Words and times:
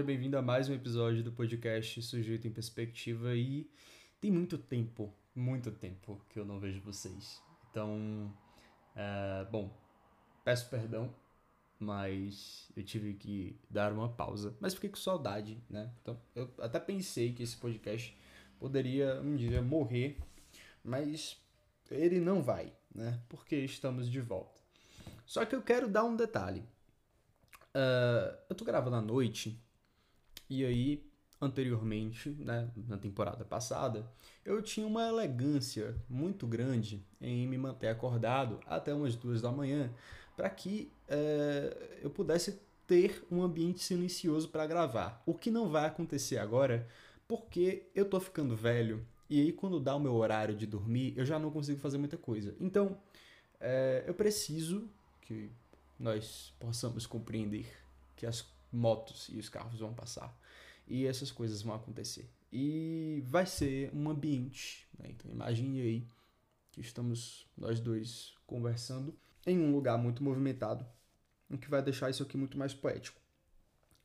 Seja 0.00 0.06
bem-vindo 0.06 0.38
a 0.38 0.40
mais 0.40 0.66
um 0.66 0.72
episódio 0.72 1.22
do 1.22 1.30
podcast 1.30 2.00
Sujeito 2.00 2.48
em 2.48 2.50
Perspectiva 2.50 3.34
e 3.34 3.70
tem 4.18 4.30
muito 4.30 4.56
tempo, 4.56 5.12
muito 5.34 5.70
tempo 5.70 6.18
que 6.30 6.38
eu 6.38 6.44
não 6.46 6.58
vejo 6.58 6.80
vocês. 6.80 7.42
Então, 7.70 8.34
é, 8.96 9.44
bom, 9.50 9.70
peço 10.42 10.70
perdão, 10.70 11.14
mas 11.78 12.72
eu 12.74 12.82
tive 12.82 13.12
que 13.12 13.60
dar 13.68 13.92
uma 13.92 14.08
pausa. 14.08 14.56
Mas 14.58 14.72
fiquei 14.72 14.88
com 14.88 14.96
saudade, 14.96 15.62
né? 15.68 15.92
Então, 16.00 16.18
eu 16.34 16.50
até 16.60 16.80
pensei 16.80 17.34
que 17.34 17.42
esse 17.42 17.58
podcast 17.58 18.18
poderia 18.58 19.20
um 19.20 19.36
dia 19.36 19.60
morrer, 19.60 20.16
mas 20.82 21.38
ele 21.90 22.20
não 22.20 22.42
vai, 22.42 22.72
né? 22.94 23.20
Porque 23.28 23.54
estamos 23.54 24.10
de 24.10 24.22
volta. 24.22 24.62
Só 25.26 25.44
que 25.44 25.54
eu 25.54 25.60
quero 25.60 25.90
dar 25.90 26.04
um 26.04 26.16
detalhe. 26.16 26.64
Uh, 27.74 28.34
eu 28.48 28.56
tô 28.56 28.64
gravando 28.64 28.96
à 28.96 29.02
noite 29.02 29.62
e 30.50 30.64
aí, 30.64 31.06
anteriormente, 31.40 32.30
né, 32.30 32.68
na 32.88 32.98
temporada 32.98 33.44
passada, 33.44 34.10
eu 34.44 34.60
tinha 34.60 34.84
uma 34.84 35.08
elegância 35.08 35.96
muito 36.08 36.44
grande 36.44 37.06
em 37.20 37.46
me 37.46 37.56
manter 37.56 37.86
acordado 37.86 38.58
até 38.66 38.92
umas 38.92 39.14
duas 39.14 39.40
da 39.40 39.52
manhã 39.52 39.94
para 40.36 40.50
que 40.50 40.90
é, 41.08 42.00
eu 42.02 42.10
pudesse 42.10 42.60
ter 42.84 43.24
um 43.30 43.42
ambiente 43.42 43.80
silencioso 43.80 44.48
para 44.48 44.66
gravar. 44.66 45.22
O 45.24 45.32
que 45.32 45.50
não 45.50 45.68
vai 45.68 45.86
acontecer 45.86 46.38
agora, 46.38 46.88
porque 47.28 47.84
eu 47.94 48.04
tô 48.04 48.18
ficando 48.18 48.56
velho 48.56 49.06
e 49.28 49.40
aí 49.40 49.52
quando 49.52 49.78
dá 49.78 49.94
o 49.94 50.00
meu 50.00 50.14
horário 50.14 50.56
de 50.56 50.66
dormir, 50.66 51.14
eu 51.16 51.24
já 51.24 51.38
não 51.38 51.52
consigo 51.52 51.78
fazer 51.78 51.98
muita 51.98 52.16
coisa. 52.16 52.56
Então, 52.58 52.98
é, 53.60 54.02
eu 54.04 54.14
preciso 54.14 54.90
que 55.20 55.48
nós 55.96 56.52
possamos 56.58 57.06
compreender 57.06 57.66
que 58.16 58.26
as 58.26 58.44
motos 58.72 59.28
e 59.28 59.38
os 59.38 59.48
carros 59.48 59.80
vão 59.80 59.94
passar. 59.94 60.36
E 60.86 61.06
essas 61.06 61.30
coisas 61.30 61.62
vão 61.62 61.74
acontecer. 61.74 62.28
E 62.52 63.22
vai 63.26 63.46
ser 63.46 63.90
um 63.94 64.08
ambiente. 64.08 64.86
Né? 64.98 65.10
Então 65.10 65.30
imagine 65.30 65.80
aí 65.80 66.08
que 66.72 66.80
estamos 66.80 67.46
nós 67.56 67.80
dois 67.80 68.34
conversando 68.46 69.16
em 69.46 69.58
um 69.58 69.72
lugar 69.72 69.96
muito 69.96 70.22
movimentado, 70.22 70.86
o 71.48 71.56
que 71.56 71.70
vai 71.70 71.82
deixar 71.82 72.10
isso 72.10 72.22
aqui 72.22 72.36
muito 72.36 72.58
mais 72.58 72.74
poético. 72.74 73.20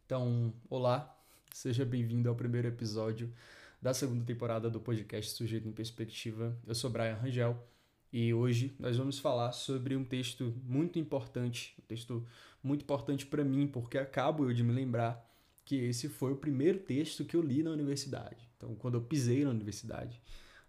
Então, 0.05 0.53
olá, 0.69 1.15
seja 1.51 1.83
bem-vindo 1.83 2.29
ao 2.29 2.35
primeiro 2.35 2.67
episódio 2.67 3.33
da 3.81 3.93
segunda 3.93 4.23
temporada 4.23 4.69
do 4.69 4.79
podcast 4.79 5.31
Sujeito 5.31 5.67
em 5.67 5.71
Perspectiva. 5.71 6.57
Eu 6.65 6.73
sou 6.73 6.89
Brian 6.89 7.15
Rangel 7.15 7.74
e 8.17 8.33
hoje 8.33 8.73
nós 8.79 8.95
vamos 8.95 9.19
falar 9.19 9.51
sobre 9.51 9.93
um 9.93 10.05
texto 10.05 10.55
muito 10.63 10.97
importante, 10.97 11.75
um 11.77 11.85
texto 11.85 12.25
muito 12.63 12.83
importante 12.83 13.25
para 13.25 13.43
mim, 13.43 13.67
porque 13.67 13.97
acabo 13.97 14.45
eu 14.45 14.53
de 14.53 14.63
me 14.63 14.71
lembrar 14.71 15.29
que 15.65 15.75
esse 15.75 16.07
foi 16.07 16.31
o 16.31 16.37
primeiro 16.37 16.79
texto 16.79 17.25
que 17.25 17.35
eu 17.35 17.41
li 17.41 17.61
na 17.61 17.71
universidade. 17.71 18.49
Então, 18.55 18.73
quando 18.75 18.93
eu 18.93 19.01
pisei 19.01 19.43
na 19.43 19.49
universidade, 19.49 20.21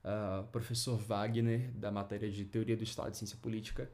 o 0.02 0.40
uh, 0.40 0.46
professor 0.48 0.98
Wagner, 0.98 1.70
da 1.70 1.92
matéria 1.92 2.28
de 2.28 2.44
Teoria 2.44 2.76
do 2.76 2.82
Estado 2.82 3.14
e 3.14 3.16
Ciência 3.16 3.38
Política, 3.40 3.88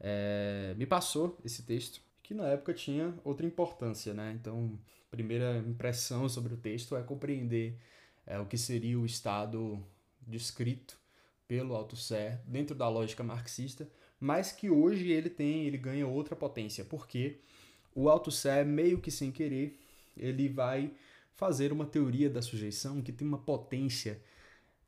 é, 0.00 0.74
me 0.76 0.84
passou 0.84 1.38
esse 1.44 1.62
texto, 1.62 2.00
que 2.24 2.34
na 2.34 2.48
época 2.48 2.74
tinha 2.74 3.14
outra 3.22 3.46
importância, 3.46 4.14
né? 4.14 4.36
Então, 4.36 4.76
primeira 5.12 5.58
impressão 5.58 6.28
sobre 6.28 6.54
o 6.54 6.56
texto 6.56 6.96
é 6.96 7.04
compreender 7.04 7.78
é, 8.26 8.36
o 8.40 8.46
que 8.46 8.58
seria 8.58 8.98
o 8.98 9.06
Estado 9.06 9.80
descrito 10.26 11.05
pelo 11.46 11.74
Althusser 11.74 12.40
dentro 12.46 12.74
da 12.74 12.88
lógica 12.88 13.22
marxista, 13.22 13.88
mas 14.18 14.52
que 14.52 14.70
hoje 14.70 15.10
ele 15.10 15.30
tem, 15.30 15.66
ele 15.66 15.78
ganha 15.78 16.06
outra 16.06 16.34
potência, 16.34 16.84
porque 16.84 17.38
o 17.94 18.08
Althusser, 18.08 18.64
meio 18.66 19.00
que 19.00 19.10
sem 19.10 19.30
querer, 19.30 19.78
ele 20.16 20.48
vai 20.48 20.92
fazer 21.34 21.72
uma 21.72 21.86
teoria 21.86 22.30
da 22.30 22.40
sujeição 22.40 23.02
que 23.02 23.12
tem 23.12 23.26
uma 23.26 23.38
potência 23.38 24.20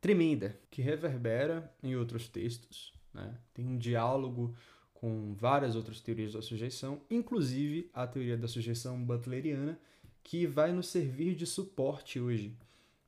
tremenda, 0.00 0.58
que 0.70 0.80
reverbera 0.80 1.72
em 1.82 1.94
outros 1.96 2.28
textos, 2.28 2.92
né? 3.12 3.36
tem 3.52 3.66
um 3.66 3.76
diálogo 3.76 4.54
com 4.94 5.34
várias 5.34 5.76
outras 5.76 6.00
teorias 6.00 6.32
da 6.32 6.42
sujeição, 6.42 7.00
inclusive 7.10 7.90
a 7.92 8.06
teoria 8.06 8.36
da 8.36 8.48
sujeição 8.48 9.02
butleriana, 9.02 9.78
que 10.24 10.46
vai 10.46 10.72
nos 10.72 10.88
servir 10.88 11.34
de 11.34 11.46
suporte 11.46 12.18
hoje 12.18 12.56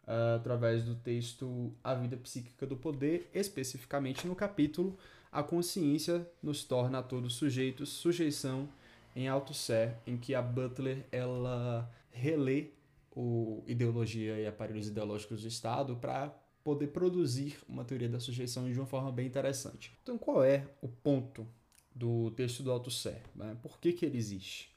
uh, 0.06 0.36
através 0.36 0.84
do 0.84 0.94
texto 0.94 1.72
A 1.82 1.94
Vida 1.94 2.16
Psíquica 2.16 2.66
do 2.66 2.76
Poder, 2.76 3.30
especificamente 3.34 4.26
no 4.26 4.34
capítulo 4.34 4.96
A 5.30 5.42
Consciência 5.42 6.28
nos 6.42 6.64
torna 6.64 6.98
a 6.98 7.02
todos 7.02 7.34
sujeitos, 7.34 7.88
sujeição 7.88 8.68
em 9.14 9.28
alto 9.28 9.52
sé, 9.52 9.98
em 10.06 10.16
que 10.16 10.34
a 10.34 10.42
Butler 10.42 11.06
ela 11.10 11.90
relê 12.10 12.70
o 13.14 13.62
ideologia 13.66 14.38
e 14.38 14.46
aparelhos 14.46 14.88
ideológicos 14.88 15.42
do 15.42 15.48
Estado 15.48 15.96
para 15.96 16.32
poder 16.62 16.88
produzir 16.88 17.58
uma 17.68 17.84
teoria 17.84 18.08
da 18.08 18.20
sujeição 18.20 18.70
de 18.70 18.78
uma 18.78 18.86
forma 18.86 19.10
bem 19.10 19.26
interessante. 19.26 19.92
Então, 20.02 20.18
qual 20.18 20.44
é 20.44 20.68
o 20.80 20.88
ponto 20.88 21.46
do 21.94 22.30
texto 22.32 22.62
do 22.62 22.70
Althusser? 22.70 23.22
Né? 23.34 23.56
Por 23.62 23.80
que, 23.80 23.92
que 23.92 24.06
ele 24.06 24.18
existe? 24.18 24.70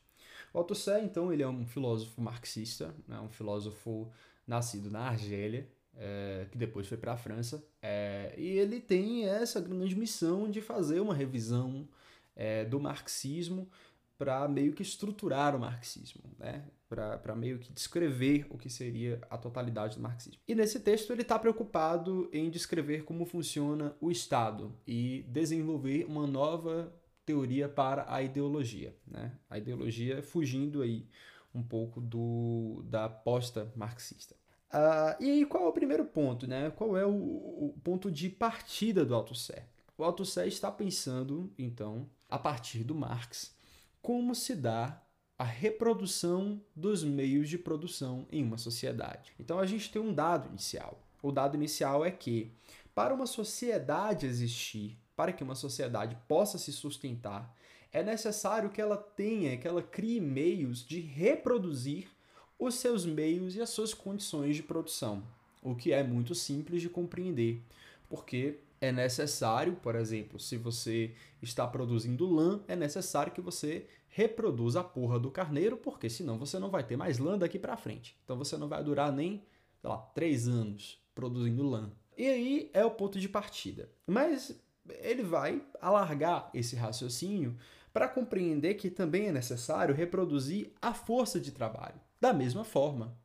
O 0.54 0.58
Althusser, 0.58 1.04
então, 1.04 1.32
ele 1.32 1.44
é 1.44 1.48
um 1.48 1.66
filósofo 1.66 2.22
marxista, 2.22 2.94
né? 3.08 3.20
um 3.20 3.30
filósofo 3.30 4.12
nascido 4.48 4.90
na 4.90 5.02
Argélia, 5.02 5.68
é, 5.96 6.48
que 6.52 6.58
depois 6.58 6.88
foi 6.88 6.98
para 6.98 7.14
a 7.14 7.18
França, 7.18 7.64
é, 7.82 8.34
e 8.38 8.48
ele 8.58 8.80
tem 8.80 9.26
essa 9.28 9.60
grande 9.60 9.96
missão 9.96 10.50
de 10.50 10.62
fazer 10.62 11.00
uma 11.00 11.14
revisão 11.14 11.88
é, 12.36 12.66
do 12.66 12.80
marxismo 12.80 13.70
para 14.18 14.48
meio 14.48 14.74
que 14.74 14.82
estruturar 14.82 15.56
o 15.56 15.60
marxismo, 15.60 16.24
né? 16.40 16.64
para 16.88 17.36
meio 17.36 17.58
que 17.58 17.74
descrever 17.74 18.46
o 18.50 18.58
que 18.58 18.70
seria 18.70 19.20
a 19.30 19.38
totalidade 19.38 19.96
do 19.96 20.02
marxismo. 20.02 20.40
E 20.48 20.54
nesse 20.54 20.80
texto 20.80 21.12
ele 21.12 21.24
está 21.24 21.40
preocupado 21.40 22.30
em 22.32 22.50
descrever 22.52 23.04
como 23.04 23.26
funciona 23.26 23.96
o 24.00 24.12
Estado 24.12 24.72
e 24.88 25.26
desenvolver 25.28 26.06
uma 26.06 26.28
nova 26.28 26.94
teoria 27.26 27.68
para 27.68 28.06
a 28.14 28.22
ideologia, 28.22 28.96
né? 29.08 29.32
a 29.50 29.58
ideologia 29.58 30.22
fugindo 30.22 30.82
aí 30.82 31.08
um 31.54 31.64
pouco 31.64 32.02
do, 32.02 32.84
da 32.86 33.06
aposta 33.06 33.72
marxista. 33.76 34.36
Uh, 34.74 35.24
e 35.24 35.30
aí, 35.30 35.46
qual 35.46 35.66
é 35.66 35.68
o 35.68 35.74
primeiro 35.74 36.04
ponto? 36.06 36.48
Né? 36.48 36.72
Qual 36.72 36.98
é 36.98 37.06
o, 37.06 37.12
o 37.12 37.76
ponto 37.84 38.10
de 38.10 38.30
partida 38.30 39.06
do 39.06 39.14
Althusser? 39.14 39.68
O 39.98 40.04
Althusser 40.04 40.48
está 40.48 40.72
pensando, 40.72 41.54
então, 41.58 42.10
a 42.28 42.40
partir 42.40 42.84
do 42.84 42.96
Marx, 42.96 43.56
como 44.02 44.34
se 44.34 44.56
dá 44.56 45.04
a 45.38 45.44
reprodução 45.44 46.62
dos 46.76 47.04
meios 47.04 47.50
de 47.50 47.58
produção 47.58 48.26
em 48.32 48.44
uma 48.44 48.58
sociedade. 48.58 49.34
Então 49.40 49.60
a 49.60 49.66
gente 49.66 49.92
tem 49.92 50.02
um 50.02 50.14
dado 50.14 50.50
inicial. 50.50 51.02
O 51.22 51.32
dado 51.32 51.56
inicial 51.56 52.06
é 52.06 52.12
que, 52.12 52.54
para 52.94 53.14
uma 53.14 53.26
sociedade 53.26 54.26
existir, 54.26 54.98
para 55.16 55.34
que 55.34 55.44
uma 55.44 55.56
sociedade 55.56 56.18
possa 56.28 56.58
se 56.58 56.72
sustentar, 56.72 57.56
é 57.94 58.02
necessário 58.02 58.72
que 58.72 58.82
ela 58.82 58.98
tenha, 58.98 59.56
que 59.56 59.68
ela 59.68 59.84
crie 59.84 60.20
meios 60.20 60.86
de 60.86 61.00
reproduzir 61.00 62.08
os 62.58 62.76
seus 62.76 63.06
meios 63.06 63.56
e 63.56 63.62
as 63.62 63.70
suas 63.70 63.94
condições 63.94 64.56
de 64.56 64.64
produção, 64.64 65.24
o 65.62 65.76
que 65.76 65.94
é 65.94 66.04
muito 66.04 66.34
simples 66.34 66.82
de 66.82 66.90
compreender, 66.90 67.62
porque 68.10 68.60
é 68.82 68.92
necessário, 68.92 69.76
por 69.76 69.96
exemplo, 69.96 70.40
se 70.40 70.58
você 70.58 71.14
está 71.42 71.68
produzindo 71.68 72.30
lã, 72.30 72.62
é 72.68 72.76
necessário 72.76 73.32
que 73.32 73.42
você 73.42 73.86
reproduza 74.10 74.82
a 74.82 74.84
porra 74.84 75.20
do 75.20 75.32
carneiro, 75.32 75.78
porque 75.78 76.10
senão 76.10 76.38
você 76.38 76.60
não 76.60 76.70
vai 76.70 76.84
ter 76.84 76.98
mais 76.98 77.18
lã 77.18 77.38
daqui 77.38 77.58
para 77.58 77.78
frente. 77.78 78.16
Então 78.24 78.38
você 78.38 78.58
não 78.58 78.68
vai 78.68 78.84
durar 78.84 79.12
nem, 79.12 79.44
sei 79.80 79.90
lá, 79.90 79.98
três 79.98 80.48
anos 80.48 81.02
produzindo 81.16 81.68
lã. 81.68 81.92
E 82.18 82.28
aí 82.28 82.70
é 82.74 82.86
o 82.86 82.92
ponto 82.92 83.20
de 83.20 83.28
partida. 83.28 83.90
Mas 84.06 84.56
ele 85.02 85.24
vai 85.24 85.64
alargar 85.82 86.50
esse 86.54 86.76
raciocínio 86.76 87.58
para 87.94 88.08
compreender 88.08 88.74
que 88.74 88.90
também 88.90 89.28
é 89.28 89.32
necessário 89.32 89.94
reproduzir 89.94 90.74
a 90.82 90.94
força 90.94 91.40
de 91.40 91.52
trabalho. 91.52 92.02
Da 92.20 92.34
mesma 92.34 92.64
forma, 92.64 93.16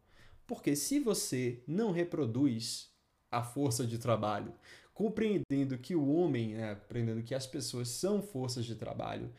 porque 0.46 0.76
se 0.76 1.00
você 1.00 1.62
não 1.66 1.90
reproduz 1.90 2.92
a 3.30 3.42
força 3.42 3.86
de 3.86 3.98
trabalho, 3.98 4.52
compreendendo 4.92 5.78
que 5.78 5.94
o 5.94 6.12
homem, 6.12 6.54
né, 6.54 6.74
compreendendo 6.74 7.22
que 7.22 7.34
as 7.34 7.46
pessoas 7.46 7.88
são 7.88 8.20
forças 8.20 8.64
de 8.64 8.74
trabalho 8.74 9.32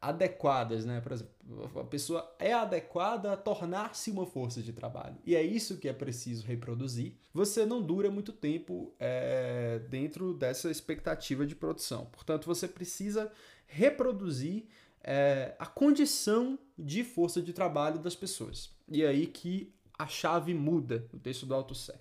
adequadas, 0.00 0.84
né? 0.84 1.00
Por 1.00 1.12
exemplo, 1.12 1.80
a 1.80 1.84
pessoa 1.84 2.34
é 2.38 2.52
adequada 2.52 3.32
a 3.32 3.36
tornar-se 3.36 4.10
uma 4.10 4.26
força 4.26 4.62
de 4.62 4.72
trabalho. 4.72 5.16
E 5.24 5.36
é 5.36 5.42
isso 5.42 5.78
que 5.78 5.88
é 5.88 5.92
preciso 5.92 6.46
reproduzir. 6.46 7.14
Você 7.34 7.66
não 7.66 7.82
dura 7.82 8.10
muito 8.10 8.32
tempo 8.32 8.94
é, 8.98 9.80
dentro 9.90 10.32
dessa 10.32 10.70
expectativa 10.70 11.46
de 11.46 11.54
produção. 11.54 12.06
Portanto, 12.06 12.46
você 12.46 12.66
precisa 12.66 13.30
reproduzir 13.66 14.66
é, 15.02 15.54
a 15.58 15.66
condição 15.66 16.58
de 16.78 17.04
força 17.04 17.42
de 17.42 17.52
trabalho 17.52 17.98
das 17.98 18.16
pessoas. 18.16 18.70
E 18.88 19.02
é 19.02 19.08
aí 19.08 19.26
que 19.26 19.72
a 19.98 20.06
chave 20.06 20.54
muda 20.54 21.06
no 21.12 21.18
texto 21.18 21.44
do 21.44 21.54
Alto 21.54 21.74
Sé. 21.74 21.94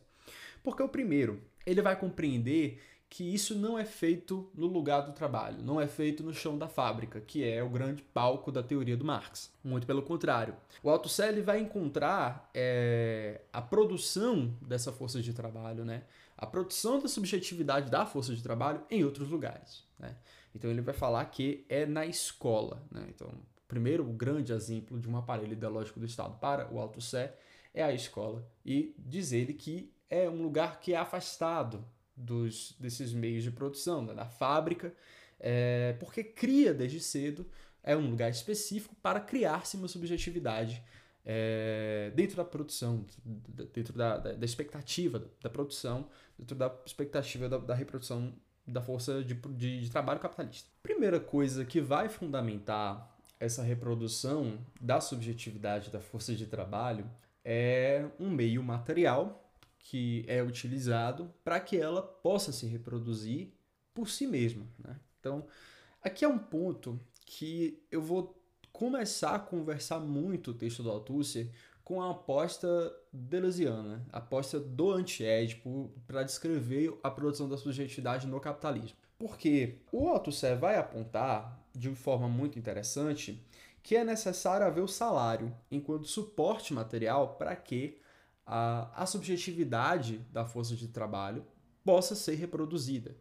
Porque 0.64 0.84
o 0.84 0.90
primeiro, 0.90 1.42
ele 1.66 1.82
vai 1.82 1.98
compreender 2.00 2.80
que 3.10 3.24
isso 3.34 3.56
não 3.56 3.80
é 3.80 3.86
feito 3.86 4.50
no 4.54 4.68
lugar 4.68 5.02
do 5.02 5.14
trabalho, 5.14 5.64
não 5.64 5.80
é 5.80 5.88
feito 5.88 6.24
no 6.24 6.34
chão 6.34 6.58
da 6.58 6.68
fábrica, 6.68 7.22
que 7.22 7.44
é 7.44 7.64
o 7.64 7.70
grande 7.70 8.02
palco 8.02 8.52
da 8.52 8.62
teoria 8.62 8.98
do 8.98 9.06
Marx. 9.06 9.52
Muito 9.64 9.88
pelo 9.88 10.02
contrário. 10.02 10.56
O 10.84 10.90
Althusser 10.90 11.42
vai 11.44 11.60
encontrar 11.60 12.50
é, 12.54 13.42
a 13.52 13.62
produção 13.62 14.54
dessa 14.62 14.92
força 14.92 15.22
de 15.22 15.34
trabalho, 15.34 15.86
né? 15.86 16.04
a 16.38 16.46
produção 16.46 17.00
da 17.00 17.08
subjetividade 17.08 17.90
da 17.90 18.06
força 18.06 18.36
de 18.36 18.44
trabalho 18.44 18.82
em 18.92 19.04
outros 19.04 19.30
lugares. 19.30 19.84
Né? 19.98 20.16
Então 20.54 20.70
ele 20.70 20.82
vai 20.82 20.94
falar 20.94 21.26
que 21.26 21.66
é 21.68 21.86
na 21.86 22.06
escola. 22.06 22.84
Né? 22.92 23.08
Então, 23.10 23.32
primeiro, 23.68 24.04
grande 24.04 24.54
exemplo 24.54 25.00
de 25.00 25.10
um 25.10 25.18
aparelho 25.18 25.54
ideológico 25.54 26.00
do 26.00 26.06
Estado 26.06 26.38
para 26.40 26.72
o 26.72 26.80
Althusser 26.80 27.34
é 27.74 27.84
a 27.84 27.94
escola, 27.94 28.44
e 28.66 28.96
diz 28.98 29.32
ele 29.32 29.54
que 29.54 29.94
é 30.10 30.28
um 30.28 30.42
lugar 30.42 30.80
que 30.80 30.94
é 30.94 30.98
afastado 30.98 31.86
dos, 32.18 32.76
desses 32.80 33.14
meios 33.14 33.44
de 33.44 33.52
produção, 33.52 34.02
né? 34.02 34.14
da 34.14 34.26
fábrica, 34.26 34.94
é, 35.40 35.96
porque 36.00 36.24
cria 36.24 36.74
desde 36.74 37.00
cedo, 37.00 37.46
é 37.84 37.96
um 37.96 38.10
lugar 38.10 38.30
específico 38.30 38.96
para 39.02 39.20
criar-se 39.20 39.78
uma 39.78 39.88
subjetividade 39.88 40.84
é, 41.24 42.12
dentro 42.16 42.36
da 42.36 42.44
produção, 42.44 43.06
dentro 43.74 43.94
da, 43.94 44.18
da, 44.18 44.34
da 44.34 44.46
expectativa 44.46 45.24
da, 45.42 45.50
produção, 45.50 46.10
dentro 46.38 46.56
da 46.56 46.74
expectativa 46.86 47.48
da, 47.48 47.58
da 47.58 47.76
reprodução 47.76 48.34
da 48.66 48.82
força 48.82 49.24
de, 49.24 49.34
de, 49.34 49.82
de 49.82 49.90
trabalho 49.90 50.20
capitalista. 50.20 50.70
Primeira 50.82 51.20
coisa 51.20 51.64
que 51.64 51.80
vai 51.80 52.10
fundamentar 52.10 53.16
essa 53.40 53.62
reprodução 53.62 54.58
da 54.82 55.00
subjetividade 55.00 55.92
da 55.92 56.02
força 56.02 56.34
de 56.34 56.46
trabalho 56.48 57.10
é 57.46 58.06
um 58.20 58.30
meio 58.30 58.62
material 58.64 59.47
que 59.90 60.26
é 60.28 60.44
utilizado 60.44 61.34
para 61.46 61.62
que 61.62 61.78
ela 61.78 62.02
possa 62.02 62.52
se 62.52 62.66
reproduzir 62.66 63.54
por 63.94 64.10
si 64.10 64.28
mesma. 64.28 64.68
Né? 64.78 65.00
Então, 65.18 65.48
aqui 66.04 66.26
é 66.26 66.28
um 66.28 66.38
ponto 66.38 67.00
que 67.26 67.82
eu 67.90 68.02
vou 68.02 68.38
começar 68.74 69.36
a 69.36 69.40
conversar 69.40 70.00
muito 70.00 70.52
o 70.52 70.54
texto 70.54 70.84
do 70.84 70.92
Althusser 70.92 71.50
com 71.86 72.02
a 72.02 72.12
aposta 72.12 72.94
deleuziana, 73.14 74.06
a 74.12 74.18
aposta 74.18 74.60
do 74.60 74.92
antiédipo 74.92 75.90
para 76.06 76.24
descrever 76.24 76.94
a 77.02 77.10
produção 77.10 77.48
da 77.48 77.58
subjetividade 77.58 78.28
no 78.28 78.42
capitalismo. 78.42 78.98
Porque 79.18 79.78
o 79.90 80.10
Althusser 80.10 80.60
vai 80.60 80.76
apontar, 80.76 81.66
de 81.74 81.96
forma 81.96 82.28
muito 82.28 82.60
interessante, 82.60 83.42
que 83.82 83.96
é 83.96 84.04
necessário 84.04 84.68
haver 84.68 84.84
o 84.84 84.88
salário 84.88 85.56
enquanto 85.72 86.08
suporte 86.08 86.74
material 86.74 87.38
para 87.38 87.56
que 87.56 88.02
a, 88.48 89.04
a 89.04 89.06
subjetividade 89.06 90.20
da 90.32 90.46
força 90.46 90.76
de 90.76 90.88
trabalho 90.88 91.46
possa 91.84 92.16
ser 92.16 92.36
reproduzida. 92.36 93.16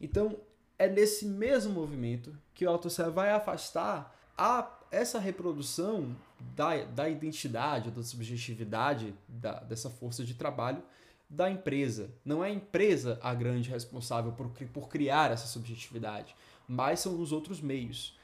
Então, 0.00 0.36
é 0.78 0.88
nesse 0.88 1.24
mesmo 1.24 1.72
movimento 1.72 2.36
que 2.52 2.66
o 2.66 2.70
Althusser 2.70 3.10
vai 3.10 3.30
afastar 3.30 4.14
a, 4.36 4.68
essa 4.90 5.18
reprodução 5.18 6.16
da, 6.56 6.82
da 6.84 7.08
identidade, 7.08 7.90
da 7.90 8.02
subjetividade 8.02 9.14
da, 9.28 9.60
dessa 9.60 9.88
força 9.88 10.24
de 10.24 10.34
trabalho 10.34 10.82
da 11.30 11.50
empresa. 11.50 12.10
Não 12.24 12.44
é 12.44 12.48
a 12.48 12.52
empresa 12.52 13.18
a 13.22 13.32
grande 13.32 13.70
responsável 13.70 14.32
por, 14.32 14.48
por 14.48 14.88
criar 14.88 15.30
essa 15.30 15.46
subjetividade, 15.46 16.34
mas 16.66 17.00
são 17.00 17.20
os 17.20 17.32
outros 17.32 17.60
meios. 17.60 18.18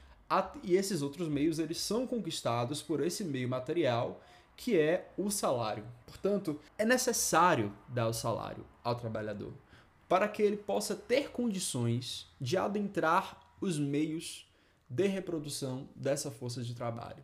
E 0.63 0.75
esses 0.75 1.01
outros 1.01 1.27
meios 1.27 1.57
eles 1.57 1.79
são 1.79 2.05
conquistados 2.05 2.81
por 2.81 3.01
esse 3.01 3.23
meio 3.23 3.49
material 3.49 4.21
que 4.59 4.77
é 4.77 5.09
o 5.17 5.31
salário. 5.31 5.85
Portanto, 6.05 6.59
é 6.77 6.83
necessário 6.83 7.73
dar 7.87 8.09
o 8.09 8.13
salário 8.13 8.65
ao 8.83 8.93
trabalhador 8.93 9.53
para 10.05 10.27
que 10.27 10.41
ele 10.41 10.57
possa 10.57 10.97
ter 10.97 11.31
condições 11.31 12.27
de 12.41 12.57
adentrar 12.57 13.39
os 13.61 13.79
meios 13.79 14.45
de 14.89 15.07
reprodução 15.07 15.87
dessa 15.95 16.29
força 16.29 16.61
de 16.61 16.75
trabalho, 16.75 17.23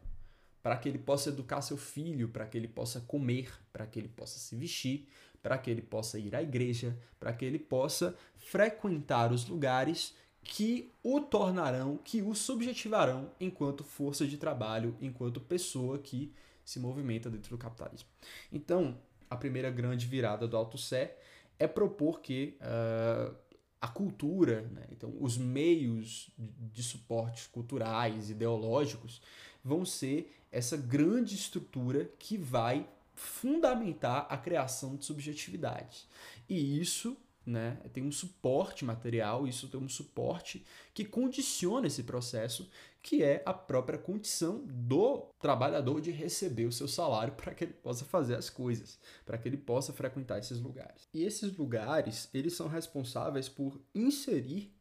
para 0.64 0.78
que 0.78 0.88
ele 0.88 0.98
possa 0.98 1.28
educar 1.28 1.62
seu 1.62 1.76
filho, 1.76 2.30
para 2.30 2.46
que 2.46 2.58
ele 2.58 2.70
possa 2.70 3.02
comer, 3.02 3.52
para 3.74 3.86
que 3.86 4.00
ele 4.00 4.08
possa 4.08 4.40
se 4.40 4.56
vestir, 4.56 5.10
para 5.44 5.58
que 5.58 5.70
ele 5.70 5.82
possa 5.82 6.18
ir 6.18 6.34
à 6.36 6.42
igreja, 6.42 6.98
para 7.20 7.34
que 7.34 7.44
ele 7.44 7.60
possa 7.60 8.16
frequentar 8.38 9.34
os 9.34 9.46
lugares 9.46 10.16
que 10.42 10.90
o 11.04 11.20
tornarão, 11.20 11.98
que 11.98 12.22
o 12.22 12.34
subjetivarão 12.34 13.30
enquanto 13.42 13.84
força 13.84 14.26
de 14.26 14.38
trabalho, 14.38 14.96
enquanto 15.02 15.42
pessoa 15.42 15.98
que 15.98 16.32
se 16.66 16.80
movimenta 16.80 17.30
dentro 17.30 17.52
do 17.52 17.58
capitalismo. 17.58 18.10
Então, 18.52 19.00
a 19.30 19.38
primeira 19.38 19.70
grande 19.70 20.08
virada 20.08 20.48
do 20.48 20.58
Alto 20.58 20.78
Sé 20.78 21.18
é 21.58 21.68
propor 21.68 22.20
que 22.20 22.58
uh, 22.60 23.34
a 23.80 23.88
cultura, 23.88 24.64
né, 24.72 24.88
então 24.92 25.14
os 25.20 25.38
meios 25.38 26.30
de 26.38 26.82
suportes 26.82 27.48
culturais, 27.48 28.30
ideológicos, 28.30 29.22
vão 29.64 29.86
ser 29.86 30.36
essa 30.52 30.76
grande 30.76 31.36
estrutura 31.36 32.10
que 32.18 32.38
vai 32.38 32.88
fundamentar 33.14 34.28
a 34.30 34.38
criação 34.38 34.96
de 34.96 35.06
subjetividades. 35.06 36.08
E 36.50 36.80
isso 36.80 37.16
né? 37.46 37.78
Tem 37.94 38.04
um 38.04 38.12
suporte 38.12 38.84
material, 38.84 39.48
isso 39.48 39.68
tem 39.68 39.80
um 39.80 39.88
suporte 39.88 40.66
que 40.94 41.06
condiciona 41.06 41.88
esse 41.88 42.04
processo, 42.04 42.70
que 43.02 43.22
é 43.22 43.44
a 43.46 43.54
própria 43.54 44.00
condição 44.00 44.64
do 44.66 45.28
trabalhador 45.40 46.02
de 46.02 46.10
receber 46.10 46.66
o 46.66 46.72
seu 46.72 46.88
salário 46.88 47.34
para 47.38 47.54
que 47.54 47.66
ele 47.66 47.74
possa 47.74 48.04
fazer 48.04 48.36
as 48.36 48.50
coisas, 48.50 49.00
para 49.26 49.38
que 49.38 49.48
ele 49.48 49.58
possa 49.58 49.94
frequentar 49.94 50.40
esses 50.40 50.60
lugares. 50.60 51.08
E 51.14 51.24
esses 51.24 51.56
lugares, 51.56 52.30
eles 52.34 52.54
são 52.54 52.68
responsáveis 52.68 53.48
por 53.48 53.80
inserir 53.94 54.74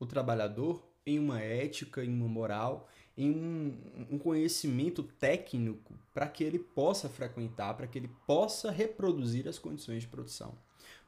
o 0.00 0.06
trabalhador 0.06 0.82
em 1.04 1.18
uma 1.18 1.40
ética, 1.40 2.04
em 2.04 2.12
uma 2.12 2.28
moral, 2.28 2.88
em 3.16 3.30
um, 3.30 4.06
um 4.10 4.18
conhecimento 4.18 5.02
técnico 5.02 5.94
para 6.12 6.28
que 6.28 6.44
ele 6.44 6.58
possa 6.58 7.08
frequentar, 7.08 7.74
para 7.74 7.86
que 7.86 7.98
ele 7.98 8.10
possa 8.26 8.70
reproduzir 8.70 9.48
as 9.48 9.58
condições 9.58 10.02
de 10.02 10.08
produção. 10.08 10.58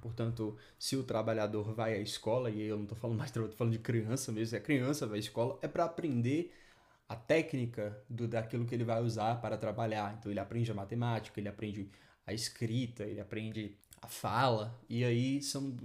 Portanto, 0.01 0.57
se 0.79 0.97
o 0.97 1.03
trabalhador 1.03 1.75
vai 1.75 1.95
à 1.95 1.99
escola, 1.99 2.51
e 2.51 2.63
eu 2.63 2.77
não 2.77 2.85
estou 2.85 2.97
falando 2.97 3.19
mais, 3.19 3.31
estou 3.31 3.51
falando 3.51 3.73
de 3.73 3.81
criança 3.81 4.31
mesmo, 4.31 4.51
se 4.51 4.57
a 4.57 4.61
criança 4.61 5.07
vai 5.07 5.19
à 5.19 5.21
escola, 5.21 5.59
é 5.61 5.69
para 5.69 5.85
aprender 5.85 6.55
a 7.09 7.17
técnica 7.17 8.01
do, 8.09 8.29
daquilo 8.29 8.65
que 8.65 8.75
ele 8.75 8.85
vai 8.85 9.03
usar 9.03 9.41
para 9.41 9.57
trabalhar. 9.57 10.17
Então, 10.19 10.31
ele 10.31 10.41
aprende 10.41 10.71
a 10.71 10.75
matemática, 10.75 11.41
ele 11.41 11.49
aprende 11.49 11.91
a 12.27 12.33
escrita, 12.33 13.05
ele 13.05 13.21
aprende 13.21 13.77
a 14.01 14.07
fala, 14.07 14.79
e 14.89 15.05
aí 15.05 15.43
são 15.43 15.77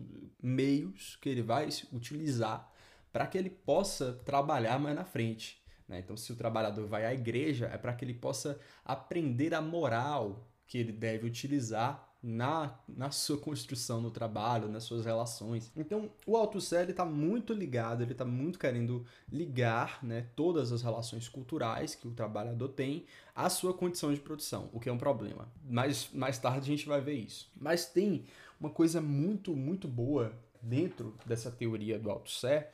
meios 0.41 1.17
que 1.21 1.29
ele 1.29 1.41
vai 1.41 1.67
utilizar 1.91 2.71
para 3.11 3.25
que 3.25 3.37
ele 3.37 3.49
possa 3.49 4.13
trabalhar 4.25 4.79
mais 4.79 4.95
na 4.95 5.05
frente. 5.05 5.63
Né? 5.87 5.99
Então, 5.99 6.17
se 6.17 6.31
o 6.31 6.35
trabalhador 6.35 6.85
vai 6.85 7.05
à 7.05 7.13
igreja, 7.13 7.67
é 7.67 7.77
para 7.77 7.93
que 7.93 8.05
ele 8.05 8.13
possa 8.13 8.59
aprender 8.83 9.53
a 9.53 9.61
moral 9.61 10.47
que 10.67 10.77
ele 10.77 10.91
deve 10.91 11.25
utilizar 11.25 12.12
na, 12.23 12.79
na 12.87 13.11
sua 13.11 13.37
construção 13.37 13.99
no 13.99 14.09
trabalho, 14.09 14.69
nas 14.69 14.85
suas 14.85 15.03
relações. 15.03 15.69
Então, 15.75 16.09
o 16.25 16.37
Althusser 16.37 16.89
está 16.89 17.03
muito 17.03 17.53
ligado, 17.53 18.01
ele 18.01 18.13
está 18.13 18.23
muito 18.23 18.57
querendo 18.57 19.05
ligar 19.29 19.99
né, 20.01 20.27
todas 20.33 20.71
as 20.71 20.81
relações 20.81 21.27
culturais 21.27 21.95
que 21.95 22.07
o 22.07 22.11
trabalhador 22.11 22.69
tem 22.69 23.05
à 23.35 23.49
sua 23.49 23.73
condição 23.73 24.13
de 24.13 24.21
produção, 24.21 24.69
o 24.71 24.79
que 24.79 24.87
é 24.87 24.93
um 24.93 24.97
problema. 24.97 25.51
Mais, 25.69 26.09
mais 26.13 26.37
tarde 26.37 26.59
a 26.59 26.75
gente 26.75 26.87
vai 26.87 27.01
ver 27.01 27.15
isso. 27.15 27.51
Mas 27.59 27.85
tem 27.85 28.23
uma 28.57 28.69
coisa 28.69 29.01
muito, 29.01 29.53
muito 29.53 29.85
boa 29.85 30.31
dentro 30.61 31.13
dessa 31.25 31.51
teoria 31.51 31.99
do 31.99 32.09
Althusser, 32.09 32.71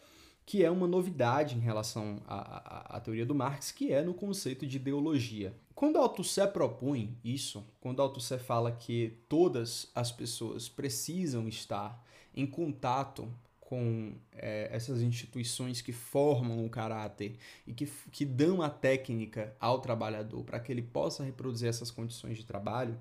que 0.50 0.64
é 0.64 0.72
uma 0.72 0.88
novidade 0.88 1.56
em 1.56 1.60
relação 1.60 2.24
à, 2.28 2.40
à, 2.40 2.98
à, 2.98 3.00
teoria 3.00 3.24
do 3.24 3.36
Marx, 3.36 3.72
que 3.72 3.94
é 3.94 4.02
no 4.02 4.16
conceito 4.16 4.66
de 4.66 4.78
ideologia. 4.78 5.54
Quando 5.76 6.00
Althusser 6.00 6.52
propõe 6.52 7.16
isso, 7.24 7.64
quando 7.80 8.02
Althusser 8.02 8.40
fala 8.40 8.72
que 8.72 9.14
todas 9.30 9.92
as 9.94 10.12
pessoas 10.12 10.68
precisam 10.68 11.48
estar 11.48 12.04
em 12.34 12.48
contato 12.48 13.32
com 13.60 14.16
é, 14.34 14.70
essas 14.72 15.04
instituições 15.04 15.82
que 15.82 15.92
formam 15.92 16.66
o 16.66 16.70
caráter 16.70 17.38
e 17.68 17.72
que, 17.72 17.86
que 18.12 18.26
dão 18.26 18.64
a 18.64 18.72
técnica 18.72 19.56
ao 19.60 19.80
trabalhador 19.80 20.44
para 20.44 20.60
que 20.60 20.72
ele 20.72 20.82
possa 20.82 21.24
reproduzir 21.24 21.70
essas 21.70 21.92
condições 21.92 22.40
de 22.40 22.44
trabalho, 22.44 23.00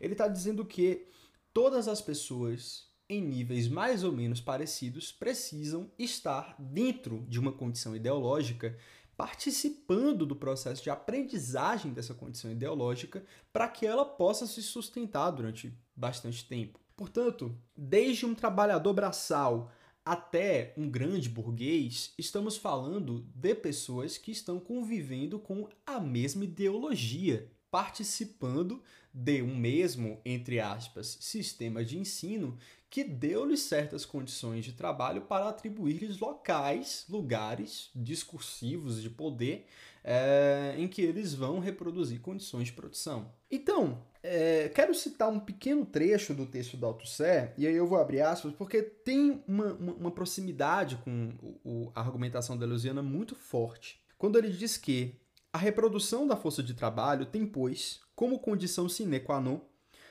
ele 0.00 0.12
está 0.12 0.28
dizendo 0.28 0.64
que 0.64 1.08
todas 1.52 1.88
as 1.88 2.00
pessoas 2.00 2.93
em 3.08 3.20
níveis 3.20 3.68
mais 3.68 4.02
ou 4.02 4.12
menos 4.12 4.40
parecidos, 4.40 5.12
precisam 5.12 5.90
estar 5.98 6.56
dentro 6.58 7.24
de 7.28 7.38
uma 7.38 7.52
condição 7.52 7.94
ideológica, 7.94 8.76
participando 9.16 10.26
do 10.26 10.34
processo 10.34 10.82
de 10.82 10.90
aprendizagem 10.90 11.92
dessa 11.92 12.14
condição 12.14 12.50
ideológica, 12.50 13.24
para 13.52 13.68
que 13.68 13.86
ela 13.86 14.04
possa 14.04 14.46
se 14.46 14.62
sustentar 14.62 15.30
durante 15.30 15.72
bastante 15.94 16.44
tempo. 16.46 16.80
Portanto, 16.96 17.56
desde 17.76 18.24
um 18.24 18.34
trabalhador 18.34 18.92
braçal 18.92 19.70
até 20.04 20.74
um 20.76 20.88
grande 20.88 21.28
burguês, 21.28 22.12
estamos 22.18 22.56
falando 22.56 23.26
de 23.34 23.54
pessoas 23.54 24.18
que 24.18 24.30
estão 24.30 24.60
convivendo 24.60 25.38
com 25.38 25.68
a 25.86 25.98
mesma 25.98 26.44
ideologia, 26.44 27.50
participando 27.70 28.82
de 29.14 29.40
um 29.40 29.56
mesmo, 29.56 30.20
entre 30.24 30.58
aspas, 30.58 31.16
sistema 31.20 31.84
de 31.84 31.96
ensino 31.96 32.58
que 32.90 33.04
deu-lhes 33.04 33.60
certas 33.60 34.04
condições 34.04 34.64
de 34.64 34.72
trabalho 34.72 35.22
para 35.22 35.48
atribuir-lhes 35.48 36.18
locais, 36.18 37.04
lugares 37.08 37.90
discursivos 37.94 39.00
de 39.00 39.10
poder 39.10 39.66
é, 40.04 40.74
em 40.76 40.86
que 40.86 41.00
eles 41.00 41.32
vão 41.32 41.58
reproduzir 41.58 42.20
condições 42.20 42.66
de 42.66 42.72
produção. 42.72 43.32
Então, 43.50 44.02
é, 44.22 44.68
quero 44.68 44.94
citar 44.94 45.28
um 45.28 45.40
pequeno 45.40 45.84
trecho 45.86 46.34
do 46.34 46.46
texto 46.46 46.76
da 46.76 46.86
Althusser, 46.86 47.54
e 47.56 47.66
aí 47.66 47.74
eu 47.74 47.86
vou 47.86 47.98
abrir 47.98 48.20
aspas, 48.20 48.52
porque 48.52 48.82
tem 48.82 49.42
uma, 49.46 49.72
uma, 49.72 49.92
uma 49.94 50.10
proximidade 50.10 50.96
com 50.96 51.30
o, 51.64 51.90
a 51.94 52.00
argumentação 52.00 52.56
da 52.56 52.66
Lusiana 52.66 53.02
muito 53.02 53.34
forte. 53.34 54.00
Quando 54.18 54.38
ele 54.38 54.50
diz 54.50 54.76
que 54.76 55.16
a 55.54 55.56
reprodução 55.56 56.26
da 56.26 56.34
força 56.34 56.64
de 56.64 56.74
trabalho 56.74 57.24
tem, 57.24 57.46
pois, 57.46 58.00
como 58.16 58.40
condição 58.40 58.88
sine 58.88 59.20
qua 59.20 59.40
non 59.40 59.60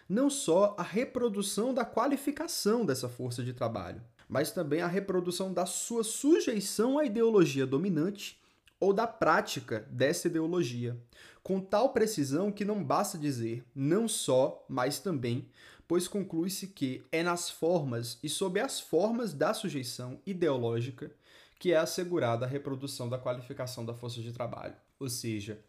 não 0.08 0.30
só 0.30 0.74
a 0.78 0.84
reprodução 0.84 1.74
da 1.74 1.84
qualificação 1.84 2.86
dessa 2.86 3.10
força 3.10 3.44
de 3.44 3.52
trabalho, 3.52 4.02
mas 4.30 4.52
também 4.52 4.82
a 4.82 4.88
reprodução 4.88 5.54
da 5.54 5.66
sua 5.66 6.02
sujeição 6.02 6.98
à 6.98 7.04
ideologia 7.04 7.66
dominante 7.66 8.42
ou 8.80 8.94
da 8.94 9.06
prática 9.06 9.86
dessa 9.92 10.30
ideologia, 10.30 10.98
com 11.44 11.60
tal 11.60 11.92
precisão 11.92 12.50
que 12.50 12.64
não 12.64 12.82
basta 12.82 13.18
dizer 13.18 13.66
não 13.76 14.08
só, 14.08 14.66
mas 14.70 15.00
também, 15.00 15.50
pois 15.90 16.08
conclui-se 16.08 16.68
que 16.68 17.04
é 17.12 17.22
nas 17.22 17.50
formas 17.50 18.18
e 18.24 18.30
sob 18.30 18.62
as 18.62 18.80
formas 18.80 19.34
da 19.34 19.54
sujeição 19.54 20.22
ideológica 20.26 21.12
que 21.60 21.74
é 21.74 21.78
assegurada 21.78 22.46
a 22.46 22.50
reprodução 22.50 23.10
da 23.10 23.18
qualificação 23.18 23.86
da 23.86 23.94
força 23.94 24.22
de 24.22 24.32
trabalho. 24.32 24.76
Ou 25.04 25.10
seja, 25.10 25.60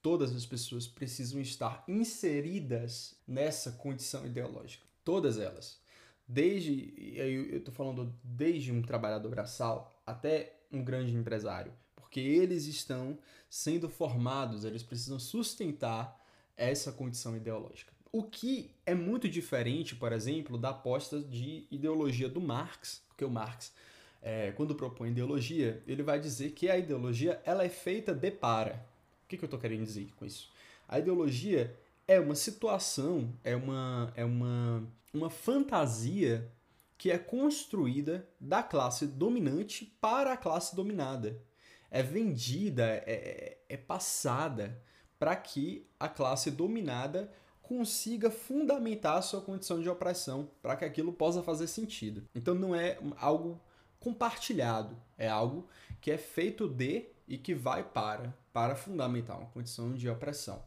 todas 0.00 0.34
as 0.34 0.46
pessoas 0.46 0.86
precisam 0.86 1.40
estar 1.40 1.82
inseridas 1.88 3.16
nessa 3.26 3.72
condição 3.72 4.24
ideológica. 4.24 4.86
Todas 5.04 5.36
elas. 5.36 5.80
Desde, 6.28 6.94
eu 7.16 7.58
estou 7.58 7.74
falando 7.74 8.14
desde 8.22 8.70
um 8.70 8.80
trabalhador 8.80 9.28
braçal 9.28 9.92
até 10.06 10.60
um 10.70 10.82
grande 10.84 11.12
empresário. 11.12 11.72
Porque 11.96 12.20
eles 12.20 12.66
estão 12.66 13.18
sendo 13.50 13.88
formados, 13.88 14.64
eles 14.64 14.82
precisam 14.84 15.18
sustentar 15.18 16.24
essa 16.56 16.92
condição 16.92 17.36
ideológica. 17.36 17.92
O 18.12 18.22
que 18.22 18.70
é 18.86 18.94
muito 18.94 19.28
diferente, 19.28 19.96
por 19.96 20.12
exemplo, 20.12 20.56
da 20.56 20.68
aposta 20.70 21.20
de 21.20 21.66
ideologia 21.68 22.28
do 22.28 22.40
Marx, 22.40 23.02
porque 23.08 23.24
o 23.24 23.30
Marx, 23.30 23.72
é, 24.24 24.52
quando 24.52 24.74
propõe 24.74 25.10
ideologia, 25.10 25.82
ele 25.86 26.02
vai 26.02 26.18
dizer 26.18 26.52
que 26.52 26.70
a 26.70 26.78
ideologia 26.78 27.42
ela 27.44 27.62
é 27.62 27.68
feita 27.68 28.14
de 28.14 28.30
para. 28.30 28.82
O 29.22 29.28
que, 29.28 29.36
que 29.36 29.44
eu 29.44 29.46
estou 29.46 29.60
querendo 29.60 29.84
dizer 29.84 30.10
com 30.16 30.24
isso? 30.24 30.50
A 30.88 30.98
ideologia 30.98 31.76
é 32.08 32.18
uma 32.18 32.34
situação, 32.34 33.30
é 33.44 33.54
uma, 33.54 34.10
é 34.16 34.24
uma, 34.24 34.82
uma 35.12 35.28
fantasia 35.28 36.50
que 36.96 37.10
é 37.10 37.18
construída 37.18 38.26
da 38.40 38.62
classe 38.62 39.06
dominante 39.06 39.94
para 40.00 40.32
a 40.32 40.38
classe 40.38 40.74
dominada. 40.74 41.38
É 41.90 42.02
vendida, 42.02 42.82
é, 42.86 43.02
é, 43.06 43.58
é 43.68 43.76
passada 43.76 44.82
para 45.18 45.36
que 45.36 45.86
a 46.00 46.08
classe 46.08 46.50
dominada 46.50 47.30
consiga 47.60 48.30
fundamentar 48.30 49.18
a 49.18 49.22
sua 49.22 49.42
condição 49.42 49.82
de 49.82 49.88
opressão, 49.88 50.48
para 50.62 50.76
que 50.76 50.84
aquilo 50.84 51.12
possa 51.12 51.42
fazer 51.42 51.66
sentido. 51.66 52.24
Então 52.34 52.54
não 52.54 52.74
é 52.74 52.98
algo 53.18 53.60
compartilhado, 54.04 54.96
é 55.16 55.26
algo 55.26 55.66
que 56.00 56.10
é 56.10 56.18
feito 56.18 56.68
de 56.68 57.06
e 57.26 57.38
que 57.38 57.54
vai 57.54 57.82
para, 57.82 58.36
para 58.52 58.76
fundamentar 58.76 59.38
uma 59.38 59.48
condição 59.48 59.94
de 59.94 60.06
opressão. 60.08 60.62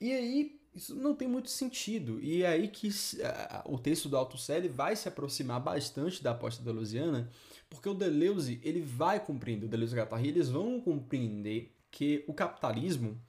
E 0.00 0.12
aí, 0.12 0.60
isso 0.74 0.96
não 0.96 1.14
tem 1.14 1.28
muito 1.28 1.48
sentido. 1.48 2.20
E 2.20 2.42
é 2.42 2.48
aí 2.48 2.66
que 2.66 2.88
uh, 2.88 3.72
o 3.72 3.78
texto 3.78 4.08
do 4.08 4.16
Althusser 4.16 4.68
vai 4.72 4.96
se 4.96 5.06
aproximar 5.06 5.60
bastante 5.60 6.20
da 6.20 6.32
aposta 6.32 6.64
deleuziana, 6.64 7.30
porque 7.70 7.88
o 7.88 7.94
Deleuze 7.94 8.60
ele 8.62 8.80
vai 8.80 9.24
compreender, 9.24 9.66
o 9.66 9.68
Deleuze 9.68 9.94
e 9.94 9.98
Guattari, 9.98 10.28
eles 10.28 10.48
vão 10.48 10.80
compreender 10.80 11.72
que 11.90 12.24
o 12.26 12.34
capitalismo 12.34 13.20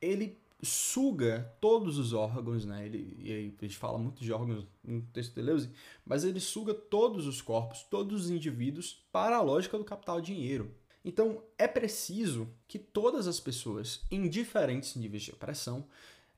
ele 0.00 0.40
suga 0.62 1.52
todos 1.60 1.98
os 1.98 2.12
órgãos, 2.12 2.64
né? 2.64 2.86
Ele, 2.86 3.16
e 3.18 3.32
aí 3.32 3.54
a 3.58 3.64
gente 3.64 3.76
fala 3.76 3.98
muito 3.98 4.22
de 4.22 4.32
órgãos 4.32 4.66
no 4.84 5.02
texto 5.02 5.30
de 5.30 5.36
Deleuze, 5.36 5.70
mas 6.06 6.24
ele 6.24 6.38
suga 6.38 6.72
todos 6.72 7.26
os 7.26 7.42
corpos, 7.42 7.82
todos 7.82 8.24
os 8.24 8.30
indivíduos 8.30 9.04
para 9.10 9.36
a 9.36 9.40
lógica 9.40 9.76
do 9.76 9.84
capital-dinheiro. 9.84 10.72
Então, 11.04 11.42
é 11.58 11.66
preciso 11.66 12.48
que 12.68 12.78
todas 12.78 13.26
as 13.26 13.40
pessoas, 13.40 14.02
em 14.08 14.28
diferentes 14.28 14.94
níveis 14.94 15.24
de 15.24 15.32
opressão, 15.32 15.84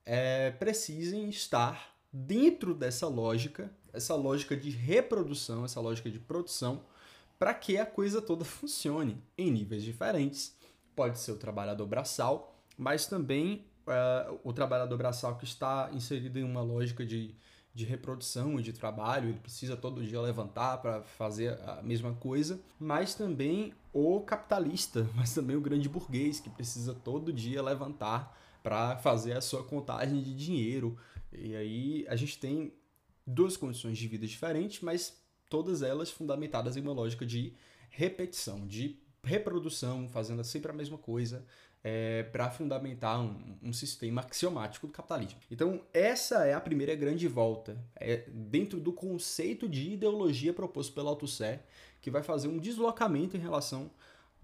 é, 0.06 0.50
precisem 0.52 1.28
estar 1.28 1.94
dentro 2.10 2.74
dessa 2.74 3.06
lógica, 3.06 3.70
essa 3.92 4.14
lógica 4.14 4.56
de 4.56 4.70
reprodução, 4.70 5.66
essa 5.66 5.80
lógica 5.80 6.10
de 6.10 6.18
produção, 6.18 6.82
para 7.38 7.52
que 7.52 7.76
a 7.76 7.84
coisa 7.84 8.22
toda 8.22 8.44
funcione 8.44 9.22
em 9.36 9.50
níveis 9.50 9.82
diferentes. 9.82 10.56
Pode 10.96 11.18
ser 11.18 11.32
o 11.32 11.36
trabalhador 11.36 11.86
braçal, 11.86 12.56
mas 12.78 13.06
também 13.06 13.66
uh, 13.86 14.40
o 14.42 14.52
trabalhador 14.52 14.96
braçal 14.96 15.36
que 15.36 15.44
está 15.44 15.90
inserido 15.92 16.38
em 16.38 16.44
uma 16.44 16.62
lógica 16.62 17.04
de 17.04 17.34
de 17.74 17.84
reprodução 17.84 18.58
e 18.60 18.62
de 18.62 18.72
trabalho, 18.72 19.30
ele 19.30 19.40
precisa 19.40 19.76
todo 19.76 20.04
dia 20.04 20.20
levantar 20.20 20.78
para 20.78 21.02
fazer 21.02 21.58
a 21.62 21.82
mesma 21.82 22.14
coisa, 22.14 22.60
mas 22.78 23.16
também 23.16 23.74
o 23.92 24.20
capitalista, 24.20 25.08
mas 25.16 25.34
também 25.34 25.56
o 25.56 25.60
grande 25.60 25.88
burguês 25.88 26.38
que 26.38 26.48
precisa 26.48 26.94
todo 26.94 27.32
dia 27.32 27.60
levantar 27.60 28.38
para 28.62 28.96
fazer 28.98 29.36
a 29.36 29.40
sua 29.40 29.64
contagem 29.64 30.22
de 30.22 30.32
dinheiro. 30.34 30.96
E 31.32 31.56
aí 31.56 32.06
a 32.08 32.14
gente 32.14 32.38
tem 32.38 32.72
duas 33.26 33.56
condições 33.56 33.98
de 33.98 34.06
vida 34.06 34.26
diferentes, 34.26 34.80
mas 34.80 35.20
todas 35.50 35.82
elas 35.82 36.10
fundamentadas 36.10 36.76
em 36.76 36.80
uma 36.80 36.92
lógica 36.92 37.26
de 37.26 37.52
repetição, 37.90 38.66
de 38.68 39.00
reprodução, 39.24 40.08
fazendo 40.08 40.44
sempre 40.44 40.70
a 40.70 40.74
mesma 40.74 40.96
coisa, 40.96 41.44
é, 41.84 42.22
para 42.22 42.50
fundamentar 42.50 43.20
um, 43.20 43.58
um, 43.62 43.72
sistema 43.72 44.22
axiomático 44.22 44.86
do 44.86 44.92
capitalismo. 44.92 45.38
Então, 45.50 45.82
essa 45.92 46.46
é 46.46 46.54
a 46.54 46.60
primeira 46.60 46.94
grande 46.94 47.28
volta, 47.28 47.76
é 47.94 48.24
dentro 48.26 48.80
do 48.80 48.90
conceito 48.90 49.68
de 49.68 49.92
ideologia 49.92 50.54
proposto 50.54 50.94
pelo 50.94 51.10
Althusser, 51.10 51.60
que 52.00 52.10
vai 52.10 52.22
fazer 52.22 52.48
um 52.48 52.58
deslocamento 52.58 53.36
em 53.36 53.40
relação 53.40 53.90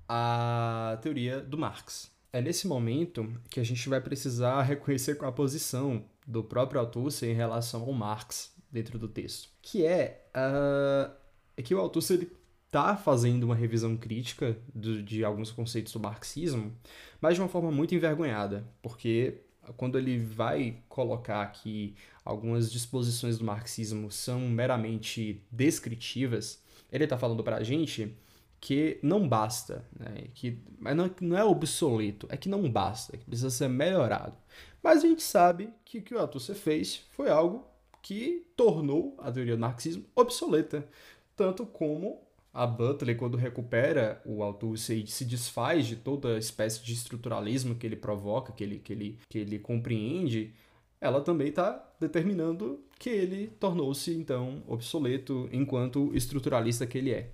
à 0.06 0.98
teoria 1.00 1.40
do 1.40 1.56
Marx. 1.56 2.10
É 2.30 2.42
nesse 2.42 2.66
momento 2.66 3.32
que 3.48 3.58
a 3.58 3.64
gente 3.64 3.88
vai 3.88 4.02
precisar 4.02 4.62
reconhecer 4.62 5.16
com 5.16 5.24
a 5.24 5.32
posição 5.32 6.04
do 6.26 6.44
próprio 6.44 6.78
Althusser 6.78 7.30
em 7.30 7.34
relação 7.34 7.82
ao 7.82 7.92
Marx 7.92 8.52
dentro 8.70 8.98
do 8.98 9.08
texto, 9.08 9.48
que 9.62 9.84
é, 9.84 10.26
uh, 10.36 11.10
é 11.56 11.62
que 11.62 11.74
o 11.74 11.78
Althusser 11.80 12.18
ele 12.18 12.39
está 12.70 12.96
fazendo 12.96 13.42
uma 13.42 13.54
revisão 13.56 13.96
crítica 13.96 14.56
de, 14.72 15.02
de 15.02 15.24
alguns 15.24 15.50
conceitos 15.50 15.92
do 15.92 15.98
marxismo, 15.98 16.72
mas 17.20 17.34
de 17.34 17.40
uma 17.40 17.48
forma 17.48 17.70
muito 17.70 17.96
envergonhada, 17.96 18.64
porque 18.80 19.40
quando 19.76 19.98
ele 19.98 20.18
vai 20.18 20.78
colocar 20.88 21.44
que 21.48 21.96
algumas 22.24 22.70
disposições 22.70 23.38
do 23.38 23.44
marxismo 23.44 24.08
são 24.10 24.40
meramente 24.40 25.42
descritivas, 25.50 26.62
ele 26.92 27.04
está 27.04 27.18
falando 27.18 27.42
para 27.42 27.56
a 27.56 27.64
gente 27.64 28.16
que 28.60 29.00
não 29.02 29.28
basta, 29.28 29.84
né? 29.98 30.28
que, 30.32 30.62
não, 30.78 31.10
não 31.20 31.36
é 31.36 31.42
obsoleto, 31.42 32.28
é 32.30 32.36
que 32.36 32.48
não 32.48 32.70
basta, 32.70 33.16
que 33.16 33.24
precisa 33.24 33.50
ser 33.50 33.68
melhorado. 33.68 34.36
Mas 34.80 34.98
a 34.98 35.08
gente 35.08 35.22
sabe 35.22 35.70
que 35.84 35.98
o 35.98 36.02
que 36.02 36.14
o 36.14 36.18
Althusser 36.18 36.54
fez 36.54 37.02
foi 37.10 37.30
algo 37.30 37.66
que 38.00 38.46
tornou 38.56 39.16
a 39.18 39.32
teoria 39.32 39.56
do 39.56 39.60
marxismo 39.60 40.04
obsoleta, 40.14 40.86
tanto 41.34 41.66
como 41.66 42.29
a 42.52 42.66
Butler, 42.66 43.16
quando 43.16 43.36
recupera 43.36 44.20
o 44.24 44.42
Althusser 44.42 44.98
e 44.98 45.06
se 45.06 45.24
desfaz 45.24 45.86
de 45.86 45.96
toda 45.96 46.38
espécie 46.38 46.82
de 46.84 46.92
estruturalismo 46.92 47.76
que 47.76 47.86
ele 47.86 47.96
provoca, 47.96 48.52
que 48.52 48.64
ele, 48.64 48.78
que 48.78 48.92
ele, 48.92 49.18
que 49.28 49.38
ele 49.38 49.58
compreende, 49.58 50.52
ela 51.00 51.20
também 51.20 51.48
está 51.48 51.88
determinando 51.98 52.84
que 52.98 53.08
ele 53.08 53.46
tornou-se, 53.58 54.12
então, 54.12 54.62
obsoleto 54.66 55.48
enquanto 55.52 56.14
estruturalista 56.14 56.86
que 56.86 56.98
ele 56.98 57.12
é. 57.12 57.30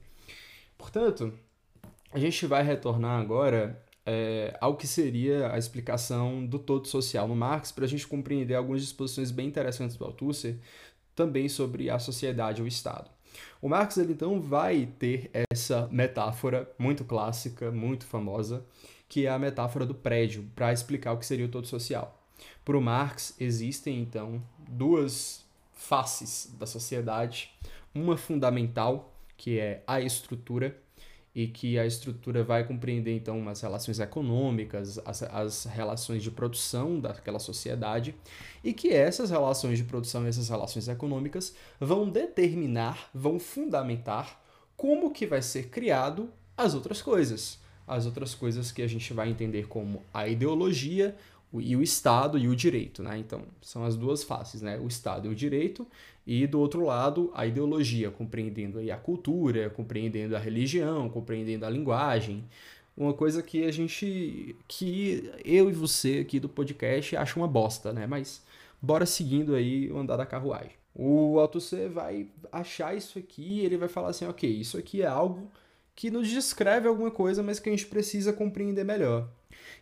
Portanto, 0.78 1.32
a 2.12 2.18
gente 2.18 2.46
vai 2.46 2.62
retornar 2.62 3.20
agora 3.20 3.82
é, 4.04 4.56
ao 4.60 4.76
que 4.76 4.86
seria 4.86 5.52
a 5.52 5.58
explicação 5.58 6.46
do 6.46 6.58
todo 6.58 6.86
social 6.86 7.26
no 7.26 7.34
Marx, 7.34 7.72
para 7.72 7.84
a 7.84 7.88
gente 7.88 8.06
compreender 8.06 8.54
algumas 8.54 8.82
disposições 8.82 9.30
bem 9.30 9.48
interessantes 9.48 9.96
do 9.96 10.04
Althusser, 10.04 10.58
também 11.14 11.48
sobre 11.48 11.90
a 11.90 11.98
sociedade 11.98 12.60
e 12.60 12.64
o 12.64 12.68
Estado. 12.68 13.15
O 13.60 13.68
Marx 13.68 13.96
ele 13.96 14.12
então 14.12 14.40
vai 14.40 14.88
ter 14.98 15.30
essa 15.50 15.88
metáfora 15.90 16.70
muito 16.78 17.04
clássica, 17.04 17.70
muito 17.70 18.06
famosa, 18.06 18.64
que 19.08 19.26
é 19.26 19.30
a 19.30 19.38
metáfora 19.38 19.86
do 19.86 19.94
prédio, 19.94 20.44
para 20.54 20.72
explicar 20.72 21.12
o 21.12 21.18
que 21.18 21.26
seria 21.26 21.46
o 21.46 21.50
todo 21.50 21.66
social. 21.66 22.20
Para 22.64 22.76
o 22.76 22.80
Marx 22.80 23.34
existem 23.38 24.00
então 24.00 24.42
duas 24.68 25.44
faces 25.72 26.54
da 26.58 26.66
sociedade, 26.66 27.52
uma 27.94 28.16
fundamental, 28.16 29.12
que 29.36 29.58
é 29.58 29.82
a 29.86 30.00
estrutura, 30.00 30.76
e 31.36 31.46
que 31.46 31.78
a 31.78 31.84
estrutura 31.84 32.42
vai 32.42 32.66
compreender 32.66 33.14
então 33.14 33.46
as 33.46 33.60
relações 33.60 34.00
econômicas, 34.00 34.98
as, 35.04 35.22
as 35.22 35.64
relações 35.66 36.22
de 36.22 36.30
produção 36.30 36.98
daquela 36.98 37.38
sociedade, 37.38 38.14
e 38.64 38.72
que 38.72 38.88
essas 38.88 39.28
relações 39.28 39.76
de 39.76 39.84
produção 39.84 40.24
e 40.24 40.28
essas 40.30 40.48
relações 40.48 40.88
econômicas 40.88 41.54
vão 41.78 42.08
determinar, 42.08 43.10
vão 43.12 43.38
fundamentar 43.38 44.42
como 44.78 45.10
que 45.10 45.26
vai 45.26 45.42
ser 45.42 45.68
criado 45.68 46.30
as 46.56 46.72
outras 46.72 47.02
coisas. 47.02 47.58
As 47.86 48.06
outras 48.06 48.34
coisas 48.34 48.72
que 48.72 48.80
a 48.80 48.86
gente 48.86 49.12
vai 49.12 49.28
entender 49.28 49.68
como 49.68 50.02
a 50.14 50.26
ideologia, 50.26 51.14
e 51.54 51.76
o 51.76 51.82
Estado 51.82 52.38
e 52.38 52.48
o 52.48 52.56
direito, 52.56 53.02
né? 53.02 53.18
Então, 53.18 53.42
são 53.62 53.84
as 53.84 53.96
duas 53.96 54.22
faces, 54.22 54.62
né? 54.62 54.78
O 54.78 54.86
Estado 54.86 55.28
e 55.28 55.30
o 55.30 55.34
direito, 55.34 55.86
e 56.26 56.46
do 56.46 56.58
outro 56.58 56.84
lado, 56.84 57.30
a 57.34 57.46
ideologia, 57.46 58.10
compreendendo 58.10 58.78
aí 58.78 58.90
a 58.90 58.96
cultura, 58.96 59.70
compreendendo 59.70 60.36
a 60.36 60.38
religião, 60.38 61.08
compreendendo 61.08 61.64
a 61.64 61.70
linguagem. 61.70 62.44
Uma 62.96 63.14
coisa 63.14 63.42
que 63.42 63.64
a 63.64 63.70
gente, 63.70 64.56
que 64.66 65.30
eu 65.44 65.70
e 65.70 65.72
você 65.72 66.20
aqui 66.20 66.40
do 66.40 66.48
podcast 66.48 67.16
acha 67.16 67.38
uma 67.38 67.46
bosta, 67.46 67.92
né? 67.92 68.06
Mas 68.06 68.42
bora 68.80 69.06
seguindo 69.06 69.54
aí 69.54 69.90
o 69.90 69.98
andar 69.98 70.16
da 70.16 70.26
carruagem. 70.26 70.72
O 70.94 71.38
Althusser 71.38 71.90
vai 71.90 72.28
achar 72.50 72.96
isso 72.96 73.18
aqui 73.18 73.60
e 73.60 73.60
ele 73.60 73.76
vai 73.76 73.88
falar 73.88 74.08
assim, 74.08 74.26
ok, 74.26 74.48
isso 74.50 74.78
aqui 74.78 75.02
é 75.02 75.06
algo 75.06 75.50
que 75.94 76.10
nos 76.10 76.28
descreve 76.28 76.88
alguma 76.88 77.10
coisa, 77.10 77.42
mas 77.42 77.58
que 77.60 77.68
a 77.68 77.72
gente 77.72 77.86
precisa 77.86 78.32
compreender 78.32 78.84
melhor. 78.84 79.28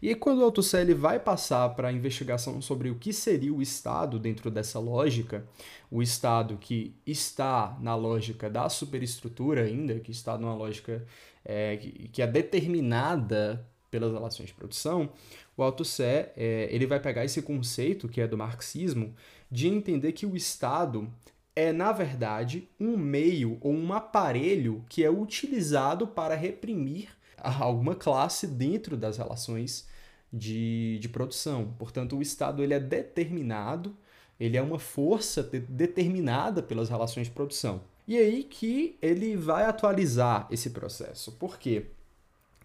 E 0.04 0.08
aí, 0.08 0.14
quando 0.14 0.40
o 0.40 0.44
Althusser 0.44 0.94
vai 0.94 1.18
passar 1.18 1.66
para 1.70 1.88
a 1.88 1.92
investigação 1.92 2.60
sobre 2.60 2.90
o 2.90 2.94
que 2.96 3.10
seria 3.10 3.54
o 3.54 3.62
Estado 3.62 4.18
dentro 4.18 4.50
dessa 4.50 4.78
lógica, 4.78 5.48
o 5.90 6.02
Estado 6.02 6.58
que 6.58 6.94
está 7.06 7.74
na 7.80 7.94
lógica 7.94 8.50
da 8.50 8.68
superestrutura 8.68 9.62
ainda, 9.62 9.98
que 9.98 10.10
está 10.10 10.36
numa 10.36 10.54
lógica 10.54 11.06
é, 11.42 11.78
que 12.12 12.20
é 12.20 12.26
determinada 12.26 13.66
pelas 13.90 14.12
relações 14.12 14.50
de 14.50 14.54
produção, 14.54 15.08
o 15.56 15.62
Althusser 15.62 16.34
é, 16.36 16.68
ele 16.70 16.86
vai 16.86 17.00
pegar 17.00 17.24
esse 17.24 17.40
conceito 17.40 18.06
que 18.06 18.20
é 18.20 18.28
do 18.28 18.36
marxismo 18.36 19.14
de 19.50 19.68
entender 19.68 20.12
que 20.12 20.26
o 20.26 20.36
Estado 20.36 21.10
é, 21.56 21.72
na 21.72 21.92
verdade, 21.92 22.68
um 22.78 22.94
meio 22.94 23.56
ou 23.62 23.72
um 23.72 23.90
aparelho 23.90 24.84
que 24.86 25.02
é 25.02 25.10
utilizado 25.10 26.06
para 26.06 26.34
reprimir 26.34 27.08
alguma 27.38 27.94
classe 27.94 28.46
dentro 28.46 28.98
das 28.98 29.16
relações 29.16 29.93
de, 30.34 30.98
de 30.98 31.08
produção. 31.08 31.72
Portanto, 31.78 32.16
o 32.16 32.22
Estado 32.22 32.62
ele 32.62 32.74
é 32.74 32.80
determinado, 32.80 33.96
ele 34.38 34.56
é 34.56 34.62
uma 34.62 34.78
força 34.78 35.42
de, 35.42 35.60
determinada 35.60 36.62
pelas 36.62 36.88
relações 36.88 37.28
de 37.28 37.32
produção. 37.32 37.82
E 38.06 38.18
aí 38.18 38.42
que 38.42 38.98
ele 39.00 39.36
vai 39.36 39.64
atualizar 39.64 40.46
esse 40.50 40.70
processo. 40.70 41.32
Por 41.32 41.58
quê? 41.58 41.86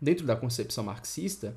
Dentro 0.01 0.25
da 0.25 0.35
concepção 0.35 0.83
marxista, 0.83 1.55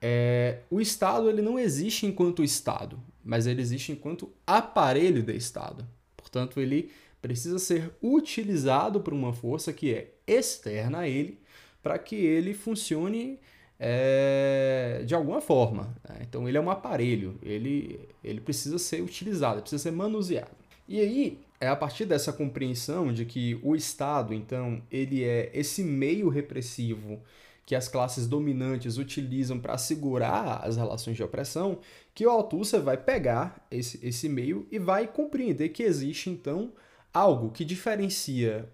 é, 0.00 0.60
o 0.70 0.80
Estado 0.80 1.28
ele 1.28 1.42
não 1.42 1.58
existe 1.58 2.06
enquanto 2.06 2.44
Estado, 2.44 2.98
mas 3.24 3.46
ele 3.46 3.60
existe 3.60 3.90
enquanto 3.90 4.32
aparelho 4.46 5.22
de 5.22 5.34
Estado. 5.34 5.86
Portanto, 6.16 6.60
ele 6.60 6.90
precisa 7.20 7.58
ser 7.58 7.90
utilizado 8.02 9.00
por 9.00 9.12
uma 9.12 9.32
força 9.32 9.72
que 9.72 9.92
é 9.92 10.12
externa 10.26 11.00
a 11.00 11.08
ele 11.08 11.40
para 11.82 11.98
que 11.98 12.14
ele 12.14 12.54
funcione 12.54 13.40
é, 13.78 15.02
de 15.06 15.14
alguma 15.14 15.40
forma. 15.40 15.94
Né? 16.08 16.18
Então 16.22 16.48
ele 16.48 16.58
é 16.58 16.60
um 16.60 16.70
aparelho, 16.70 17.38
ele, 17.42 18.08
ele 18.22 18.40
precisa 18.40 18.78
ser 18.78 19.02
utilizado, 19.02 19.60
precisa 19.60 19.82
ser 19.82 19.92
manuseado. 19.92 20.56
E 20.88 21.00
aí 21.00 21.38
é 21.60 21.68
a 21.68 21.76
partir 21.76 22.04
dessa 22.04 22.32
compreensão 22.32 23.12
de 23.12 23.24
que 23.24 23.58
o 23.62 23.74
Estado, 23.74 24.32
então, 24.32 24.80
ele 24.90 25.24
é 25.24 25.50
esse 25.52 25.82
meio 25.82 26.28
repressivo 26.28 27.20
que 27.66 27.74
as 27.74 27.86
classes 27.86 28.26
dominantes 28.26 28.96
utilizam 28.96 29.60
para 29.60 29.76
segurar 29.76 30.62
as 30.64 30.76
relações 30.76 31.16
de 31.16 31.22
opressão, 31.22 31.78
que 32.14 32.26
o 32.26 32.30
Althusser 32.30 32.80
vai 32.80 32.96
pegar 32.96 33.66
esse, 33.70 34.00
esse 34.02 34.26
meio 34.26 34.66
e 34.70 34.78
vai 34.78 35.06
compreender 35.06 35.68
que 35.68 35.82
existe, 35.82 36.30
então, 36.30 36.72
algo 37.12 37.50
que 37.50 37.66
diferencia 37.66 38.66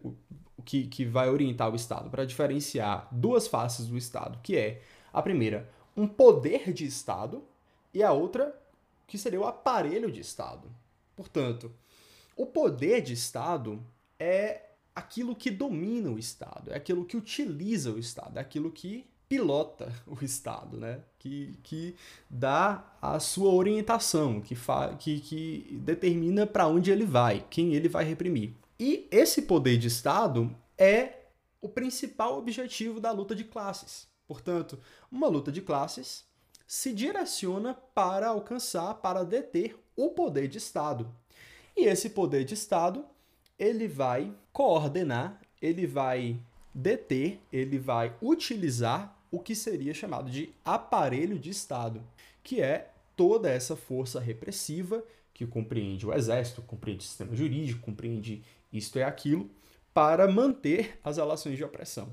que, 0.64 0.86
que 0.86 1.04
vai 1.04 1.28
orientar 1.28 1.72
o 1.72 1.74
Estado 1.74 2.08
para 2.08 2.24
diferenciar 2.24 3.08
duas 3.10 3.48
faces 3.48 3.86
do 3.86 3.98
Estado, 3.98 4.38
que 4.42 4.56
é 4.56 4.80
a 5.14 5.22
primeira, 5.22 5.70
um 5.96 6.06
poder 6.06 6.72
de 6.72 6.84
Estado, 6.84 7.42
e 7.94 8.02
a 8.02 8.12
outra, 8.12 8.54
que 9.06 9.16
seria 9.16 9.40
o 9.40 9.46
aparelho 9.46 10.10
de 10.10 10.20
Estado. 10.20 10.68
Portanto, 11.14 11.70
o 12.36 12.44
poder 12.44 13.00
de 13.00 13.12
Estado 13.12 13.80
é 14.18 14.70
aquilo 14.92 15.36
que 15.36 15.50
domina 15.50 16.10
o 16.10 16.18
Estado, 16.18 16.72
é 16.72 16.76
aquilo 16.76 17.04
que 17.04 17.16
utiliza 17.16 17.92
o 17.92 17.98
Estado, 17.98 18.38
é 18.38 18.40
aquilo 18.40 18.72
que 18.72 19.06
pilota 19.28 19.92
o 20.06 20.22
Estado, 20.24 20.76
né? 20.76 21.00
que, 21.18 21.58
que 21.62 21.94
dá 22.28 22.96
a 23.00 23.20
sua 23.20 23.52
orientação, 23.52 24.40
que, 24.40 24.54
fa 24.54 24.94
que, 24.96 25.20
que 25.20 25.78
determina 25.80 26.46
para 26.46 26.66
onde 26.66 26.90
ele 26.90 27.04
vai, 27.04 27.44
quem 27.48 27.74
ele 27.74 27.88
vai 27.88 28.04
reprimir. 28.04 28.54
E 28.78 29.06
esse 29.10 29.42
poder 29.42 29.78
de 29.78 29.86
Estado 29.86 30.54
é 30.76 31.20
o 31.60 31.68
principal 31.68 32.36
objetivo 32.36 33.00
da 33.00 33.12
luta 33.12 33.34
de 33.34 33.44
classes. 33.44 34.12
Portanto, 34.34 34.80
uma 35.12 35.28
luta 35.28 35.52
de 35.52 35.62
classes 35.62 36.24
se 36.66 36.92
direciona 36.92 37.72
para 37.94 38.26
alcançar, 38.26 38.94
para 38.94 39.24
deter 39.24 39.76
o 39.96 40.10
poder 40.10 40.48
de 40.48 40.58
Estado. 40.58 41.08
E 41.76 41.84
esse 41.84 42.10
poder 42.10 42.44
de 42.44 42.54
Estado, 42.54 43.04
ele 43.56 43.86
vai 43.86 44.34
coordenar, 44.52 45.40
ele 45.62 45.86
vai 45.86 46.36
deter, 46.74 47.40
ele 47.52 47.78
vai 47.78 48.16
utilizar 48.20 49.16
o 49.30 49.38
que 49.38 49.54
seria 49.54 49.94
chamado 49.94 50.28
de 50.28 50.52
aparelho 50.64 51.38
de 51.38 51.50
Estado, 51.50 52.02
que 52.42 52.60
é 52.60 52.90
toda 53.14 53.48
essa 53.48 53.76
força 53.76 54.18
repressiva 54.18 55.04
que 55.32 55.46
compreende 55.46 56.04
o 56.04 56.12
exército, 56.12 56.60
compreende 56.62 57.04
o 57.04 57.08
sistema 57.08 57.36
jurídico, 57.36 57.82
compreende 57.82 58.42
isto 58.72 58.98
é 58.98 59.04
aquilo, 59.04 59.48
para 59.92 60.26
manter 60.26 60.98
as 61.04 61.18
relações 61.18 61.56
de 61.56 61.62
opressão. 61.62 62.12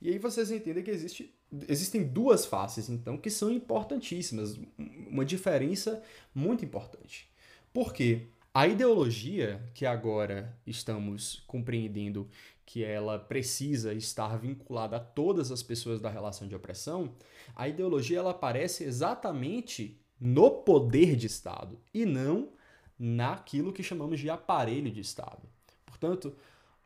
E 0.00 0.08
aí 0.08 0.18
vocês 0.18 0.50
entendem 0.50 0.82
que 0.82 0.90
existe, 0.90 1.34
existem 1.68 2.02
duas 2.04 2.46
faces, 2.46 2.88
então, 2.88 3.16
que 3.16 3.30
são 3.30 3.50
importantíssimas, 3.50 4.58
uma 4.78 5.24
diferença 5.24 6.02
muito 6.34 6.64
importante. 6.64 7.28
Por 7.72 7.92
quê? 7.92 8.28
A 8.52 8.66
ideologia 8.66 9.62
que 9.74 9.86
agora 9.86 10.58
estamos 10.66 11.42
compreendendo 11.46 12.28
que 12.66 12.84
ela 12.84 13.18
precisa 13.18 13.92
estar 13.94 14.36
vinculada 14.38 14.96
a 14.96 15.00
todas 15.00 15.50
as 15.50 15.62
pessoas 15.62 16.00
da 16.00 16.08
relação 16.08 16.46
de 16.46 16.54
opressão, 16.54 17.14
a 17.54 17.68
ideologia 17.68 18.18
ela 18.18 18.30
aparece 18.30 18.84
exatamente 18.84 20.00
no 20.20 20.50
poder 20.50 21.16
de 21.16 21.26
Estado 21.26 21.80
e 21.92 22.04
não 22.04 22.50
naquilo 22.98 23.72
que 23.72 23.82
chamamos 23.82 24.20
de 24.20 24.28
aparelho 24.28 24.90
de 24.90 25.00
Estado. 25.00 25.48
Portanto, 25.86 26.36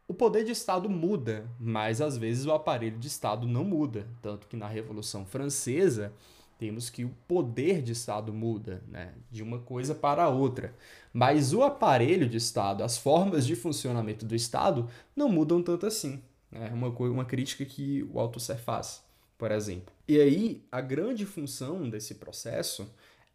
o 0.07 0.13
poder 0.13 0.45
de 0.45 0.53
Estado 0.53 0.89
muda, 0.89 1.49
mas 1.59 2.01
às 2.01 2.17
vezes 2.17 2.45
o 2.45 2.53
aparelho 2.53 2.99
de 2.99 3.09
Estado 3.09 3.47
não 3.47 3.65
muda. 3.65 4.07
Tanto 4.21 4.47
que 4.47 4.57
na 4.57 4.69
Revolução 4.69 5.25
Francesa 5.25 6.13
temos 6.59 6.91
que 6.91 7.05
o 7.05 7.15
poder 7.27 7.83
de 7.83 7.93
Estado 7.93 8.33
muda, 8.33 8.83
né? 8.89 9.15
de 9.31 9.43
uma 9.43 9.59
coisa 9.59 9.95
para 9.95 10.29
outra. 10.29 10.75
Mas 11.13 11.53
o 11.53 11.63
aparelho 11.63 12.29
de 12.29 12.37
Estado, 12.37 12.85
as 12.85 12.97
formas 12.97 13.47
de 13.47 13.57
funcionamento 13.57 14.27
do 14.27 14.35
Estado, 14.35 14.89
não 15.17 15.29
mudam 15.29 15.63
tanto 15.63 15.87
assim. 15.87 16.23
É 16.53 16.69
uma, 16.69 16.89
uma 16.89 17.25
crítica 17.25 17.65
que 17.65 18.09
o 18.13 18.21
Althusser 18.21 18.59
faz, 18.59 19.03
por 19.37 19.51
exemplo. 19.51 19.93
E 20.07 20.21
aí, 20.21 20.63
a 20.71 20.81
grande 20.81 21.27
função 21.27 21.89
desse 21.89 22.17
processo 22.17 22.89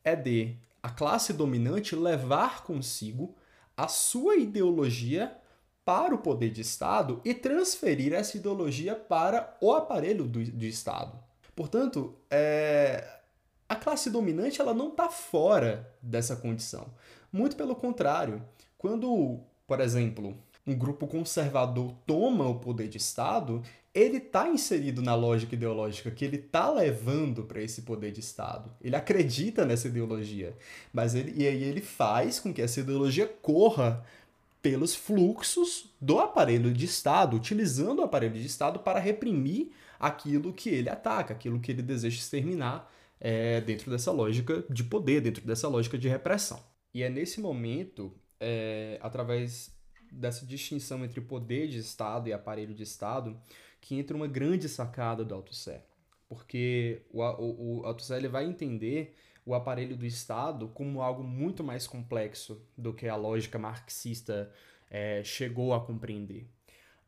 é 0.04 0.16
de 0.16 0.56
a 0.82 0.90
classe 0.90 1.34
dominante 1.34 1.96
levar 1.96 2.64
consigo 2.64 3.36
a 3.76 3.88
sua 3.88 4.38
ideologia 4.38 5.36
para 5.90 6.14
o 6.14 6.20
poder 6.20 6.52
de 6.52 6.62
Estado 6.62 7.20
e 7.26 7.34
transferir 7.34 8.14
essa 8.14 8.38
ideologia 8.38 8.94
para 8.94 9.58
o 9.60 9.74
aparelho 9.74 10.26
do, 10.26 10.44
do 10.44 10.64
Estado. 10.64 11.18
Portanto, 11.56 12.14
é, 12.30 13.04
a 13.68 13.76
classe 13.76 14.12
dominante 14.12 14.62
ela 14.62 14.72
não 14.72 14.90
está 14.90 15.10
fora 15.10 15.92
dessa 16.00 16.36
condição. 16.36 16.86
Muito 17.34 17.56
pelo 17.56 17.76
contrário. 17.76 18.40
Quando, 18.78 19.40
por 19.66 19.80
exemplo, 19.80 20.38
um 20.68 20.76
grupo 20.76 21.08
conservador 21.08 21.92
toma 22.06 22.48
o 22.48 22.60
poder 22.60 22.88
de 22.88 22.98
Estado, 22.98 23.64
ele 23.92 24.18
está 24.18 24.48
inserido 24.48 25.02
na 25.02 25.16
lógica 25.16 25.56
ideológica 25.56 26.12
que 26.12 26.24
ele 26.24 26.38
está 26.38 26.70
levando 26.70 27.46
para 27.46 27.64
esse 27.64 27.82
poder 27.82 28.12
de 28.12 28.20
Estado. 28.20 28.72
Ele 28.80 28.96
acredita 28.96 29.66
nessa 29.66 29.88
ideologia, 29.88 30.56
mas 30.94 31.16
ele, 31.16 31.34
e 31.36 31.48
aí 31.48 31.64
ele 31.64 31.82
faz 31.82 32.40
com 32.40 32.54
que 32.54 32.62
essa 32.62 32.80
ideologia 32.80 33.28
corra 33.28 34.06
pelos 34.62 34.94
fluxos 34.94 35.94
do 36.02 36.20
aparelho 36.20 36.74
de 36.74 36.86
Estado, 36.86 37.38
utilizando 37.38 38.00
o 38.00 38.04
aparelho 38.04 38.34
de 38.34 38.46
Estado 38.46 38.80
para 38.80 39.00
reprimir 39.00 39.72
aquilo 40.00 40.54
que 40.54 40.70
ele 40.70 40.90
ataca, 40.90 41.34
aquilo 41.34 41.60
que 41.60 41.72
ele 41.72 41.82
deseja 41.82 42.18
exterminar 42.18 42.92
é, 43.20 43.62
dentro 43.62 43.92
dessa 43.92 44.12
lógica 44.12 44.64
de 44.70 44.84
poder, 44.84 45.22
dentro 45.22 45.46
dessa 45.46 45.68
lógica 45.68 45.98
de 45.98 46.08
repressão. 46.08 46.62
E 46.94 47.04
é 47.04 47.10
nesse 47.10 47.40
momento, 47.40 48.14
é, 48.40 48.98
através 49.02 49.78
dessa 50.12 50.46
distinção 50.46 51.04
entre 51.06 51.22
poder 51.22 51.68
de 51.68 51.78
Estado 51.78 52.28
e 52.28 52.34
aparelho 52.34 52.74
de 52.74 52.84
Estado, 52.84 53.40
que 53.80 53.96
entra 53.96 54.16
uma 54.16 54.28
grande 54.28 54.68
sacada 54.68 55.24
do 55.24 55.36
Althusser. 55.36 55.84
Porque 56.28 57.04
o, 57.12 57.22
o, 57.24 57.80
o 57.82 57.86
Althusser 57.86 58.18
ele 58.18 58.28
vai 58.28 58.46
entender 58.46 59.16
o 59.50 59.56
aparelho 59.56 59.98
do 59.98 60.06
Estado 60.06 60.68
como 60.76 61.02
algo 61.02 61.24
muito 61.24 61.64
mais 61.64 61.88
complexo 61.88 62.62
do 62.78 62.94
que 62.94 63.08
a 63.08 63.16
lógica 63.16 63.58
marxista 63.58 64.52
é, 64.92 65.24
chegou 65.24 65.74
a 65.74 65.80
compreender. 65.84 66.48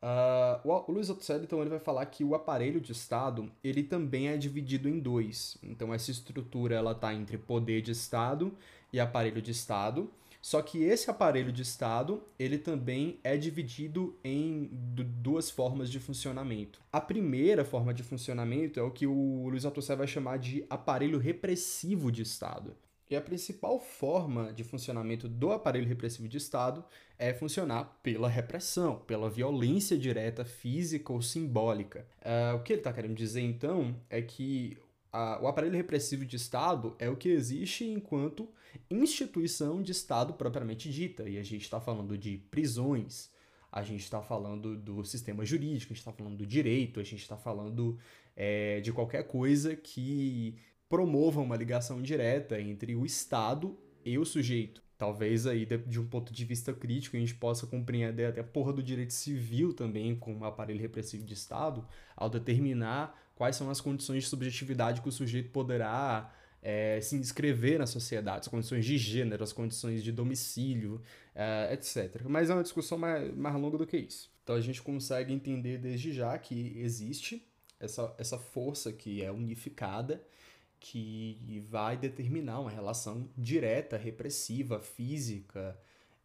Uh, 0.02 0.68
o 0.68 0.92
Luiz 0.92 1.08
Althusser, 1.08 1.40
então, 1.44 1.62
ele 1.62 1.70
vai 1.70 1.78
falar 1.78 2.04
que 2.08 2.24
o 2.24 2.34
aparelho 2.34 2.82
de 2.82 2.92
Estado, 2.92 3.52
ele 3.64 3.84
também 3.84 4.30
é 4.30 4.38
dividido 4.38 4.90
em 4.90 5.00
dois. 5.00 5.56
Então, 5.62 5.94
essa 5.94 6.10
estrutura, 6.10 6.74
ela 6.74 6.94
está 6.94 7.14
entre 7.14 7.38
poder 7.38 7.84
de 7.84 7.92
Estado 7.92 8.52
e 8.92 9.00
aparelho 9.00 9.40
de 9.40 9.52
Estado. 9.52 10.10
Só 10.42 10.62
que 10.62 10.84
esse 10.84 11.10
aparelho 11.10 11.52
de 11.52 11.62
Estado, 11.62 12.24
ele 12.40 12.58
também 12.58 13.20
é 13.24 13.38
dividido 13.38 14.18
em 14.24 14.70
duas 14.72 15.52
formas 15.52 15.90
de 15.90 16.00
funcionamento. 16.00 16.82
A 16.92 17.00
primeira 17.00 17.64
forma 17.64 17.94
de 17.94 18.02
funcionamento 18.02 18.80
é 18.80 18.84
o 18.84 18.92
que 18.92 19.06
o 19.06 19.48
Luiz 19.48 19.66
Althusser 19.66 19.96
vai 19.96 20.08
chamar 20.08 20.40
de 20.40 20.66
aparelho 20.70 21.20
repressivo 21.20 22.12
de 22.12 22.24
Estado. 22.24 22.76
E 23.12 23.16
a 23.16 23.22
principal 23.22 23.78
forma 23.78 24.54
de 24.54 24.64
funcionamento 24.64 25.28
do 25.28 25.52
aparelho 25.52 25.86
repressivo 25.86 26.30
de 26.30 26.38
Estado 26.38 26.84
é 27.20 27.34
funcionar 27.34 28.00
pela 28.02 28.30
repressão, 28.30 29.00
pela 29.00 29.30
violência 29.30 29.98
direta 29.98 30.46
física 30.46 31.12
ou 31.12 31.22
simbólica. 31.22 32.08
Uh, 32.22 32.56
o 32.56 32.64
que 32.64 32.72
ele 32.72 32.80
está 32.80 32.94
querendo 32.94 33.14
dizer, 33.14 33.42
então, 33.42 33.94
é 34.10 34.22
que 34.22 34.78
o 35.14 35.48
aparelho 35.48 35.76
repressivo 35.76 36.26
de 36.26 36.38
Estado 36.38 36.96
é 36.98 37.10
o 37.10 37.18
que 37.18 37.30
existe 37.30 37.84
enquanto 37.86 38.50
instituição 38.90 39.82
de 39.82 39.92
Estado 39.92 40.34
propriamente 40.34 40.90
dita. 40.90 41.28
E 41.28 41.38
a 41.38 41.44
gente 41.44 41.64
está 41.64 41.82
falando 41.82 42.18
de 42.18 42.38
prisões, 42.50 43.30
a 43.72 43.84
gente 43.84 44.02
está 44.02 44.22
falando 44.22 44.78
do 44.78 45.04
sistema 45.04 45.46
jurídico, 45.46 45.92
a 45.92 45.96
gente 45.96 46.00
está 46.00 46.14
falando 46.14 46.38
do 46.38 46.46
direito, 46.46 47.00
a 47.00 47.04
gente 47.04 47.22
está 47.22 47.38
falando 47.38 47.98
é, 48.36 48.80
de 48.82 48.92
qualquer 48.92 49.24
coisa 49.28 49.76
que 49.76 50.56
promova 50.88 51.42
uma 51.42 51.56
ligação 51.56 52.02
direta 52.02 52.60
entre 52.60 52.96
o 52.96 53.06
Estado 53.06 53.78
e 54.04 54.18
o 54.18 54.26
sujeito. 54.26 54.84
Talvez 54.98 55.48
aí, 55.48 55.66
de 55.66 56.00
um 56.00 56.06
ponto 56.06 56.32
de 56.32 56.46
vista 56.46 56.74
crítico, 56.74 57.18
a 57.18 57.20
gente 57.20 57.34
possa 57.34 57.66
compreender 57.66 58.26
até 58.26 58.42
a 58.42 58.44
porra 58.44 58.72
do 58.72 58.84
direito 58.84 59.14
civil 59.14 59.74
também 59.74 60.16
como 60.16 60.46
aparelho 60.46 60.80
repressivo 60.80 61.26
de 61.26 61.34
Estado, 61.34 61.84
ao 62.16 62.30
determinar 62.30 63.20
quais 63.42 63.56
são 63.56 63.72
as 63.72 63.82
condições 63.82 64.26
de 64.26 64.30
subjetividade 64.30 65.02
que 65.02 65.10
o 65.10 65.12
sujeito 65.12 65.50
poderá 65.50 66.32
é, 66.62 67.02
se 67.02 67.16
inscrever 67.16 67.80
na 67.80 67.88
sociedade, 67.88 68.42
as 68.42 68.48
condições 68.48 68.86
de 68.86 69.00
gênero, 69.00 69.44
as 69.44 69.52
condições 69.52 70.04
de 70.04 70.12
domicílio, 70.12 71.02
é, 71.34 71.74
etc. 71.74 72.22
Mas 72.30 72.52
é 72.52 72.54
uma 72.54 72.62
discussão 72.62 73.00
mais, 73.00 73.36
mais 73.36 73.56
longa 73.56 73.80
do 73.80 73.88
que 73.88 73.98
isso. 73.98 74.32
Então 74.44 74.56
a 74.56 74.62
gente 74.62 74.80
consegue 74.84 75.34
entender 75.34 75.80
desde 75.80 76.14
já 76.14 76.38
que 76.38 76.78
existe 76.78 77.44
essa, 77.80 78.14
essa 78.20 78.38
força 78.38 78.94
que 78.94 79.24
é 79.24 79.32
unificada, 79.32 80.24
que 80.80 81.66
vai 81.68 81.98
determinar 81.98 82.60
uma 82.60 82.70
relação 82.70 83.28
direta, 83.36 83.98
repressiva, 83.98 84.80
física, 84.80 85.76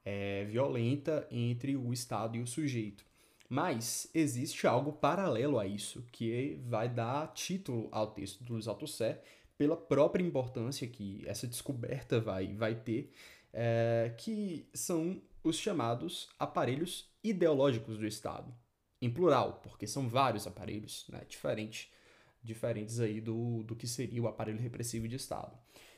é, 0.05 0.45
violenta 0.45 1.27
entre 1.31 1.79
o 1.79 1.95
Estado 1.95 2.37
e 2.37 2.43
o 2.43 2.47
sujeito. 2.47 3.07
Mas 3.49 4.11
existe 4.13 4.67
algo 4.67 4.93
paralelo 4.93 5.59
a 5.59 5.67
isso, 5.67 6.05
que 6.11 6.61
vai 6.67 6.89
dar 6.89 7.33
título 7.33 7.89
ao 7.93 8.09
texto 8.09 8.43
do 8.43 8.55
Luiz 8.55 8.67
Althusser, 8.67 9.23
pela 9.57 9.77
própria 9.77 10.25
importância 10.25 10.87
que 10.87 11.23
essa 11.27 11.47
descoberta 11.47 12.21
vai, 12.21 12.53
vai 12.55 12.75
ter, 12.75 13.13
é, 13.53 14.13
que 14.19 14.69
são 14.75 15.23
os 15.43 15.57
chamados 15.57 16.29
aparelhos 16.39 17.09
ideológicos 17.23 17.97
do 17.97 18.07
Estado. 18.07 18.53
Em 19.01 19.11
plural, 19.11 19.61
porque 19.63 19.87
são 19.87 20.09
vários 20.09 20.47
aparelhos, 20.47 21.07
né, 21.09 21.23
diferentes, 21.29 21.91
diferentes 22.43 22.99
aí 22.99 23.21
do, 23.21 23.63
do 23.63 23.77
que 23.77 23.87
seria 23.87 24.23
o 24.23 24.29
aparelho 24.29 24.61
repressivo 24.61 25.07
de 25.07 25.17
Estado. 25.17 25.57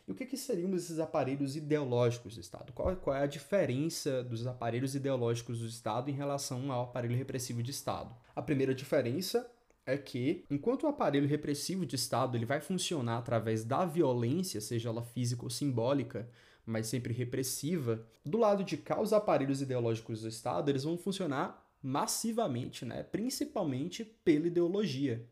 E 0.08 0.10
o 0.10 0.14
que, 0.14 0.24
que 0.24 0.38
seriam 0.38 0.74
esses 0.74 0.98
aparelhos 0.98 1.54
ideológicos 1.54 2.34
do 2.34 2.40
Estado? 2.40 2.72
Qual, 2.72 2.96
qual 2.96 3.14
é 3.14 3.24
a 3.24 3.26
diferença 3.26 4.24
dos 4.24 4.46
aparelhos 4.46 4.94
ideológicos 4.94 5.58
do 5.58 5.66
Estado 5.66 6.10
em 6.10 6.14
relação 6.14 6.72
ao 6.72 6.84
aparelho 6.84 7.14
repressivo 7.14 7.62
de 7.62 7.70
Estado? 7.70 8.16
A 8.34 8.40
primeira 8.40 8.74
diferença 8.74 9.46
é 9.84 9.98
que, 9.98 10.46
enquanto 10.50 10.84
o 10.84 10.86
aparelho 10.86 11.28
repressivo 11.28 11.84
de 11.84 11.96
Estado 11.96 12.38
ele 12.38 12.46
vai 12.46 12.58
funcionar 12.58 13.18
através 13.18 13.64
da 13.64 13.84
violência, 13.84 14.62
seja 14.62 14.88
ela 14.88 15.02
física 15.02 15.44
ou 15.44 15.50
simbólica, 15.50 16.26
mas 16.64 16.86
sempre 16.86 17.12
repressiva, 17.12 18.02
do 18.24 18.38
lado 18.38 18.64
de 18.64 18.78
cá, 18.78 18.98
os 18.98 19.12
aparelhos 19.12 19.60
ideológicos 19.60 20.22
do 20.22 20.28
Estado 20.28 20.70
eles 20.70 20.84
vão 20.84 20.96
funcionar 20.96 21.70
massivamente, 21.82 22.86
né? 22.86 23.02
principalmente 23.02 24.04
pela 24.04 24.46
ideologia. 24.46 25.28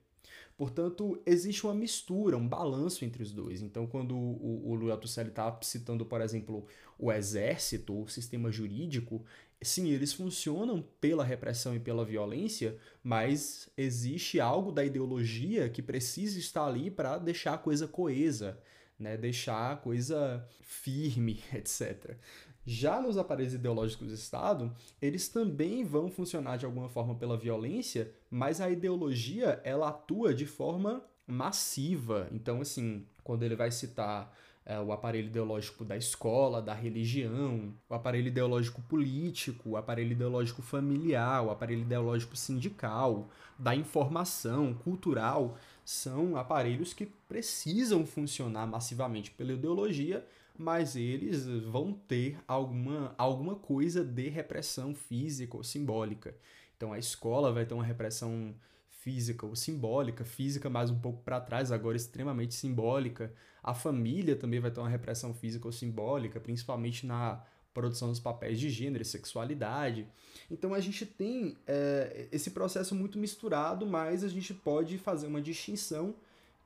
Portanto, 0.56 1.20
existe 1.26 1.64
uma 1.66 1.74
mistura, 1.74 2.36
um 2.36 2.48
balanço 2.48 3.04
entre 3.04 3.22
os 3.22 3.30
dois. 3.30 3.60
Então, 3.60 3.86
quando 3.86 4.16
o, 4.16 4.70
o 4.70 4.74
Luiz 4.74 4.90
Althusser 4.90 5.26
está 5.26 5.56
citando, 5.60 6.06
por 6.06 6.20
exemplo, 6.22 6.66
o 6.98 7.12
exército, 7.12 8.02
o 8.02 8.08
sistema 8.08 8.50
jurídico, 8.50 9.22
sim, 9.60 9.90
eles 9.90 10.14
funcionam 10.14 10.82
pela 10.98 11.24
repressão 11.24 11.74
e 11.74 11.80
pela 11.80 12.06
violência, 12.06 12.78
mas 13.02 13.68
existe 13.76 14.40
algo 14.40 14.72
da 14.72 14.82
ideologia 14.82 15.68
que 15.68 15.82
precisa 15.82 16.38
estar 16.38 16.66
ali 16.66 16.90
para 16.90 17.18
deixar 17.18 17.54
a 17.54 17.58
coisa 17.58 17.86
coesa, 17.86 18.58
né? 18.98 19.16
deixar 19.16 19.72
a 19.72 19.76
coisa 19.76 20.46
firme, 20.60 21.42
etc. 21.54 22.16
Já 22.64 23.00
nos 23.00 23.16
aparelhos 23.16 23.54
ideológicos 23.54 24.08
do 24.08 24.14
Estado, 24.14 24.74
eles 25.00 25.28
também 25.28 25.84
vão 25.84 26.10
funcionar 26.10 26.56
de 26.56 26.66
alguma 26.66 26.88
forma 26.88 27.14
pela 27.14 27.36
violência, 27.36 28.12
mas 28.28 28.60
a 28.60 28.68
ideologia 28.68 29.60
ela 29.62 29.90
atua 29.90 30.34
de 30.34 30.46
forma 30.46 31.00
massiva. 31.26 32.28
Então, 32.32 32.60
assim, 32.60 33.06
quando 33.22 33.44
ele 33.44 33.54
vai 33.54 33.70
citar 33.70 34.34
é, 34.64 34.80
o 34.80 34.90
aparelho 34.90 35.28
ideológico 35.28 35.84
da 35.84 35.96
escola, 35.96 36.60
da 36.60 36.74
religião, 36.74 37.72
o 37.88 37.94
aparelho 37.94 38.26
ideológico 38.26 38.82
político, 38.82 39.70
o 39.70 39.76
aparelho 39.76 40.10
ideológico 40.10 40.60
familiar, 40.60 41.44
o 41.44 41.50
aparelho 41.50 41.82
ideológico 41.82 42.36
sindical, 42.36 43.28
da 43.56 43.76
informação, 43.76 44.74
cultural, 44.74 45.56
são 45.86 46.36
aparelhos 46.36 46.92
que 46.92 47.06
precisam 47.06 48.04
funcionar 48.04 48.66
massivamente 48.66 49.30
pela 49.30 49.52
ideologia 49.52 50.26
mas 50.58 50.96
eles 50.96 51.46
vão 51.46 51.92
ter 51.92 52.38
alguma, 52.46 53.14
alguma 53.18 53.54
coisa 53.56 54.04
de 54.04 54.28
repressão 54.28 54.94
física 54.94 55.56
ou 55.56 55.62
simbólica. 55.62 56.34
Então 56.76 56.92
a 56.92 56.98
escola 56.98 57.52
vai 57.52 57.66
ter 57.66 57.74
uma 57.74 57.84
repressão 57.84 58.54
física 58.88 59.46
ou 59.46 59.54
simbólica, 59.54 60.24
física 60.24 60.68
mais 60.68 60.90
um 60.90 60.98
pouco 60.98 61.22
para 61.22 61.40
trás, 61.40 61.70
agora 61.70 61.96
extremamente 61.96 62.54
simbólica. 62.54 63.32
A 63.62 63.74
família 63.74 64.36
também 64.36 64.60
vai 64.60 64.70
ter 64.70 64.80
uma 64.80 64.88
repressão 64.88 65.34
física 65.34 65.66
ou 65.66 65.72
simbólica, 65.72 66.40
principalmente 66.40 67.06
na 67.06 67.42
produção 67.76 68.08
dos 68.08 68.18
papéis 68.18 68.58
de 68.58 68.70
gênero 68.70 69.02
e 69.02 69.04
sexualidade. 69.04 70.08
Então 70.50 70.72
a 70.72 70.80
gente 70.80 71.04
tem 71.04 71.58
é, 71.66 72.26
esse 72.32 72.52
processo 72.52 72.94
muito 72.94 73.18
misturado, 73.18 73.86
mas 73.86 74.24
a 74.24 74.28
gente 74.28 74.54
pode 74.54 74.96
fazer 74.96 75.26
uma 75.26 75.42
distinção 75.42 76.14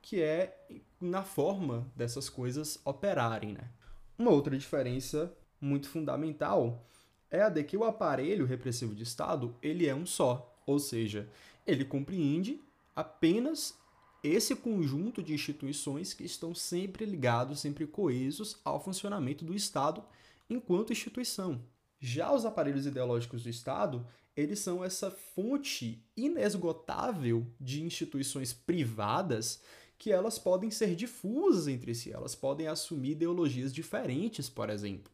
que 0.01 0.21
é 0.21 0.57
na 1.01 1.21
forma 1.21 1.85
dessas 1.97 2.29
coisas 2.29 2.79
operarem, 2.85 3.51
né? 3.51 3.69
Uma 4.17 4.31
outra 4.31 4.57
diferença 4.57 5.35
muito 5.59 5.89
fundamental 5.89 6.87
é 7.29 7.41
a 7.41 7.49
de 7.49 7.63
que 7.63 7.75
o 7.75 7.83
aparelho 7.83 8.45
repressivo 8.45 8.95
de 8.95 9.03
Estado 9.03 9.53
ele 9.61 9.87
é 9.87 9.93
um 9.93 10.05
só, 10.05 10.57
ou 10.65 10.79
seja, 10.79 11.27
ele 11.67 11.83
compreende 11.83 12.61
apenas 12.95 13.77
esse 14.23 14.55
conjunto 14.55 15.21
de 15.21 15.33
instituições 15.33 16.13
que 16.13 16.23
estão 16.23 16.55
sempre 16.55 17.05
ligados, 17.05 17.59
sempre 17.59 17.85
coesos 17.85 18.57
ao 18.63 18.81
funcionamento 18.81 19.43
do 19.43 19.53
Estado 19.53 20.03
enquanto 20.53 20.91
instituição. 20.91 21.63
Já 21.99 22.33
os 22.33 22.45
aparelhos 22.45 22.85
ideológicos 22.85 23.43
do 23.43 23.49
Estado, 23.49 24.05
eles 24.35 24.59
são 24.59 24.83
essa 24.83 25.11
fonte 25.11 26.03
inesgotável 26.15 27.45
de 27.59 27.83
instituições 27.83 28.53
privadas 28.53 29.61
que 29.97 30.11
elas 30.11 30.39
podem 30.39 30.71
ser 30.71 30.95
difusas 30.95 31.67
entre 31.67 31.93
si, 31.93 32.11
elas 32.11 32.33
podem 32.33 32.67
assumir 32.67 33.11
ideologias 33.11 33.71
diferentes, 33.71 34.49
por 34.49 34.69
exemplo. 34.69 35.11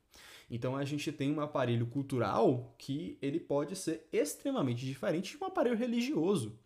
Então 0.49 0.77
a 0.77 0.85
gente 0.85 1.11
tem 1.11 1.29
um 1.29 1.41
aparelho 1.41 1.87
cultural 1.87 2.73
que 2.77 3.17
ele 3.21 3.39
pode 3.39 3.75
ser 3.75 4.07
extremamente 4.13 4.85
diferente 4.85 5.35
de 5.35 5.43
um 5.43 5.47
aparelho 5.47 5.75
religioso, 5.75 6.57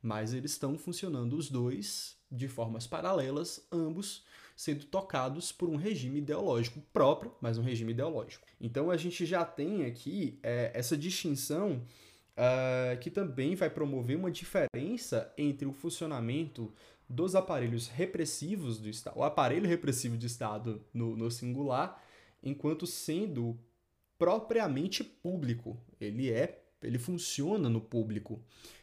mas 0.00 0.32
eles 0.32 0.52
estão 0.52 0.78
funcionando 0.78 1.36
os 1.36 1.50
dois 1.50 2.16
de 2.30 2.48
formas 2.48 2.86
paralelas, 2.86 3.66
ambos 3.70 4.24
sendo 4.56 4.86
tocados 4.86 5.52
por 5.52 5.68
um 5.68 5.76
regime 5.76 6.18
ideológico 6.18 6.80
próprio, 6.92 7.32
mas 7.40 7.58
um 7.58 7.62
regime 7.62 7.92
ideológico. 7.92 8.46
Então 8.58 8.90
a 8.90 8.96
gente 8.96 9.26
já 9.26 9.44
tem 9.44 9.84
aqui 9.84 10.40
é, 10.42 10.72
essa 10.74 10.96
distinção 10.96 11.82
uh, 12.36 12.98
que 12.98 13.10
também 13.10 13.54
vai 13.54 13.68
promover 13.68 14.16
uma 14.16 14.30
diferença 14.30 15.30
entre 15.36 15.66
o 15.66 15.72
funcionamento 15.72 16.72
dos 17.08 17.36
aparelhos 17.36 17.86
repressivos 17.86 18.78
do 18.78 18.88
Estado, 18.88 19.18
o 19.18 19.22
aparelho 19.22 19.68
repressivo 19.68 20.16
de 20.16 20.26
Estado 20.26 20.84
no, 20.92 21.14
no 21.14 21.30
singular, 21.30 22.02
enquanto 22.42 22.86
sendo 22.86 23.58
propriamente 24.18 25.04
público. 25.04 25.78
Ele 26.00 26.32
é, 26.32 26.65
ele 26.82 26.98
funciona 26.98 27.68
no 27.68 27.80
público. 27.80 28.40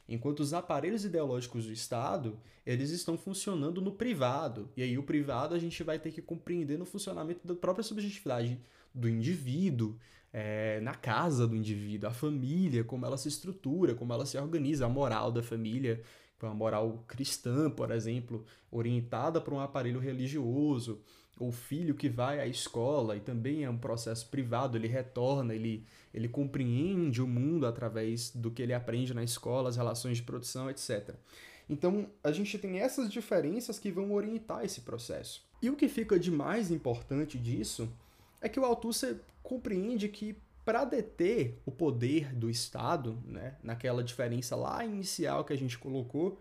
Enquanto 0.07 0.41
os 0.41 0.53
aparelhos 0.53 1.05
ideológicos 1.05 1.65
do 1.65 1.71
Estado, 1.71 2.39
eles 2.65 2.89
estão 2.89 3.17
funcionando 3.17 3.81
no 3.81 3.91
privado. 3.91 4.69
E 4.75 4.83
aí 4.83 4.97
o 4.97 5.03
privado 5.03 5.55
a 5.55 5.59
gente 5.59 5.81
vai 5.83 5.97
ter 5.97 6.11
que 6.11 6.21
compreender 6.21 6.77
no 6.77 6.85
funcionamento 6.85 7.47
da 7.47 7.55
própria 7.55 7.83
subjetividade 7.83 8.59
do 8.93 9.09
indivíduo, 9.09 9.97
é, 10.31 10.79
na 10.81 10.95
casa 10.95 11.47
do 11.47 11.55
indivíduo, 11.55 12.09
a 12.09 12.13
família, 12.13 12.83
como 12.83 13.05
ela 13.05 13.17
se 13.17 13.27
estrutura, 13.27 13.93
como 13.93 14.13
ela 14.13 14.25
se 14.25 14.37
organiza, 14.37 14.85
a 14.85 14.89
moral 14.89 15.31
da 15.31 15.43
família, 15.43 16.01
com 16.39 16.47
a 16.47 16.53
moral 16.53 17.03
cristã, 17.07 17.69
por 17.69 17.91
exemplo, 17.91 18.43
orientada 18.69 19.39
para 19.39 19.53
um 19.53 19.59
aparelho 19.59 19.99
religioso, 19.99 21.01
o 21.39 21.51
filho 21.51 21.95
que 21.95 22.09
vai 22.09 22.39
à 22.39 22.47
escola 22.47 23.15
e 23.15 23.19
também 23.19 23.63
é 23.63 23.69
um 23.69 23.77
processo 23.77 24.27
privado, 24.27 24.77
ele 24.77 24.87
retorna, 24.87 25.53
ele, 25.53 25.83
ele 26.13 26.27
compreende 26.27 27.21
o 27.21 27.27
mundo 27.27 27.65
através 27.65 28.29
do 28.29 28.51
que 28.51 28.61
ele 28.61 28.73
aprende 28.73 29.13
na 29.13 29.23
escola, 29.23 29.69
as 29.69 29.77
relações 29.77 30.17
de 30.17 30.23
produção, 30.23 30.69
etc. 30.69 31.15
Então, 31.69 32.07
a 32.23 32.31
gente 32.31 32.57
tem 32.57 32.79
essas 32.79 33.09
diferenças 33.11 33.79
que 33.79 33.91
vão 33.91 34.11
orientar 34.11 34.63
esse 34.63 34.81
processo. 34.81 35.43
E 35.61 35.69
o 35.69 35.75
que 35.75 35.87
fica 35.87 36.19
de 36.19 36.29
mais 36.29 36.69
importante 36.69 37.37
disso 37.37 37.89
é 38.41 38.49
que 38.49 38.59
o 38.59 38.65
Althusser 38.65 39.21
compreende 39.41 40.09
que 40.09 40.37
para 40.65 40.85
deter 40.85 41.59
o 41.65 41.71
poder 41.71 42.33
do 42.33 42.49
Estado, 42.49 43.21
né, 43.25 43.55
naquela 43.63 44.03
diferença 44.03 44.55
lá 44.55 44.85
inicial 44.85 45.43
que 45.43 45.51
a 45.51 45.57
gente 45.57 45.77
colocou, 45.77 46.39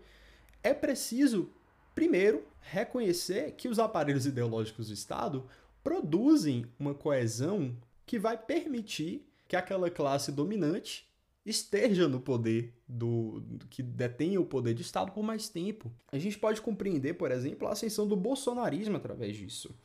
é 0.61 0.73
preciso 0.73 1.49
Primeiro, 1.93 2.43
reconhecer 2.59 3.51
que 3.51 3.67
os 3.67 3.79
aparelhos 3.79 4.25
ideológicos 4.25 4.87
do 4.87 4.93
Estado 4.93 5.45
produzem 5.83 6.65
uma 6.79 6.93
coesão 6.93 7.75
que 8.05 8.17
vai 8.17 8.37
permitir 8.37 9.27
que 9.47 9.55
aquela 9.55 9.89
classe 9.89 10.31
dominante 10.31 11.07
esteja 11.45 12.07
no 12.07 12.19
poder 12.19 12.73
do 12.87 13.43
que 13.69 13.83
detém 13.83 14.37
o 14.37 14.45
poder 14.45 14.73
de 14.73 14.81
Estado 14.81 15.11
por 15.11 15.23
mais 15.23 15.49
tempo. 15.49 15.91
A 16.11 16.17
gente 16.17 16.39
pode 16.39 16.61
compreender, 16.61 17.15
por 17.15 17.31
exemplo, 17.31 17.67
a 17.67 17.71
ascensão 17.71 18.07
do 18.07 18.15
bolsonarismo 18.15 18.95
através 18.95 19.35
disso. 19.35 19.75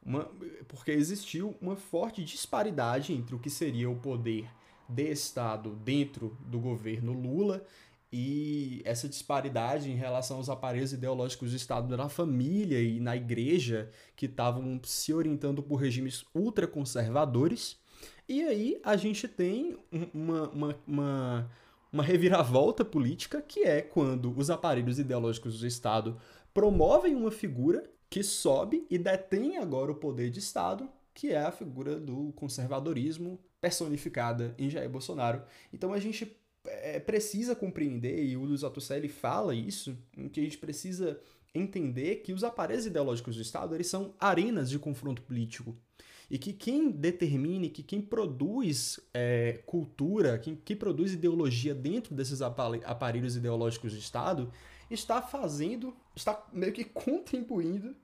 Uma, 0.00 0.30
porque 0.68 0.92
existiu 0.92 1.56
uma 1.60 1.76
forte 1.76 2.22
disparidade 2.24 3.12
entre 3.12 3.34
o 3.34 3.38
que 3.38 3.50
seria 3.50 3.90
o 3.90 3.96
poder 3.96 4.48
de 4.88 5.10
Estado 5.10 5.74
dentro 5.84 6.36
do 6.40 6.58
governo 6.58 7.12
Lula 7.12 7.66
e 8.12 8.80
essa 8.84 9.08
disparidade 9.08 9.90
em 9.90 9.94
relação 9.94 10.38
aos 10.38 10.48
aparelhos 10.48 10.92
ideológicos 10.92 11.50
do 11.50 11.56
Estado 11.56 11.94
na 11.96 12.08
família 12.08 12.80
e 12.80 12.98
na 13.00 13.16
igreja, 13.16 13.90
que 14.16 14.26
estavam 14.26 14.80
se 14.84 15.12
orientando 15.12 15.62
por 15.62 15.76
regimes 15.76 16.24
ultraconservadores. 16.34 17.78
E 18.28 18.42
aí 18.42 18.80
a 18.82 18.96
gente 18.96 19.28
tem 19.28 19.76
uma, 20.12 20.48
uma, 20.48 20.78
uma, 20.86 21.50
uma 21.92 22.02
reviravolta 22.02 22.84
política, 22.84 23.42
que 23.42 23.60
é 23.60 23.82
quando 23.82 24.32
os 24.36 24.48
aparelhos 24.48 24.98
ideológicos 24.98 25.60
do 25.60 25.66
Estado 25.66 26.18
promovem 26.54 27.14
uma 27.14 27.30
figura 27.30 27.88
que 28.08 28.22
sobe 28.22 28.86
e 28.88 28.96
detém 28.96 29.58
agora 29.58 29.92
o 29.92 29.96
poder 29.96 30.30
de 30.30 30.38
Estado, 30.38 30.88
que 31.12 31.32
é 31.32 31.40
a 31.40 31.52
figura 31.52 32.00
do 32.00 32.32
conservadorismo 32.32 33.38
personificada 33.60 34.54
em 34.56 34.70
Jair 34.70 34.88
Bolsonaro. 34.88 35.42
Então 35.72 35.92
a 35.92 35.98
gente 35.98 36.38
é, 36.70 37.00
precisa 37.00 37.54
compreender, 37.54 38.24
e 38.24 38.36
o 38.36 38.44
Luiz 38.44 38.62
Althusser 38.62 39.08
fala 39.10 39.54
isso, 39.54 39.96
que 40.32 40.40
a 40.40 40.42
gente 40.42 40.58
precisa 40.58 41.20
entender 41.54 42.16
que 42.16 42.32
os 42.32 42.44
aparelhos 42.44 42.86
ideológicos 42.86 43.36
do 43.36 43.42
Estado 43.42 43.74
eles 43.74 43.86
são 43.86 44.14
arenas 44.18 44.70
de 44.70 44.78
confronto 44.78 45.22
político. 45.22 45.76
E 46.30 46.36
que 46.36 46.52
quem 46.52 46.90
determine, 46.90 47.70
que 47.70 47.82
quem 47.82 48.02
produz 48.02 49.00
é, 49.14 49.62
cultura, 49.64 50.38
quem, 50.38 50.54
quem 50.56 50.76
produz 50.76 51.14
ideologia 51.14 51.74
dentro 51.74 52.14
desses 52.14 52.42
aparelhos 52.42 53.34
ideológicos 53.34 53.92
do 53.92 53.98
Estado, 53.98 54.52
está 54.90 55.22
fazendo, 55.22 55.96
está 56.14 56.46
meio 56.52 56.72
que 56.72 56.84
contribuindo 56.84 57.96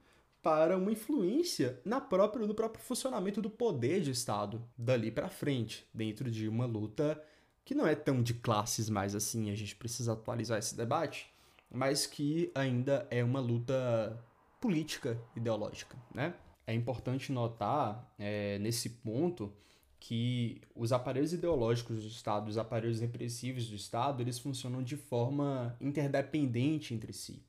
para 0.42 0.76
uma 0.76 0.92
influência 0.92 1.80
na 1.84 2.00
própria, 2.00 2.46
no 2.46 2.54
próprio 2.54 2.82
funcionamento 2.82 3.40
do 3.40 3.50
poder 3.50 4.00
de 4.00 4.10
Estado 4.10 4.62
dali 4.76 5.10
para 5.10 5.28
frente, 5.28 5.86
dentro 5.92 6.30
de 6.30 6.48
uma 6.48 6.66
luta 6.66 7.20
que 7.64 7.74
não 7.74 7.86
é 7.86 7.94
tão 7.94 8.22
de 8.22 8.34
classes 8.34 8.90
mais 8.90 9.14
assim, 9.14 9.50
a 9.50 9.54
gente 9.54 9.74
precisa 9.74 10.12
atualizar 10.12 10.58
esse 10.58 10.76
debate, 10.76 11.32
mas 11.70 12.06
que 12.06 12.50
ainda 12.54 13.06
é 13.10 13.24
uma 13.24 13.40
luta 13.40 14.22
política 14.60 15.18
ideológica, 15.34 15.96
né? 16.14 16.34
É 16.66 16.72
importante 16.72 17.30
notar 17.32 18.14
é, 18.18 18.58
nesse 18.58 18.88
ponto 18.88 19.52
que 20.00 20.60
os 20.74 20.92
aparelhos 20.92 21.32
ideológicos 21.32 22.02
do 22.02 22.08
Estado, 22.08 22.48
os 22.48 22.58
aparelhos 22.58 23.00
repressivos 23.00 23.68
do 23.68 23.74
Estado, 23.74 24.22
eles 24.22 24.38
funcionam 24.38 24.82
de 24.82 24.96
forma 24.96 25.76
interdependente 25.80 26.94
entre 26.94 27.12
si. 27.12 27.42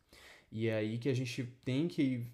E 0.51 0.67
é 0.67 0.75
aí 0.78 0.97
que 0.97 1.10
a 1.10 1.13
gente 1.13 1.43
tem 1.65 1.88
que 1.88 2.25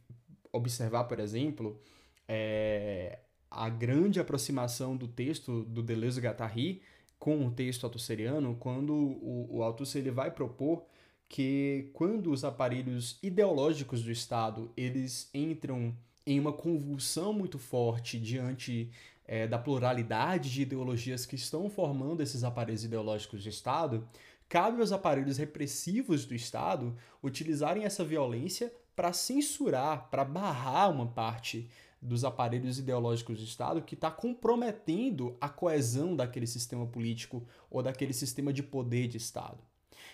observar, 0.52 1.06
por 1.06 1.20
exemplo, 1.20 1.80
é, 2.28 3.20
a 3.50 3.68
grande 3.68 4.20
aproximação 4.20 4.96
do 4.96 5.08
texto 5.08 5.64
do 5.64 5.82
Deleuze-Guattari 5.82 6.82
com 7.22 7.46
o 7.46 7.52
texto 7.52 7.84
altusseriano 7.84 8.58
quando 8.60 8.96
o, 8.96 9.48
o 9.52 9.62
Althusser 9.62 10.02
ele 10.02 10.10
vai 10.10 10.32
propor 10.32 10.84
que 11.30 11.92
quando 11.94 12.32
os 12.32 12.44
aparelhos 12.44 13.20
ideológicos 13.22 14.02
do 14.04 14.12
Estado 14.12 14.72
eles 14.76 15.30
entram 15.32 15.96
em 16.26 16.40
uma 16.40 16.52
convulsão 16.52 17.32
muito 17.32 17.60
forte 17.60 18.20
diante 18.20 18.90
é, 19.24 19.46
da 19.46 19.60
pluralidade 19.60 20.52
de 20.52 20.64
ideologias 20.64 21.24
que 21.24 21.36
estão 21.36 21.70
formando 21.70 22.24
esses 22.24 22.44
aparelhos 22.44 22.84
ideológicos 22.84 23.44
do 23.44 23.50
Estado, 23.50 24.08
cabe 24.50 24.82
aos 24.82 24.92
aparelhos 24.92 25.38
repressivos 25.38 26.26
do 26.26 26.34
Estado 26.34 26.98
utilizarem 27.22 27.84
essa 27.84 28.04
violência 28.04 28.74
para 28.96 29.14
censurar, 29.14 30.10
para 30.10 30.26
barrar 30.26 30.90
uma 30.90 31.06
parte 31.06 31.70
dos 32.02 32.26
aparelhos 32.26 32.80
ideológicos 32.80 33.38
do 33.38 33.44
Estado 33.44 33.82
que 33.82 33.94
está 33.94 34.10
comprometendo 34.10 35.38
a 35.40 35.48
coesão 35.48 36.16
daquele 36.16 36.48
sistema 36.48 36.88
político 36.88 37.46
ou 37.70 37.84
daquele 37.84 38.14
sistema 38.14 38.52
de 38.52 38.64
poder 38.64 39.08
de 39.08 39.18
Estado. 39.18 39.60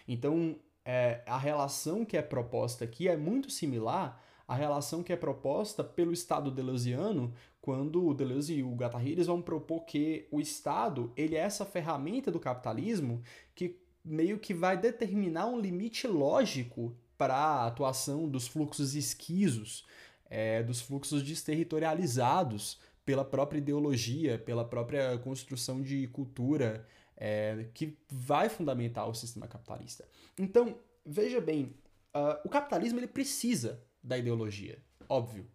Então, 0.08 0.60
é, 0.84 1.24
a 1.26 1.38
relação 1.38 2.04
que 2.04 2.18
é 2.18 2.22
proposta 2.22 2.84
aqui 2.84 3.08
é 3.08 3.16
muito 3.16 3.50
similar 3.50 4.22
à 4.48 4.56
relação 4.56 5.04
que 5.04 5.14
é 5.14 5.16
proposta 5.16 5.84
pelo 5.84 6.12
Estado 6.12 6.52
deleuziano, 6.52 7.34
quando 7.62 8.06
o 8.06 8.14
Deleuze 8.14 8.54
e 8.54 8.64
o 8.64 8.76
Guattari 8.76 9.12
eles 9.12 9.28
vão 9.28 9.42
propor 9.42 9.82
que 9.82 10.28
o 10.32 10.40
Estado 10.40 11.12
ele 11.18 11.36
é 11.36 11.40
essa 11.40 11.66
ferramenta 11.66 12.32
do 12.32 12.40
capitalismo 12.40 13.22
que 13.54 13.82
meio 14.04 14.40
que 14.40 14.54
vai 14.54 14.78
determinar 14.78 15.48
um 15.48 15.60
limite 15.60 16.08
lógico 16.08 16.96
para 17.18 17.36
a 17.36 17.68
atuação 17.68 18.30
dos 18.30 18.48
fluxos 18.48 18.96
esquisos 18.96 19.86
é, 20.30 20.64
dos 20.64 20.82
fluxos 20.82 21.24
desterritorializados 21.24 22.80
pela 23.06 23.24
própria 23.24 23.60
ideologia, 23.60 24.38
pela 24.38 24.66
própria 24.66 25.18
construção 25.20 25.82
de 25.82 26.08
cultura 26.08 26.86
é, 27.16 27.70
que 27.74 27.98
vai 28.10 28.50
fundamentar 28.50 29.10
o 29.10 29.14
sistema 29.14 29.48
capitalista. 29.48 30.08
Então, 30.38 30.78
veja 31.06 31.42
bem, 31.42 31.74
uh, 32.14 32.40
o 32.46 32.50
capitalismo 32.50 33.00
ele 33.00 33.08
precisa 33.08 33.84
da 34.04 34.18
ideologia, 34.18 34.84
óbvio. 35.10 35.48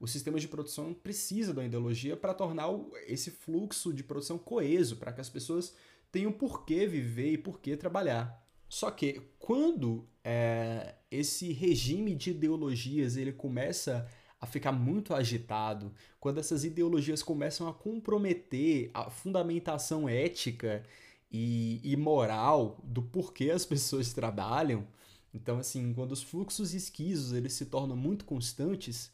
O 0.00 0.08
sistema 0.08 0.40
de 0.40 0.48
produção 0.48 0.92
precisa 0.92 1.54
da 1.54 1.64
ideologia 1.64 2.16
para 2.16 2.34
tornar 2.34 2.68
esse 3.06 3.30
fluxo 3.30 3.92
de 3.92 4.02
produção 4.02 4.36
coeso, 4.36 4.96
para 4.96 5.12
que 5.12 5.20
as 5.20 5.30
pessoas 5.30 5.74
tenham 6.10 6.32
por 6.32 6.64
que 6.64 6.86
viver 6.86 7.32
e 7.32 7.38
por 7.38 7.60
que 7.60 7.76
trabalhar. 7.76 8.43
Só 8.68 8.90
que 8.90 9.20
quando 9.38 10.06
é, 10.22 10.94
esse 11.10 11.52
regime 11.52 12.14
de 12.14 12.30
ideologias 12.30 13.16
ele 13.16 13.32
começa 13.32 14.08
a 14.40 14.46
ficar 14.46 14.72
muito 14.72 15.14
agitado, 15.14 15.92
quando 16.20 16.38
essas 16.38 16.64
ideologias 16.64 17.22
começam 17.22 17.68
a 17.68 17.72
comprometer 17.72 18.90
a 18.92 19.08
fundamentação 19.10 20.08
ética 20.08 20.82
e, 21.30 21.80
e 21.82 21.96
moral 21.96 22.78
do 22.84 23.02
porquê 23.02 23.50
as 23.50 23.64
pessoas 23.64 24.12
trabalham, 24.12 24.86
então 25.32 25.58
assim, 25.58 25.92
quando 25.94 26.12
os 26.12 26.22
fluxos 26.22 26.74
esquisos 26.74 27.32
eles 27.32 27.54
se 27.54 27.66
tornam 27.66 27.96
muito 27.96 28.24
constantes, 28.24 29.10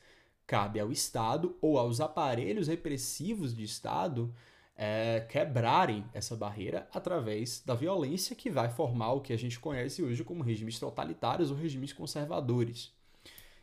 cabe 0.47 0.81
ao 0.81 0.91
Estado 0.91 1.57
ou 1.61 1.79
aos 1.79 2.01
aparelhos 2.01 2.67
repressivos 2.67 3.55
de 3.55 3.63
Estado 3.63 4.35
é, 4.83 5.21
quebrarem 5.29 6.07
essa 6.15 6.35
barreira 6.35 6.89
através 6.91 7.63
da 7.67 7.75
violência 7.75 8.35
que 8.35 8.49
vai 8.49 8.71
formar 8.71 9.13
o 9.13 9.21
que 9.21 9.31
a 9.31 9.37
gente 9.37 9.61
conhece 9.61 10.03
hoje 10.03 10.25
como 10.25 10.43
regimes 10.43 10.79
totalitários 10.79 11.51
ou 11.51 11.57
regimes 11.57 11.93
conservadores. 11.93 12.91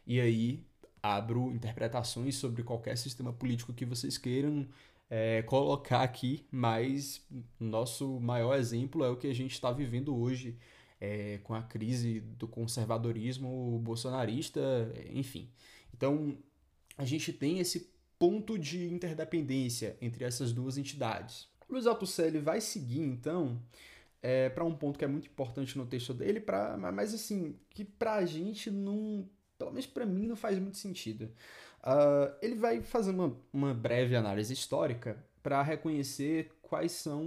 E 0.05 0.21
aí 0.21 0.63
abro 1.01 1.51
interpretações 1.51 2.35
sobre 2.35 2.61
qualquer 2.61 2.95
sistema 2.99 3.33
político 3.33 3.73
que 3.73 3.83
vocês 3.83 4.15
queiram 4.15 4.67
é, 5.09 5.41
colocar 5.41 6.03
aqui, 6.03 6.45
mas 6.51 7.25
nosso 7.59 8.19
maior 8.19 8.55
exemplo 8.55 9.03
é 9.03 9.09
o 9.09 9.17
que 9.17 9.25
a 9.25 9.33
gente 9.33 9.53
está 9.53 9.71
vivendo 9.71 10.15
hoje 10.15 10.55
é, 11.01 11.39
com 11.43 11.55
a 11.55 11.63
crise 11.63 12.19
do 12.19 12.47
conservadorismo 12.47 13.79
bolsonarista, 13.79 14.61
enfim. 15.11 15.49
Então, 15.95 16.37
a 16.95 17.05
gente 17.05 17.33
tem 17.33 17.57
esse 17.57 17.89
ponto 18.19 18.57
de 18.57 18.91
interdependência 18.91 19.97
entre 20.01 20.23
essas 20.23 20.51
duas 20.51 20.77
entidades. 20.77 21.47
Luiz 21.69 21.85
Althusser 21.85 22.41
vai 22.41 22.61
seguir, 22.61 23.01
então, 23.01 23.61
é, 24.21 24.49
para 24.49 24.63
um 24.63 24.75
ponto 24.75 24.97
que 24.97 25.05
é 25.05 25.07
muito 25.07 25.27
importante 25.27 25.77
no 25.77 25.85
texto 25.85 26.13
dele, 26.13 26.39
pra, 26.39 26.77
mas 26.77 27.13
assim, 27.13 27.55
que 27.69 27.83
para 27.83 28.15
a 28.15 28.25
gente 28.25 28.71
não, 28.71 29.29
pelo 29.57 29.71
menos 29.71 29.85
para 29.85 30.05
mim, 30.05 30.27
não 30.27 30.35
faz 30.35 30.57
muito 30.59 30.77
sentido. 30.77 31.31
Uh, 31.79 32.33
ele 32.41 32.55
vai 32.55 32.81
fazer 32.81 33.11
uma, 33.11 33.37
uma 33.53 33.73
breve 33.73 34.15
análise 34.15 34.51
histórica 34.53 35.23
para 35.43 35.61
reconhecer 35.61 36.51
quais 36.61 36.91
são 36.91 37.23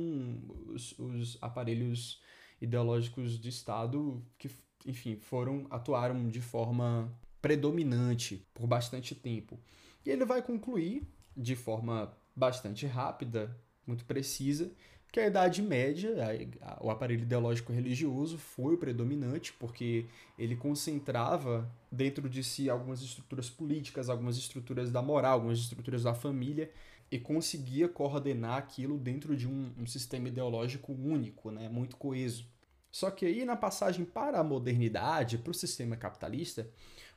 os, 0.66 0.98
os 0.98 1.38
aparelhos 1.40 2.20
ideológicos 2.61 3.38
de 3.38 3.48
Estado 3.48 4.22
que, 4.37 4.50
enfim, 4.87 5.16
foram 5.16 5.66
atuaram 5.70 6.29
de 6.29 6.40
forma 6.40 7.11
predominante 7.40 8.46
por 8.53 8.66
bastante 8.66 9.14
tempo. 9.14 9.59
E 10.05 10.11
ele 10.11 10.25
vai 10.25 10.43
concluir 10.43 11.03
de 11.37 11.55
forma 11.55 12.13
bastante 12.35 12.87
rápida, 12.87 13.57
muito 13.87 14.05
precisa, 14.05 14.71
que 15.13 15.19
a 15.19 15.27
Idade 15.27 15.61
Média, 15.61 16.15
a, 16.63 16.75
a, 16.75 16.85
o 16.85 16.91
aparelho 16.91 17.23
ideológico 17.23 17.73
religioso 17.73 18.39
foi 18.39 18.75
o 18.75 18.79
predominante, 18.79 19.53
porque 19.55 20.07
ele 20.39 20.55
concentrava 20.55 21.69
dentro 21.91 22.29
de 22.29 22.45
si 22.45 22.71
algumas 22.71 23.03
estruturas 23.03 23.51
políticas, 23.51 24.09
algumas 24.09 24.37
estruturas 24.37 24.93
da 24.93 25.03
moral, 25.03 25.35
algumas 25.35 25.59
estruturas 25.59 26.05
da 26.05 26.15
família, 26.15 26.71
e 27.11 27.19
conseguia 27.19 27.89
coordenar 27.89 28.57
aquilo 28.57 28.97
dentro 28.97 29.37
de 29.37 29.49
um, 29.49 29.73
um 29.77 29.87
sistema 29.87 30.29
ideológico 30.29 30.93
único, 30.93 31.51
né, 31.51 31.69
muito 31.69 31.97
coeso. 31.97 32.47
Só 32.93 33.11
que 33.11 33.27
aí, 33.27 33.45
na 33.45 33.57
passagem 33.57 34.05
para 34.05 34.39
a 34.39 34.45
modernidade, 34.45 35.39
para 35.39 35.51
o 35.51 35.55
sistema 35.55 35.97
capitalista, 35.97 36.69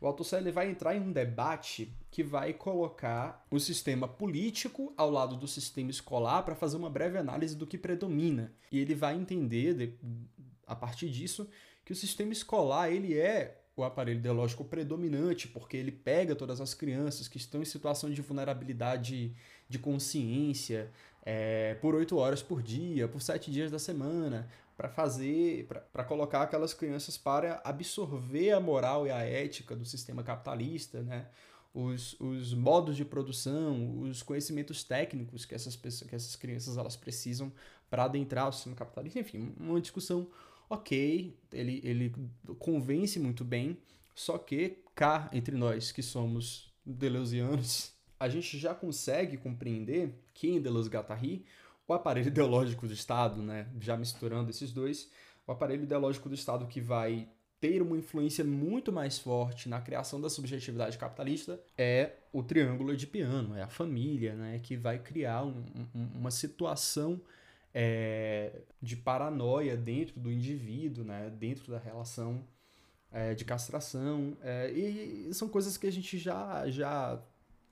o 0.03 0.07
Althusser 0.07 0.51
vai 0.51 0.69
entrar 0.69 0.93
em 0.97 0.99
um 0.99 1.13
debate 1.13 1.95
que 2.11 2.21
vai 2.21 2.51
colocar 2.51 3.47
o 3.49 3.57
sistema 3.57 4.05
político 4.05 4.93
ao 4.97 5.09
lado 5.09 5.37
do 5.37 5.47
sistema 5.47 5.89
escolar 5.89 6.43
para 6.43 6.55
fazer 6.55 6.75
uma 6.75 6.89
breve 6.89 7.17
análise 7.17 7.55
do 7.55 7.65
que 7.65 7.77
predomina. 7.77 8.51
E 8.69 8.79
ele 8.79 8.93
vai 8.93 9.15
entender, 9.15 9.73
de, 9.73 9.93
a 10.67 10.75
partir 10.75 11.09
disso, 11.09 11.49
que 11.85 11.93
o 11.93 11.95
sistema 11.95 12.33
escolar 12.33 12.91
ele 12.91 13.17
é 13.17 13.61
o 13.77 13.83
aparelho 13.83 14.19
ideológico 14.19 14.65
predominante, 14.65 15.47
porque 15.47 15.77
ele 15.77 15.91
pega 15.91 16.35
todas 16.35 16.59
as 16.59 16.73
crianças 16.73 17.29
que 17.29 17.37
estão 17.37 17.61
em 17.61 17.65
situação 17.65 18.11
de 18.11 18.21
vulnerabilidade 18.21 19.33
de 19.69 19.79
consciência 19.79 20.91
é, 21.25 21.75
por 21.75 21.95
oito 21.95 22.17
horas 22.17 22.43
por 22.43 22.61
dia, 22.61 23.07
por 23.07 23.21
sete 23.21 23.49
dias 23.49 23.71
da 23.71 23.79
semana, 23.79 24.49
para 24.75 24.89
fazer, 24.89 25.67
para 25.91 26.03
colocar 26.03 26.41
aquelas 26.41 26.73
crianças 26.73 27.17
para 27.17 27.61
absorver 27.63 28.51
a 28.51 28.59
moral 28.59 29.05
e 29.05 29.11
a 29.11 29.19
ética 29.19 29.75
do 29.75 29.85
sistema 29.85 30.23
capitalista, 30.23 31.01
né? 31.01 31.27
Os, 31.73 32.15
os 32.19 32.53
modos 32.53 32.95
de 32.95 33.03
produção, 33.03 34.01
os 34.01 34.21
conhecimentos 34.21 34.83
técnicos 34.83 35.43
que 35.43 35.55
essas, 35.55 35.75
pessoas, 35.75 36.07
que 36.07 36.15
essas 36.15 36.35
crianças 36.35 36.77
elas 36.77 36.95
precisam 36.95 37.51
para 37.89 38.03
adentrar 38.03 38.47
o 38.47 38.51
sistema 38.51 38.75
capitalista. 38.75 39.19
Enfim, 39.19 39.55
uma 39.59 39.81
discussão 39.81 40.27
ok, 40.69 41.35
ele, 41.51 41.81
ele 41.83 42.15
convence 42.59 43.19
muito 43.19 43.43
bem, 43.43 43.77
só 44.13 44.37
que 44.37 44.83
cá 44.93 45.29
entre 45.33 45.55
nós 45.55 45.91
que 45.91 46.03
somos 46.03 46.71
deleuzianos, 46.85 47.93
a 48.19 48.29
gente 48.29 48.57
já 48.57 48.73
consegue 48.73 49.37
compreender 49.37 50.13
que 50.33 50.47
em 50.47 50.61
Deleuze-Guattari 50.61 51.45
o 51.87 51.93
aparelho 51.93 52.27
ideológico 52.29 52.87
do 52.87 52.93
Estado, 52.93 53.41
né, 53.41 53.67
já 53.79 53.97
misturando 53.97 54.49
esses 54.49 54.71
dois, 54.71 55.09
o 55.45 55.51
aparelho 55.51 55.83
ideológico 55.83 56.29
do 56.29 56.35
Estado 56.35 56.67
que 56.67 56.81
vai 56.81 57.27
ter 57.59 57.81
uma 57.81 57.97
influência 57.97 58.43
muito 58.43 58.91
mais 58.91 59.17
forte 59.17 59.69
na 59.69 59.79
criação 59.79 60.19
da 60.19 60.29
subjetividade 60.29 60.97
capitalista 60.97 61.61
é 61.77 62.11
o 62.33 62.43
triângulo 62.43 62.95
de 62.95 63.07
piano, 63.07 63.55
é 63.55 63.61
a 63.61 63.69
família, 63.69 64.35
né, 64.35 64.59
que 64.61 64.75
vai 64.75 64.99
criar 64.99 65.43
um, 65.43 65.63
um, 65.95 66.07
uma 66.15 66.31
situação 66.31 67.21
é, 67.73 68.61
de 68.81 68.95
paranoia 68.95 69.77
dentro 69.77 70.19
do 70.19 70.31
indivíduo, 70.31 71.03
né, 71.03 71.29
dentro 71.29 71.71
da 71.71 71.79
relação 71.79 72.43
é, 73.11 73.33
de 73.33 73.45
castração, 73.45 74.37
é, 74.41 74.69
e 74.71 75.33
são 75.33 75.47
coisas 75.47 75.77
que 75.77 75.87
a 75.87 75.91
gente 75.91 76.17
já, 76.17 76.69
já 76.69 77.21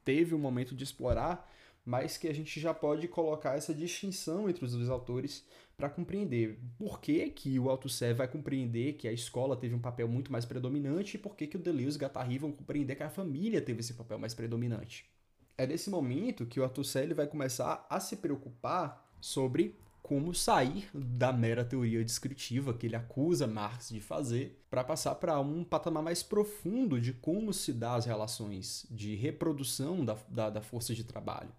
teve 0.05 0.33
um 0.33 0.39
momento 0.39 0.73
de 0.75 0.83
explorar 0.83 1.51
mas 1.85 2.17
que 2.17 2.27
a 2.27 2.33
gente 2.33 2.59
já 2.59 2.73
pode 2.73 3.07
colocar 3.07 3.57
essa 3.57 3.73
distinção 3.73 4.49
entre 4.49 4.63
os 4.63 4.73
dois 4.73 4.89
autores 4.89 5.45
para 5.75 5.89
compreender 5.89 6.59
por 6.77 7.01
que, 7.01 7.29
que 7.29 7.57
o 7.57 7.69
Althusser 7.69 8.15
vai 8.15 8.27
compreender 8.27 8.93
que 8.93 9.07
a 9.07 9.11
escola 9.11 9.57
teve 9.57 9.73
um 9.73 9.79
papel 9.79 10.07
muito 10.07 10.31
mais 10.31 10.45
predominante 10.45 11.15
e 11.17 11.19
por 11.19 11.35
que, 11.35 11.47
que 11.47 11.57
o 11.57 11.59
Deleuze 11.59 11.97
e 11.97 12.01
Guattari 12.01 12.37
vão 12.37 12.51
compreender 12.51 12.95
que 12.95 13.03
a 13.03 13.09
família 13.09 13.61
teve 13.61 13.79
esse 13.79 13.95
papel 13.95 14.19
mais 14.19 14.33
predominante. 14.33 15.05
É 15.57 15.65
nesse 15.65 15.89
momento 15.89 16.45
que 16.45 16.59
o 16.59 16.63
Althusser 16.63 17.13
vai 17.15 17.25
começar 17.25 17.85
a 17.89 17.99
se 17.99 18.17
preocupar 18.17 19.11
sobre 19.19 19.75
como 20.01 20.33
sair 20.33 20.89
da 20.93 21.31
mera 21.31 21.63
teoria 21.63 22.03
descritiva 22.03 22.73
que 22.73 22.87
ele 22.87 22.95
acusa 22.95 23.47
Marx 23.47 23.89
de 23.89 24.01
fazer 24.01 24.61
para 24.69 24.83
passar 24.83 25.15
para 25.15 25.39
um 25.39 25.63
patamar 25.63 26.03
mais 26.03 26.23
profundo 26.23 26.99
de 26.99 27.13
como 27.13 27.53
se 27.53 27.71
dá 27.71 27.95
as 27.95 28.05
relações 28.05 28.85
de 28.89 29.15
reprodução 29.15 30.03
da, 30.03 30.17
da, 30.27 30.49
da 30.49 30.61
força 30.61 30.93
de 30.93 31.03
trabalho. 31.03 31.49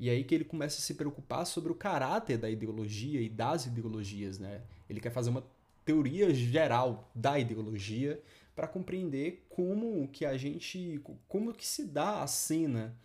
E 0.00 0.08
aí 0.08 0.24
que 0.24 0.34
ele 0.34 0.44
começa 0.44 0.78
a 0.78 0.80
se 0.80 0.94
preocupar 0.94 1.44
sobre 1.44 1.70
o 1.70 1.74
caráter 1.74 2.38
da 2.38 2.48
ideologia 2.48 3.20
e 3.20 3.28
das 3.28 3.66
ideologias, 3.66 4.38
né? 4.38 4.62
Ele 4.88 4.98
quer 4.98 5.12
fazer 5.12 5.28
uma 5.28 5.44
teoria 5.84 6.32
geral 6.32 7.10
da 7.14 7.38
ideologia 7.38 8.18
para 8.56 8.66
compreender 8.66 9.44
como 9.50 10.08
que 10.08 10.24
a 10.24 10.38
gente, 10.38 10.98
como 11.28 11.52
que 11.52 11.66
se 11.66 11.84
dá 11.84 12.22
a 12.22 12.26
cena 12.26 12.96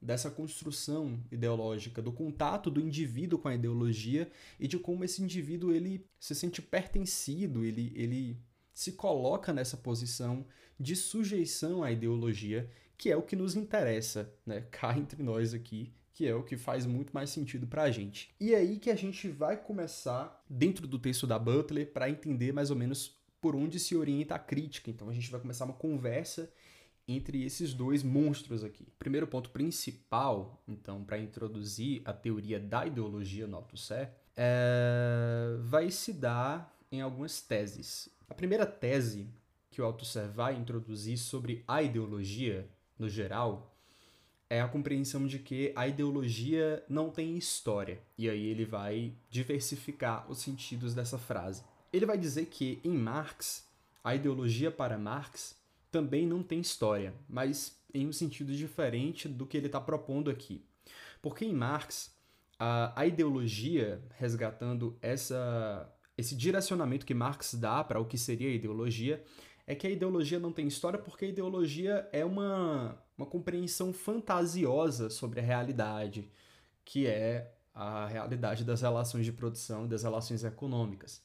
dessa 0.00 0.30
construção 0.30 1.22
ideológica, 1.30 2.00
do 2.00 2.12
contato 2.12 2.70
do 2.70 2.80
indivíduo 2.80 3.38
com 3.38 3.48
a 3.48 3.54
ideologia 3.54 4.30
e 4.58 4.66
de 4.66 4.78
como 4.78 5.04
esse 5.04 5.22
indivíduo 5.22 5.72
ele 5.72 6.06
se 6.18 6.34
sente 6.34 6.62
pertencido, 6.62 7.62
ele, 7.62 7.92
ele 7.94 8.38
se 8.72 8.92
coloca 8.92 9.52
nessa 9.52 9.76
posição 9.76 10.46
de 10.80 10.96
sujeição 10.96 11.82
à 11.82 11.92
ideologia, 11.92 12.70
que 12.96 13.10
é 13.10 13.16
o 13.16 13.22
que 13.22 13.36
nos 13.36 13.54
interessa, 13.54 14.32
né? 14.46 14.62
Cá 14.70 14.96
entre 14.96 15.22
nós 15.22 15.52
aqui, 15.52 15.92
que 16.18 16.26
é 16.26 16.34
o 16.34 16.42
que 16.42 16.56
faz 16.56 16.84
muito 16.84 17.12
mais 17.12 17.30
sentido 17.30 17.64
para 17.64 17.84
a 17.84 17.92
gente. 17.92 18.34
E 18.40 18.52
é 18.52 18.56
aí 18.56 18.76
que 18.76 18.90
a 18.90 18.96
gente 18.96 19.28
vai 19.28 19.56
começar 19.56 20.44
dentro 20.50 20.84
do 20.84 20.98
texto 20.98 21.28
da 21.28 21.38
Butler 21.38 21.92
para 21.92 22.10
entender 22.10 22.52
mais 22.52 22.72
ou 22.72 22.76
menos 22.76 23.16
por 23.40 23.54
onde 23.54 23.78
se 23.78 23.94
orienta 23.94 24.34
a 24.34 24.38
crítica. 24.40 24.90
Então 24.90 25.08
a 25.08 25.12
gente 25.12 25.30
vai 25.30 25.40
começar 25.40 25.64
uma 25.64 25.74
conversa 25.74 26.52
entre 27.06 27.44
esses 27.44 27.72
dois 27.72 28.02
monstros 28.02 28.64
aqui. 28.64 28.82
O 28.82 28.98
primeiro 28.98 29.28
ponto 29.28 29.50
principal, 29.50 30.60
então, 30.66 31.04
para 31.04 31.20
introduzir 31.20 32.02
a 32.04 32.12
teoria 32.12 32.58
da 32.58 32.84
ideologia 32.84 33.46
no 33.46 33.56
Althusser, 33.58 34.10
é... 34.36 35.56
vai 35.60 35.88
se 35.88 36.12
dar 36.12 36.76
em 36.90 37.00
algumas 37.00 37.40
teses. 37.40 38.08
A 38.28 38.34
primeira 38.34 38.66
tese 38.66 39.28
que 39.70 39.80
o 39.80 39.84
Althusser 39.84 40.28
vai 40.28 40.56
introduzir 40.56 41.16
sobre 41.16 41.62
a 41.68 41.80
ideologia 41.80 42.68
no 42.98 43.08
geral 43.08 43.72
é 44.50 44.60
a 44.60 44.68
compreensão 44.68 45.26
de 45.26 45.38
que 45.38 45.72
a 45.76 45.86
ideologia 45.86 46.82
não 46.88 47.10
tem 47.10 47.36
história. 47.36 48.00
E 48.16 48.28
aí 48.28 48.46
ele 48.46 48.64
vai 48.64 49.12
diversificar 49.30 50.30
os 50.30 50.38
sentidos 50.38 50.94
dessa 50.94 51.18
frase. 51.18 51.62
Ele 51.92 52.06
vai 52.06 52.16
dizer 52.16 52.46
que 52.46 52.80
em 52.82 52.96
Marx, 52.96 53.66
a 54.02 54.14
ideologia 54.14 54.70
para 54.70 54.96
Marx 54.96 55.56
também 55.90 56.26
não 56.26 56.42
tem 56.42 56.60
história, 56.60 57.14
mas 57.28 57.78
em 57.92 58.06
um 58.06 58.12
sentido 58.12 58.52
diferente 58.54 59.28
do 59.28 59.46
que 59.46 59.56
ele 59.56 59.66
está 59.66 59.80
propondo 59.80 60.30
aqui. 60.30 60.62
Porque 61.20 61.44
em 61.44 61.52
Marx, 61.52 62.14
a, 62.58 63.00
a 63.00 63.06
ideologia, 63.06 64.00
resgatando 64.18 64.96
essa, 65.00 65.90
esse 66.16 66.34
direcionamento 66.34 67.06
que 67.06 67.14
Marx 67.14 67.54
dá 67.54 67.82
para 67.84 68.00
o 68.00 68.04
que 68.04 68.18
seria 68.18 68.48
a 68.48 68.54
ideologia, 68.54 69.22
é 69.68 69.74
que 69.74 69.86
a 69.86 69.90
ideologia 69.90 70.40
não 70.40 70.50
tem 70.50 70.66
história 70.66 70.98
porque 70.98 71.26
a 71.26 71.28
ideologia 71.28 72.08
é 72.10 72.24
uma, 72.24 72.98
uma 73.18 73.26
compreensão 73.26 73.92
fantasiosa 73.92 75.10
sobre 75.10 75.40
a 75.40 75.42
realidade, 75.42 76.32
que 76.86 77.06
é 77.06 77.54
a 77.74 78.06
realidade 78.06 78.64
das 78.64 78.80
relações 78.80 79.26
de 79.26 79.32
produção 79.32 79.84
e 79.84 79.88
das 79.88 80.04
relações 80.04 80.42
econômicas. 80.42 81.22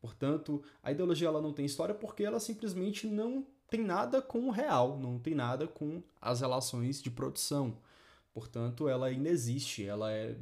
Portanto, 0.00 0.62
a 0.84 0.92
ideologia 0.92 1.26
ela 1.26 1.42
não 1.42 1.52
tem 1.52 1.64
história 1.64 1.92
porque 1.92 2.22
ela 2.22 2.38
simplesmente 2.38 3.08
não 3.08 3.44
tem 3.68 3.82
nada 3.82 4.22
com 4.22 4.46
o 4.46 4.50
real, 4.52 4.96
não 4.96 5.18
tem 5.18 5.34
nada 5.34 5.66
com 5.66 6.00
as 6.20 6.42
relações 6.42 7.02
de 7.02 7.10
produção. 7.10 7.76
Portanto, 8.32 8.88
ela 8.88 9.08
ainda 9.08 9.28
existe, 9.28 9.84
ela 9.84 10.12
é 10.12 10.36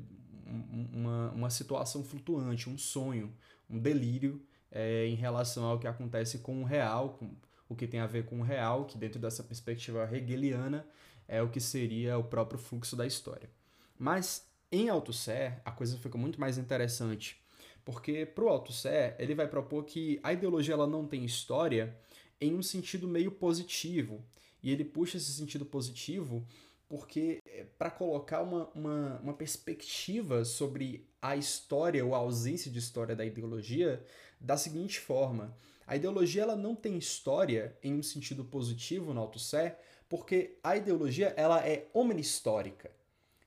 uma, 0.92 1.30
uma 1.30 1.48
situação 1.48 2.04
flutuante, 2.04 2.68
um 2.68 2.76
sonho, 2.76 3.34
um 3.70 3.78
delírio 3.78 4.46
é, 4.70 5.06
em 5.06 5.14
relação 5.14 5.64
ao 5.64 5.78
que 5.78 5.86
acontece 5.86 6.38
com 6.38 6.62
o 6.62 6.64
real, 6.64 7.10
com 7.10 7.30
o 7.68 7.76
que 7.76 7.86
tem 7.86 8.00
a 8.00 8.06
ver 8.06 8.24
com 8.24 8.40
o 8.40 8.42
real, 8.42 8.84
que 8.84 8.96
dentro 8.96 9.20
dessa 9.20 9.42
perspectiva 9.42 10.08
hegeliana 10.12 10.86
é 11.26 11.42
o 11.42 11.50
que 11.50 11.60
seria 11.60 12.18
o 12.18 12.24
próprio 12.24 12.58
fluxo 12.58 12.96
da 12.96 13.06
história. 13.06 13.50
Mas 13.98 14.46
em 14.72 14.88
Althusser, 14.88 15.60
a 15.64 15.70
coisa 15.70 15.98
fica 15.98 16.16
muito 16.16 16.40
mais 16.40 16.56
interessante, 16.56 17.40
porque 17.84 18.24
para 18.24 18.44
o 18.44 18.48
Althusser, 18.48 19.16
ele 19.18 19.34
vai 19.34 19.48
propor 19.48 19.84
que 19.84 20.18
a 20.22 20.32
ideologia 20.32 20.74
ela 20.74 20.86
não 20.86 21.06
tem 21.06 21.24
história 21.24 21.96
em 22.40 22.54
um 22.54 22.62
sentido 22.62 23.08
meio 23.08 23.32
positivo, 23.32 24.24
e 24.62 24.70
ele 24.70 24.84
puxa 24.84 25.16
esse 25.16 25.32
sentido 25.32 25.64
positivo 25.64 26.46
porque 26.88 27.38
é 27.44 27.64
para 27.78 27.90
colocar 27.90 28.40
uma, 28.40 28.68
uma, 28.74 29.20
uma, 29.20 29.34
perspectiva 29.34 30.44
sobre 30.44 31.06
a 31.20 31.36
história 31.36 32.04
ou 32.04 32.14
a 32.14 32.18
ausência 32.18 32.70
de 32.70 32.78
história 32.78 33.14
da 33.14 33.26
ideologia 33.26 34.02
da 34.40 34.56
seguinte 34.56 35.00
forma. 35.00 35.56
A 35.86 35.96
ideologia 35.96 36.42
ela 36.42 36.56
não 36.56 36.74
tem 36.74 36.98
história 36.98 37.76
em 37.82 37.94
um 37.94 38.02
sentido 38.02 38.44
positivo 38.44 39.14
no 39.14 39.20
Althusser, 39.20 39.78
porque 40.08 40.58
a 40.62 40.76
ideologia 40.76 41.34
ela 41.36 41.66
é 41.66 41.88
omnistórica. 41.94 42.90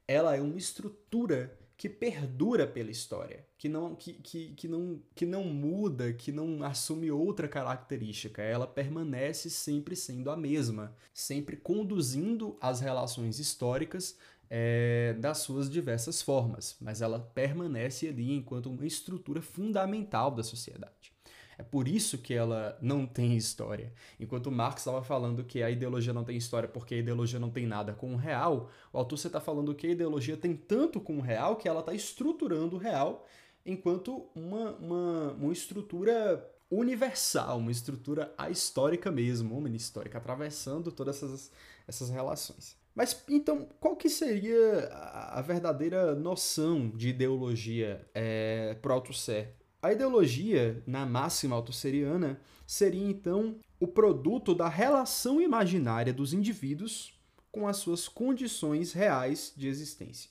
Ela 0.07 0.35
é 0.35 0.41
uma 0.41 0.57
estrutura 0.57 1.57
que 1.81 1.89
perdura 1.89 2.67
pela 2.67 2.91
história, 2.91 3.43
que 3.57 3.67
não, 3.67 3.95
que, 3.95 4.13
que, 4.13 4.53
que, 4.53 4.67
não, 4.67 5.01
que 5.15 5.25
não 5.25 5.43
muda, 5.45 6.13
que 6.13 6.31
não 6.31 6.63
assume 6.63 7.09
outra 7.09 7.47
característica. 7.47 8.41
Ela 8.41 8.67
permanece 8.67 9.49
sempre 9.49 9.95
sendo 9.95 10.29
a 10.29 10.37
mesma, 10.37 10.95
sempre 11.11 11.57
conduzindo 11.57 12.55
as 12.61 12.81
relações 12.81 13.39
históricas 13.39 14.15
é, 14.53 15.13
das 15.13 15.37
suas 15.37 15.69
diversas 15.69 16.21
formas, 16.21 16.75
mas 16.81 17.01
ela 17.01 17.17
permanece 17.17 18.09
ali 18.09 18.33
enquanto 18.33 18.69
uma 18.69 18.85
estrutura 18.85 19.41
fundamental 19.41 20.29
da 20.29 20.43
sociedade. 20.43 21.13
É 21.57 21.63
por 21.63 21.87
isso 21.87 22.17
que 22.17 22.33
ela 22.33 22.77
não 22.81 23.05
tem 23.05 23.37
história. 23.37 23.93
Enquanto 24.19 24.51
Marx 24.51 24.81
estava 24.81 25.01
falando 25.01 25.45
que 25.45 25.63
a 25.63 25.71
ideologia 25.71 26.11
não 26.11 26.25
tem 26.25 26.35
história 26.35 26.67
porque 26.67 26.95
a 26.95 26.97
ideologia 26.97 27.39
não 27.39 27.49
tem 27.49 27.65
nada 27.65 27.93
com 27.93 28.13
o 28.13 28.17
real, 28.17 28.69
o 28.91 28.97
autor 28.97 29.15
está 29.15 29.39
falando 29.39 29.73
que 29.73 29.87
a 29.87 29.91
ideologia 29.91 30.35
tem 30.35 30.53
tanto 30.53 30.99
com 30.99 31.17
o 31.17 31.21
real 31.21 31.55
que 31.55 31.69
ela 31.69 31.79
está 31.79 31.93
estruturando 31.93 32.75
o 32.75 32.79
real 32.79 33.25
enquanto 33.65 34.27
uma, 34.35 34.71
uma, 34.71 35.31
uma 35.33 35.53
estrutura 35.53 36.45
universal, 36.69 37.59
uma 37.59 37.71
estrutura 37.71 38.33
ahistórica 38.37 39.09
mesmo, 39.11 39.57
uma 39.57 39.69
histórica, 39.69 40.17
atravessando 40.17 40.91
todas 40.91 41.17
essas, 41.17 41.51
essas 41.87 42.09
relações. 42.09 42.80
Mas 42.93 43.23
então, 43.29 43.67
qual 43.79 43.95
que 43.95 44.09
seria 44.09 44.87
a 45.31 45.41
verdadeira 45.41 46.13
noção 46.13 46.89
de 46.89 47.09
ideologia 47.09 48.05
é, 48.13 48.75
para 48.81 48.93
Althusser? 48.93 49.55
A 49.81 49.91
ideologia, 49.91 50.83
na 50.85 51.05
máxima 51.05 51.55
autosseriana, 51.55 52.39
seria 52.67 53.09
então 53.09 53.59
o 53.79 53.87
produto 53.87 54.53
da 54.53 54.69
relação 54.69 55.41
imaginária 55.41 56.13
dos 56.13 56.33
indivíduos 56.33 57.19
com 57.51 57.67
as 57.67 57.77
suas 57.77 58.07
condições 58.07 58.93
reais 58.93 59.51
de 59.55 59.67
existência. 59.67 60.29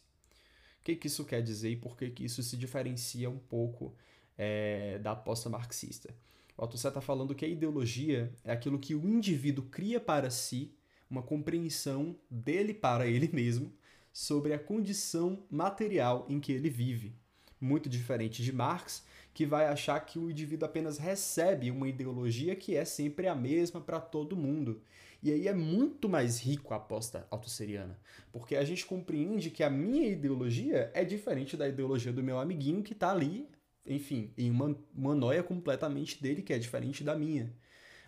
O 0.80 0.84
que, 0.84 0.96
que 0.96 1.08
isso 1.08 1.24
quer 1.24 1.42
dizer 1.42 1.70
e 1.70 1.76
por 1.76 1.96
que, 1.96 2.08
que 2.10 2.24
isso 2.24 2.42
se 2.42 2.56
diferencia 2.56 3.28
um 3.28 3.38
pouco 3.38 3.94
é, 4.38 4.98
da 4.98 5.12
aposta 5.12 5.50
marxista? 5.50 6.14
O 6.56 6.62
Althusser 6.62 6.90
está 6.90 7.00
falando 7.00 7.34
que 7.34 7.44
a 7.44 7.48
ideologia 7.48 8.32
é 8.44 8.52
aquilo 8.52 8.78
que 8.78 8.94
o 8.94 9.06
indivíduo 9.08 9.64
cria 9.64 10.00
para 10.00 10.30
si, 10.30 10.72
uma 11.10 11.22
compreensão 11.22 12.16
dele 12.30 12.72
para 12.72 13.06
ele 13.06 13.28
mesmo, 13.32 13.72
sobre 14.12 14.52
a 14.52 14.58
condição 14.58 15.44
material 15.50 16.26
em 16.28 16.38
que 16.40 16.52
ele 16.52 16.70
vive. 16.70 17.14
Muito 17.60 17.88
diferente 17.88 18.42
de 18.42 18.52
Marx, 18.52 19.04
que 19.34 19.44
vai 19.44 19.66
achar 19.66 20.00
que 20.00 20.18
o 20.18 20.30
indivíduo 20.30 20.66
apenas 20.66 20.98
recebe 20.98 21.70
uma 21.70 21.88
ideologia 21.88 22.56
que 22.56 22.76
é 22.76 22.84
sempre 22.84 23.26
a 23.26 23.34
mesma 23.34 23.80
para 23.80 24.00
todo 24.00 24.36
mundo. 24.36 24.82
E 25.22 25.30
aí 25.30 25.46
é 25.46 25.54
muito 25.54 26.08
mais 26.08 26.40
rico 26.40 26.72
a 26.72 26.78
aposta 26.78 27.26
autosseriana, 27.30 27.98
porque 28.32 28.56
a 28.56 28.64
gente 28.64 28.86
compreende 28.86 29.50
que 29.50 29.62
a 29.62 29.68
minha 29.68 30.08
ideologia 30.08 30.90
é 30.94 31.04
diferente 31.04 31.56
da 31.56 31.68
ideologia 31.68 32.12
do 32.12 32.22
meu 32.22 32.38
amiguinho 32.38 32.82
que 32.82 32.94
está 32.94 33.10
ali, 33.10 33.46
enfim, 33.84 34.32
em 34.38 34.50
uma, 34.50 34.74
uma 34.94 35.14
noia 35.14 35.42
completamente 35.42 36.22
dele 36.22 36.42
que 36.42 36.54
é 36.54 36.58
diferente 36.58 37.04
da 37.04 37.14
minha. 37.14 37.54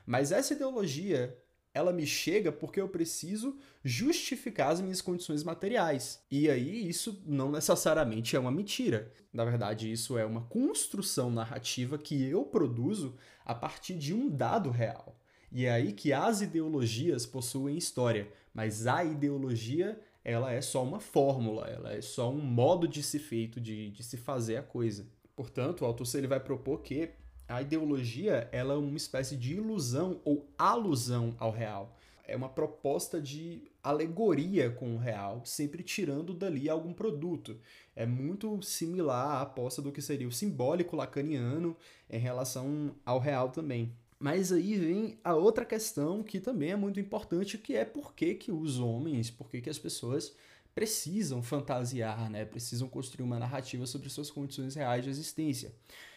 Mas 0.07 0.33
essa 0.33 0.55
ideologia 0.55 1.37
ela 1.75 1.93
me 1.93 2.07
chega 2.07 2.53
porque 2.53 2.81
eu 2.81 2.89
preciso 2.89 3.57
justificar 3.83 4.73
as 4.73 4.81
minhas 4.81 5.01
condições 5.01 5.43
materiais. 5.43 6.23
E 6.31 6.51
aí 6.51 6.89
isso 6.89 7.23
não 7.27 7.51
necessariamente 7.51 8.37
é 8.37 8.39
uma 8.39 8.51
mentira. 8.51 9.11
Na 9.33 9.45
verdade, 9.45 9.91
isso 9.91 10.19
é 10.19 10.25
uma 10.25 10.43
construção 10.43 11.31
narrativa 11.31 11.97
que 11.97 12.23
eu 12.25 12.45
produzo 12.45 13.17
a 13.45 13.55
partir 13.55 13.95
de 13.95 14.13
um 14.13 14.29
dado 14.29 14.71
real. 14.71 15.19
E 15.51 15.65
é 15.65 15.73
aí 15.73 15.93
que 15.93 16.13
as 16.13 16.41
ideologias 16.41 17.27
possuem 17.27 17.77
história, 17.77 18.29
mas 18.55 18.87
a 18.87 19.05
ideologia 19.05 20.01
ela 20.25 20.53
é 20.53 20.61
só 20.61 20.85
uma 20.85 21.01
fórmula, 21.01 21.67
ela 21.67 21.93
é 21.93 22.01
só 22.01 22.31
um 22.31 22.41
modo 22.41 22.87
de 22.87 23.03
se 23.03 23.19
feito, 23.19 23.61
de, 23.61 23.91
de 23.91 24.03
se 24.03 24.17
fazer 24.17 24.57
a 24.57 24.63
coisa. 24.63 25.07
Portanto, 25.35 25.83
o 25.83 25.85
autor 25.85 26.07
ele 26.15 26.27
vai 26.27 26.39
propor 26.39 26.83
que 26.83 27.11
a 27.53 27.61
ideologia 27.61 28.49
ela 28.51 28.75
é 28.75 28.77
uma 28.77 28.97
espécie 28.97 29.37
de 29.37 29.55
ilusão 29.55 30.21
ou 30.25 30.49
alusão 30.57 31.37
ao 31.39 31.51
real. 31.51 31.95
É 32.27 32.35
uma 32.35 32.49
proposta 32.49 33.21
de 33.21 33.63
alegoria 33.83 34.71
com 34.71 34.95
o 34.95 34.99
real, 34.99 35.43
sempre 35.45 35.83
tirando 35.83 36.33
dali 36.33 36.71
algum 36.71 36.95
produto. 36.95 37.59
É 37.95 38.07
muito 38.07 38.63
similar 38.63 39.39
à 39.39 39.43
aposta 39.43 39.83
do 39.83 39.93
que 39.93 40.01
seria 40.01 40.27
o 40.27 40.33
simbólico 40.33 40.97
lacaniano 40.97 41.77
em 42.09 42.19
relação 42.19 42.95
ao 43.05 43.19
real 43.19 43.51
também. 43.51 43.93
Mas 44.19 44.51
aí 44.51 44.77
vem 44.77 45.19
a 45.23 45.35
outra 45.35 45.65
questão 45.65 46.23
que 46.23 46.41
também 46.41 46.71
é 46.71 46.77
muito 46.77 47.01
importante, 47.01 47.59
que 47.59 47.75
é 47.75 47.85
por 47.85 48.15
que, 48.15 48.35
que 48.35 48.53
os 48.53 48.79
homens, 48.79 49.31
por 49.31 49.51
que, 49.51 49.61
que 49.61 49.69
as 49.69 49.79
pessoas 49.79 50.35
precisam 50.75 51.43
fantasiar, 51.43 52.31
né? 52.31 52.47
precisam 52.47 52.89
construir 52.89 53.25
uma 53.25 53.39
narrativa 53.39 53.85
sobre 53.85 54.09
suas 54.09 54.31
condições 54.31 54.75
reais 54.75 55.05
de 55.05 55.11
existência. 55.11 55.75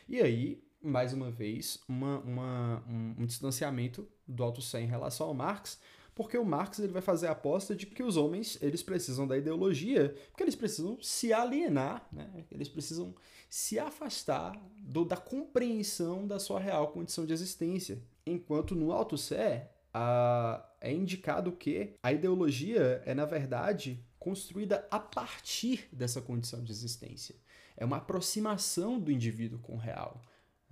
E 0.07 0.21
aí 0.21 0.63
mais 0.85 1.13
uma 1.13 1.31
vez, 1.31 1.79
uma, 1.87 2.19
uma, 2.19 2.83
um, 2.87 3.15
um, 3.19 3.25
distanciamento 3.25 4.07
do 4.27 4.43
Althusser 4.43 4.81
em 4.81 4.87
relação 4.87 5.27
ao 5.27 5.33
Marx, 5.33 5.79
porque 6.13 6.37
o 6.37 6.45
Marx 6.45 6.79
ele 6.79 6.93
vai 6.93 7.01
fazer 7.01 7.27
a 7.27 7.31
aposta 7.31 7.75
de 7.75 7.85
que 7.85 8.03
os 8.03 8.15
homens 8.15 8.57
eles 8.61 8.81
precisam 8.81 9.27
da 9.27 9.37
ideologia, 9.37 10.15
porque 10.29 10.43
eles 10.43 10.55
precisam 10.55 10.97
se 11.01 11.33
alienar, 11.33 12.07
né? 12.11 12.45
eles 12.51 12.69
precisam 12.69 13.13
se 13.49 13.77
afastar 13.77 14.55
do, 14.77 15.03
da 15.03 15.17
compreensão 15.17 16.25
da 16.25 16.39
sua 16.39 16.59
real 16.59 16.89
condição 16.89 17.25
de 17.25 17.33
existência. 17.33 18.01
Enquanto 18.25 18.75
no 18.75 18.91
Althusser 18.91 19.69
a, 19.93 20.63
é 20.81 20.91
indicado 20.91 21.51
que 21.51 21.95
a 22.03 22.13
ideologia 22.13 23.01
é, 23.05 23.13
na 23.13 23.25
verdade, 23.25 24.03
construída 24.19 24.87
a 24.91 24.99
partir 24.99 25.87
dessa 25.91 26.21
condição 26.21 26.63
de 26.63 26.71
existência. 26.71 27.35
É 27.77 27.85
uma 27.85 27.97
aproximação 27.97 28.99
do 28.99 29.11
indivíduo 29.11 29.59
com 29.59 29.75
o 29.75 29.79
real 29.79 30.21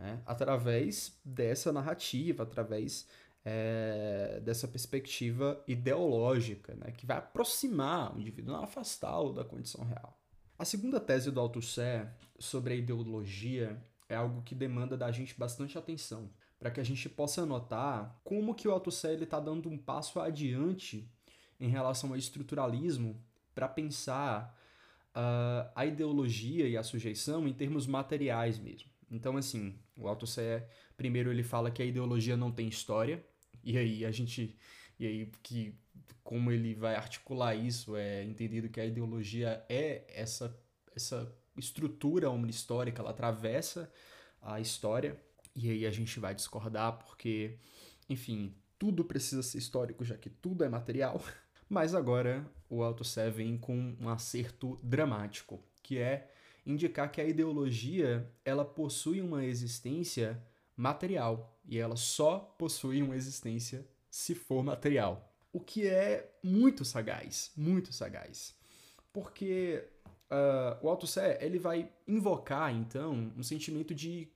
né? 0.04 0.22
através 0.26 1.18
dessa 1.24 1.72
narrativa, 1.72 2.44
através 2.44 3.08
é, 3.46 4.42
dessa 4.44 4.68
perspectiva 4.68 5.64
ideológica, 5.66 6.76
né? 6.76 6.92
que 6.92 7.06
vai 7.06 7.18
aproximar 7.18 8.14
o 8.14 8.20
indivíduo, 8.20 8.54
não 8.54 8.62
afastá-lo 8.62 9.32
da 9.32 9.46
condição 9.46 9.86
real. 9.86 10.20
A 10.60 10.66
segunda 10.66 11.00
tese 11.00 11.32
do 11.32 11.40
Althusser 11.40 12.14
sobre 12.38 12.74
a 12.74 12.76
ideologia 12.76 13.82
é 14.10 14.16
algo 14.16 14.42
que 14.42 14.54
demanda 14.54 14.98
da 14.98 15.10
gente 15.10 15.40
bastante 15.40 15.78
atenção, 15.78 16.30
para 16.60 16.70
que 16.70 16.82
a 16.82 16.84
gente 16.84 17.08
possa 17.08 17.46
notar 17.46 18.20
como 18.26 18.54
que 18.54 18.68
o 18.68 18.72
Althusser 18.72 19.24
está 19.24 19.40
dando 19.40 19.70
um 19.70 19.78
passo 19.78 20.20
adiante 20.20 21.10
em 21.62 21.70
relação 21.70 22.10
ao 22.10 22.18
estruturalismo 22.18 23.24
para 23.56 23.70
pensar 23.70 24.54
uh, 25.16 25.72
a 25.74 25.86
ideologia 25.86 26.68
e 26.68 26.76
a 26.76 26.84
sujeição 26.84 27.48
em 27.48 27.54
termos 27.54 27.88
materiais 27.88 28.60
mesmo. 28.60 28.90
Então, 29.10 29.38
assim, 29.38 29.78
o 29.96 30.08
Althusser, 30.08 30.68
primeiro 30.98 31.32
ele 31.32 31.44
fala 31.44 31.72
que 31.72 31.82
a 31.82 31.86
ideologia 31.86 32.38
não 32.38 32.52
tem 32.52 32.68
história, 32.68 33.24
e 33.64 33.78
aí 33.78 34.06
a 34.06 34.12
gente, 34.12 34.58
e 35.00 35.06
aí 35.06 35.32
que 35.42 35.76
como 36.24 36.52
ele 36.52 36.74
vai 36.74 36.96
articular 36.96 37.54
isso, 37.54 37.96
é 37.96 38.24
entendido 38.24 38.70
que 38.70 38.80
a 38.80 38.86
ideologia 38.86 39.64
é 39.68 40.06
essa, 40.08 40.58
essa 40.96 41.32
estrutura 41.58 42.28
histórica, 42.50 43.02
ela 43.02 43.12
atravessa 43.12 43.92
a 44.42 44.60
história, 44.60 45.20
e 45.56 45.70
aí 45.70 45.86
a 45.86 45.92
gente 45.92 46.20
vai 46.20 46.34
discordar 46.34 46.98
porque, 47.00 47.58
enfim, 48.10 48.56
tudo 48.80 49.04
precisa 49.04 49.44
ser 49.44 49.58
histórico, 49.58 50.04
já 50.04 50.18
que 50.18 50.30
tudo 50.30 50.64
é 50.64 50.70
material. 50.70 51.22
Mas 51.70 51.94
agora 51.94 52.46
o 52.70 52.84
Althusser 52.84 53.32
vem 53.32 53.58
com 53.58 53.96
um 54.00 54.10
acerto 54.10 54.80
dramático, 54.82 55.64
que 55.82 55.98
é 55.98 56.33
indicar 56.66 57.12
que 57.12 57.20
a 57.20 57.26
ideologia 57.26 58.30
ela 58.46 58.64
possui 58.64 59.22
uma 59.22 59.44
existência 59.44 60.42
material 60.76 61.60
e 61.66 61.78
ela 61.78 61.96
só 61.96 62.40
possui 62.58 63.02
uma 63.02 63.16
existência 63.16 63.88
se 64.10 64.36
for 64.36 64.64
material. 64.64 65.34
O 65.52 65.60
que 65.60 65.88
é 65.88 66.36
muito 66.44 66.84
sagaz, 66.84 67.52
muito 67.56 67.94
sagaz. 67.94 68.56
Porque 69.12 69.84
uh, 70.32 70.86
o 70.86 70.90
Althusser 70.90 71.38
ele 71.42 71.60
vai 71.60 71.90
invocar, 72.08 72.74
então, 72.74 73.32
um 73.38 73.44
sentimento 73.44 73.94
de 73.94 74.28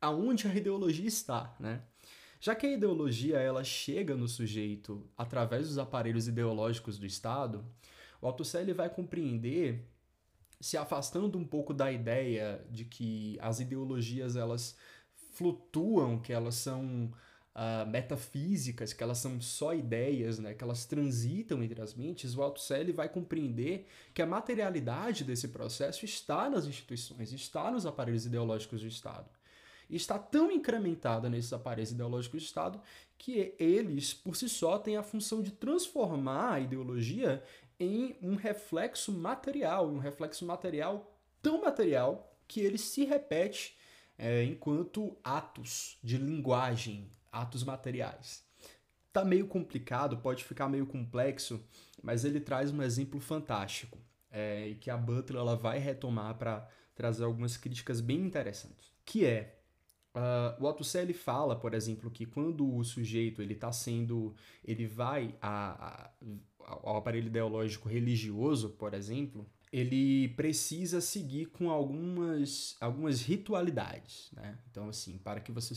aonde 0.00 0.46
a 0.48 0.54
ideologia 0.54 1.06
está, 1.06 1.54
né? 1.58 1.82
Já 2.40 2.54
que 2.54 2.66
a 2.66 2.72
ideologia 2.72 3.38
ela 3.38 3.64
chega 3.64 4.14
no 4.14 4.28
sujeito 4.28 5.08
através 5.16 5.68
dos 5.68 5.78
aparelhos 5.78 6.28
ideológicos 6.28 6.98
do 6.98 7.06
Estado, 7.06 7.64
o 8.20 8.26
Althusser 8.26 8.74
vai 8.74 8.90
compreender, 8.90 9.88
se 10.64 10.78
afastando 10.78 11.36
um 11.36 11.44
pouco 11.44 11.74
da 11.74 11.92
ideia 11.92 12.64
de 12.70 12.86
que 12.86 13.36
as 13.38 13.60
ideologias 13.60 14.34
elas 14.34 14.74
flutuam, 15.34 16.18
que 16.18 16.32
elas 16.32 16.54
são 16.54 17.12
uh, 17.54 17.86
metafísicas, 17.86 18.94
que 18.94 19.02
elas 19.02 19.18
são 19.18 19.38
só 19.42 19.74
ideias, 19.74 20.38
né, 20.38 20.54
que 20.54 20.64
elas 20.64 20.86
transitam 20.86 21.62
entre 21.62 21.82
as 21.82 21.92
mentes, 21.92 22.34
o 22.34 22.42
Althusser 22.42 22.90
vai 22.94 23.10
compreender 23.10 23.86
que 24.14 24.22
a 24.22 24.26
materialidade 24.26 25.22
desse 25.22 25.48
processo 25.48 26.06
está 26.06 26.48
nas 26.48 26.64
instituições, 26.64 27.30
está 27.30 27.70
nos 27.70 27.84
aparelhos 27.84 28.24
ideológicos 28.24 28.80
do 28.80 28.88
Estado. 28.88 29.28
E 29.90 29.96
está 29.96 30.18
tão 30.18 30.50
incrementada 30.50 31.28
nesses 31.28 31.52
aparelhos 31.52 31.92
ideológicos 31.92 32.42
do 32.42 32.46
Estado 32.46 32.80
que 33.18 33.54
eles, 33.58 34.14
por 34.14 34.34
si 34.34 34.48
só, 34.48 34.78
têm 34.78 34.96
a 34.96 35.02
função 35.02 35.42
de 35.42 35.50
transformar 35.50 36.54
a 36.54 36.60
ideologia 36.60 37.44
em 37.78 38.16
um 38.22 38.34
reflexo 38.36 39.12
material, 39.12 39.88
um 39.88 39.98
reflexo 39.98 40.44
material 40.44 41.18
tão 41.42 41.60
material 41.60 42.32
que 42.46 42.60
ele 42.60 42.78
se 42.78 43.04
repete 43.04 43.76
é, 44.18 44.44
enquanto 44.44 45.16
atos 45.22 45.98
de 46.02 46.16
linguagem, 46.16 47.10
atos 47.32 47.64
materiais. 47.64 48.44
Tá 49.12 49.24
meio 49.24 49.46
complicado, 49.46 50.18
pode 50.18 50.44
ficar 50.44 50.68
meio 50.68 50.86
complexo, 50.86 51.64
mas 52.02 52.24
ele 52.24 52.40
traz 52.40 52.70
um 52.70 52.82
exemplo 52.82 53.20
fantástico 53.20 53.98
é, 54.30 54.68
e 54.68 54.74
que 54.74 54.90
a 54.90 54.96
Butler 54.96 55.40
ela 55.40 55.56
vai 55.56 55.78
retomar 55.78 56.34
para 56.36 56.68
trazer 56.94 57.24
algumas 57.24 57.56
críticas 57.56 58.00
bem 58.00 58.18
interessantes, 58.18 58.92
que 59.04 59.24
é 59.24 59.60
Uh, 60.14 60.62
o 60.62 60.66
Althusser 60.68 61.02
ele 61.02 61.12
fala, 61.12 61.56
por 61.56 61.74
exemplo, 61.74 62.08
que 62.08 62.24
quando 62.24 62.72
o 62.72 62.84
sujeito 62.84 63.42
ele 63.42 63.54
está 63.54 63.72
sendo, 63.72 64.32
ele 64.64 64.86
vai 64.86 65.34
a, 65.42 65.88
a, 65.88 66.10
ao 66.66 66.96
aparelho 66.96 67.26
ideológico 67.26 67.88
religioso, 67.88 68.70
por 68.70 68.94
exemplo, 68.94 69.46
ele 69.72 70.28
precisa 70.30 71.00
seguir 71.00 71.46
com 71.46 71.70
algumas, 71.70 72.76
algumas 72.80 73.22
ritualidades, 73.22 74.30
né? 74.32 74.58
Então, 74.70 74.88
assim, 74.88 75.18
para 75.18 75.40
que 75.40 75.50
você 75.50 75.74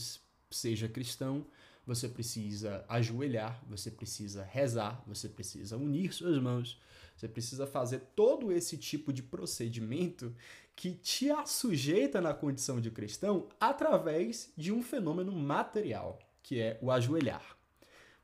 seja 0.50 0.88
cristão, 0.88 1.46
você 1.84 2.08
precisa 2.08 2.84
ajoelhar, 2.88 3.62
você 3.66 3.90
precisa 3.90 4.44
rezar, 4.44 5.02
você 5.06 5.28
precisa 5.28 5.76
unir 5.76 6.12
suas 6.12 6.40
mãos, 6.40 6.80
você 7.16 7.26
precisa 7.26 7.66
fazer 7.66 8.00
todo 8.14 8.52
esse 8.52 8.76
tipo 8.76 9.12
de 9.12 9.22
procedimento 9.22 10.34
que 10.76 10.92
te 10.92 11.30
assujeita 11.30 12.20
na 12.20 12.32
condição 12.32 12.80
de 12.80 12.90
cristão 12.92 13.48
através 13.58 14.52
de 14.56 14.70
um 14.70 14.80
fenômeno 14.80 15.32
material, 15.32 16.20
que 16.40 16.60
é 16.60 16.78
o 16.80 16.92
ajoelhar. 16.92 17.57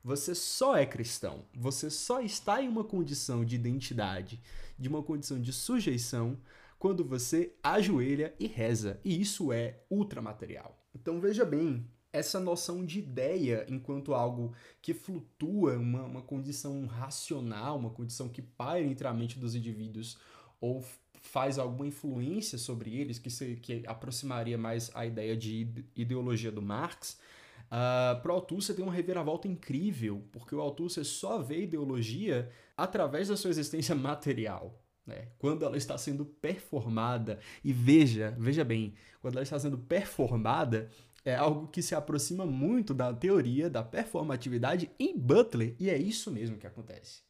Você 0.05 0.35
só 0.35 0.77
é 0.77 0.85
cristão, 0.85 1.45
você 1.51 1.89
só 1.89 2.21
está 2.21 2.61
em 2.61 2.67
uma 2.67 2.83
condição 2.83 3.43
de 3.43 3.55
identidade, 3.55 4.39
de 4.77 4.87
uma 4.87 5.01
condição 5.01 5.41
de 5.41 5.51
sujeição, 5.51 6.37
quando 6.77 7.03
você 7.03 7.55
ajoelha 7.63 8.31
e 8.39 8.45
reza. 8.45 8.99
E 9.03 9.19
isso 9.19 9.51
é 9.51 9.79
ultramaterial. 9.89 10.79
Então 10.93 11.19
veja 11.19 11.43
bem, 11.43 11.89
essa 12.13 12.39
noção 12.39 12.85
de 12.85 12.99
ideia 12.99 13.65
enquanto 13.67 14.13
algo 14.13 14.53
que 14.79 14.93
flutua, 14.93 15.75
uma, 15.79 16.03
uma 16.03 16.21
condição 16.21 16.85
racional, 16.85 17.75
uma 17.75 17.89
condição 17.89 18.29
que 18.29 18.43
paira 18.43 18.87
entre 18.87 19.07
a 19.07 19.13
mente 19.13 19.39
dos 19.39 19.55
indivíduos 19.55 20.19
ou 20.61 20.85
faz 21.19 21.57
alguma 21.57 21.87
influência 21.87 22.59
sobre 22.59 22.95
eles, 22.95 23.17
que, 23.17 23.31
se, 23.31 23.55
que 23.55 23.81
aproximaria 23.87 24.55
mais 24.55 24.91
a 24.93 25.03
ideia 25.03 25.35
de 25.35 25.67
ideologia 25.95 26.51
do 26.51 26.61
Marx, 26.61 27.17
Uh, 27.65 28.21
Pro 28.21 28.33
Althusser 28.33 28.75
tem 28.75 28.83
uma 28.83 28.93
reviravolta 28.93 29.47
incrível, 29.47 30.23
porque 30.31 30.55
o 30.55 30.61
Althusser 30.61 31.03
só 31.03 31.39
vê 31.39 31.63
ideologia 31.63 32.49
através 32.77 33.27
da 33.27 33.37
sua 33.37 33.49
existência 33.49 33.93
material. 33.95 34.81
Né? 35.05 35.29
Quando 35.37 35.65
ela 35.65 35.77
está 35.77 35.97
sendo 35.97 36.25
performada, 36.25 37.39
e 37.63 37.71
veja, 37.71 38.35
veja 38.39 38.63
bem, 38.63 38.93
quando 39.21 39.35
ela 39.35 39.43
está 39.43 39.59
sendo 39.59 39.77
performada, 39.77 40.89
é 41.23 41.35
algo 41.35 41.67
que 41.67 41.81
se 41.81 41.95
aproxima 41.95 42.45
muito 42.45 42.93
da 42.93 43.13
teoria 43.13 43.69
da 43.69 43.83
performatividade 43.83 44.91
em 44.99 45.17
Butler, 45.17 45.75
e 45.79 45.89
é 45.89 45.97
isso 45.97 46.31
mesmo 46.31 46.57
que 46.57 46.67
acontece. 46.67 47.23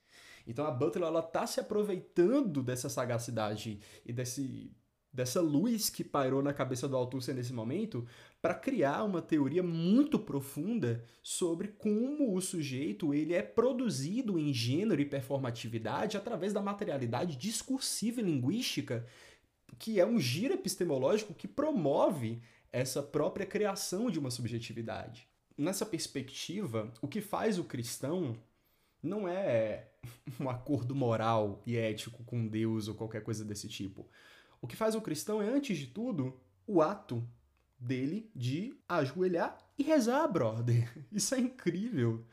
Então 0.45 0.65
a 0.65 0.71
Butler 0.71 1.07
ela 1.07 1.21
está 1.21 1.47
se 1.47 1.59
aproveitando 1.59 2.61
dessa 2.61 2.89
sagacidade 2.89 3.79
e 4.05 4.13
desse 4.13 4.71
dessa 5.11 5.39
luz 5.39 5.89
que 5.89 6.03
pairou 6.03 6.43
na 6.43 6.53
cabeça 6.53 6.89
do 6.89 6.97
Althusser 6.97 7.33
nesse 7.33 7.53
momento 7.53 8.05
para 8.45 8.53
criar 8.53 9.03
uma 9.03 9.23
teoria 9.23 9.63
muito 9.63 10.19
profunda 10.19 11.03
sobre 11.23 11.69
como 11.69 12.35
o 12.35 12.39
sujeito 12.39 13.11
ele 13.11 13.33
é 13.33 13.41
produzido 13.41 14.37
em 14.37 14.53
gênero 14.53 15.01
e 15.01 15.05
performatividade 15.05 16.15
através 16.15 16.53
da 16.53 16.61
materialidade 16.61 17.37
discursiva 17.37 18.21
e 18.21 18.23
linguística, 18.23 19.03
que 19.79 19.99
é 19.99 20.05
um 20.05 20.19
giro 20.19 20.53
epistemológico 20.53 21.33
que 21.33 21.47
promove 21.47 22.39
essa 22.71 23.01
própria 23.01 23.47
criação 23.47 24.11
de 24.11 24.19
uma 24.19 24.29
subjetividade. 24.29 25.27
Nessa 25.57 25.83
perspectiva, 25.83 26.93
o 27.01 27.07
que 27.07 27.21
faz 27.21 27.57
o 27.57 27.63
cristão 27.63 28.37
não 29.01 29.27
é 29.27 29.87
um 30.39 30.47
acordo 30.47 30.93
moral 30.93 31.63
e 31.65 31.75
ético 31.75 32.23
com 32.23 32.47
Deus 32.47 32.87
ou 32.87 32.93
qualquer 32.93 33.23
coisa 33.23 33.43
desse 33.43 33.67
tipo. 33.67 34.07
O 34.61 34.67
que 34.67 34.75
faz 34.75 34.93
o 34.93 35.01
cristão 35.01 35.41
é, 35.41 35.49
antes 35.49 35.79
de 35.79 35.87
tudo, 35.87 36.39
o 36.67 36.79
ato 36.79 37.27
dele 37.79 38.29
de 38.35 38.75
ajoelhar 38.87 39.57
e 39.77 39.83
rezar, 39.83 40.27
brother. 40.27 40.91
Isso 41.11 41.35
é 41.35 41.39
incrível. 41.39 42.25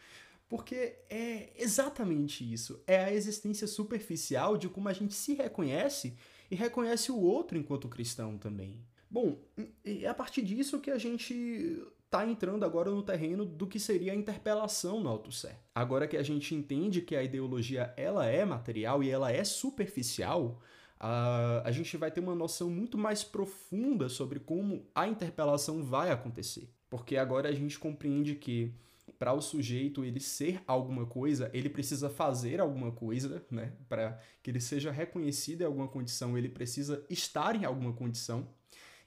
Porque 0.49 0.99
é 1.09 1.51
exatamente 1.57 2.45
isso. 2.53 2.83
É 2.87 3.05
a 3.05 3.11
existência 3.11 3.67
superficial 3.67 4.59
de 4.59 4.69
como 4.69 4.87
a 4.87 4.93
gente 4.93 5.15
se 5.15 5.33
reconhece 5.33 6.15
e 6.51 6.55
reconhece 6.55 7.11
o 7.11 7.19
outro 7.19 7.57
enquanto 7.57 7.89
cristão 7.89 8.37
também. 8.37 8.85
Bom, 9.11 9.39
é 9.83 10.07
a 10.07 10.13
partir 10.13 10.43
disso 10.43 10.79
que 10.79 10.91
a 10.91 10.99
gente 10.99 11.83
está 12.05 12.27
entrando 12.27 12.67
agora 12.67 12.91
no 12.91 13.03
terreno 13.03 13.47
do 13.47 13.67
que 13.67 13.81
seria 13.81 14.13
a 14.13 14.15
interpelação 14.15 15.01
no 15.01 15.09
Althusser. 15.09 15.57
Agora 15.75 16.07
que 16.07 16.19
a 16.19 16.23
gente 16.23 16.55
entende 16.55 17.01
que 17.01 17.17
a 17.17 17.23
ideologia 17.23 17.95
ela 17.97 18.27
é 18.27 18.45
material 18.45 19.03
e 19.03 19.09
ela 19.09 19.33
é 19.33 19.43
superficial, 19.45 20.61
a, 21.05 21.63
a 21.65 21.73
gente 21.73 21.97
vai 21.97 22.13
ter 22.13 22.21
uma 22.21 22.35
noção 22.35 22.71
muito 22.71 22.97
mais 22.97 23.25
profunda 23.25 24.09
sobre 24.09 24.39
como 24.39 24.87
a 24.95 25.09
interpelação 25.09 25.83
vai 25.83 26.13
acontecer. 26.13 26.71
Porque 26.89 27.17
agora 27.17 27.49
a 27.49 27.53
gente 27.53 27.77
compreende 27.77 28.37
que 28.37 28.73
para 29.19 29.33
o 29.33 29.41
sujeito 29.41 30.05
ele 30.05 30.21
ser 30.21 30.63
alguma 30.65 31.05
coisa, 31.05 31.51
ele 31.53 31.69
precisa 31.69 32.09
fazer 32.09 32.61
alguma 32.61 32.93
coisa, 32.93 33.45
né? 33.51 33.73
Para 33.89 34.21
que 34.41 34.51
ele 34.51 34.61
seja 34.61 34.93
reconhecido 34.93 35.63
em 35.63 35.65
alguma 35.65 35.89
condição, 35.89 36.39
ele 36.39 36.49
precisa 36.49 37.05
estar 37.11 37.57
em 37.57 37.65
alguma 37.65 37.93
condição. 37.93 38.49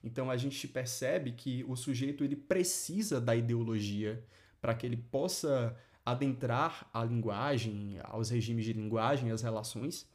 Então 0.03 0.29
a 0.29 0.35
gente 0.35 0.67
percebe 0.67 1.31
que 1.31 1.63
o 1.65 1.77
sujeito 1.77 2.25
ele 2.25 2.35
precisa 2.35 3.21
da 3.21 3.33
ideologia 3.35 4.21
para 4.59 4.75
que 4.75 4.85
ele 4.85 4.97
possa 4.97 5.77
adentrar 6.05 6.89
a 6.93 7.05
linguagem, 7.05 7.99
aos 8.03 8.29
regimes 8.29 8.65
de 8.65 8.73
linguagem, 8.73 9.31
as 9.31 9.41
relações. 9.41 10.05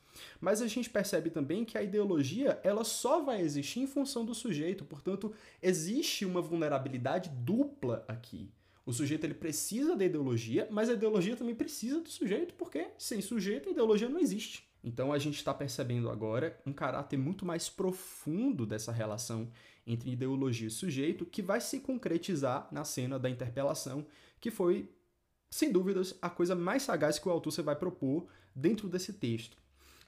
Mas 0.40 0.62
a 0.62 0.66
gente 0.66 0.90
percebe 0.90 1.30
também 1.30 1.64
que 1.64 1.76
a 1.76 1.82
ideologia 1.82 2.60
ela 2.62 2.84
só 2.84 3.22
vai 3.22 3.40
existir 3.40 3.80
em 3.80 3.86
função 3.86 4.24
do 4.24 4.34
sujeito, 4.34 4.84
portanto, 4.84 5.32
existe 5.62 6.24
uma 6.24 6.40
vulnerabilidade 6.40 7.30
dupla 7.30 8.04
aqui. 8.08 8.50
O 8.84 8.92
sujeito 8.92 9.24
ele 9.24 9.34
precisa 9.34 9.94
da 9.94 10.04
ideologia, 10.04 10.66
mas 10.70 10.88
a 10.88 10.94
ideologia 10.94 11.36
também 11.36 11.54
precisa 11.54 12.00
do 12.00 12.08
sujeito, 12.08 12.54
porque 12.54 12.88
sem 12.98 13.20
sujeito 13.20 13.68
a 13.68 13.72
ideologia 13.72 14.08
não 14.08 14.18
existe. 14.18 14.68
Então 14.82 15.12
a 15.12 15.18
gente 15.18 15.36
está 15.36 15.52
percebendo 15.52 16.10
agora 16.10 16.58
um 16.66 16.72
caráter 16.72 17.18
muito 17.18 17.44
mais 17.44 17.68
profundo 17.68 18.64
dessa 18.64 18.90
relação 18.90 19.50
entre 19.86 20.10
ideologia 20.10 20.68
e 20.68 20.70
sujeito, 20.70 21.26
que 21.26 21.42
vai 21.42 21.60
se 21.60 21.80
concretizar 21.80 22.68
na 22.70 22.84
cena 22.84 23.18
da 23.18 23.28
interpelação, 23.28 24.06
que 24.40 24.50
foi, 24.50 24.90
sem 25.50 25.70
dúvidas, 25.70 26.16
a 26.22 26.30
coisa 26.30 26.54
mais 26.54 26.82
sagaz 26.82 27.18
que 27.18 27.28
o 27.28 27.32
autor 27.32 27.52
vai 27.62 27.76
propor 27.76 28.26
dentro 28.54 28.88
desse 28.88 29.12
texto. 29.12 29.56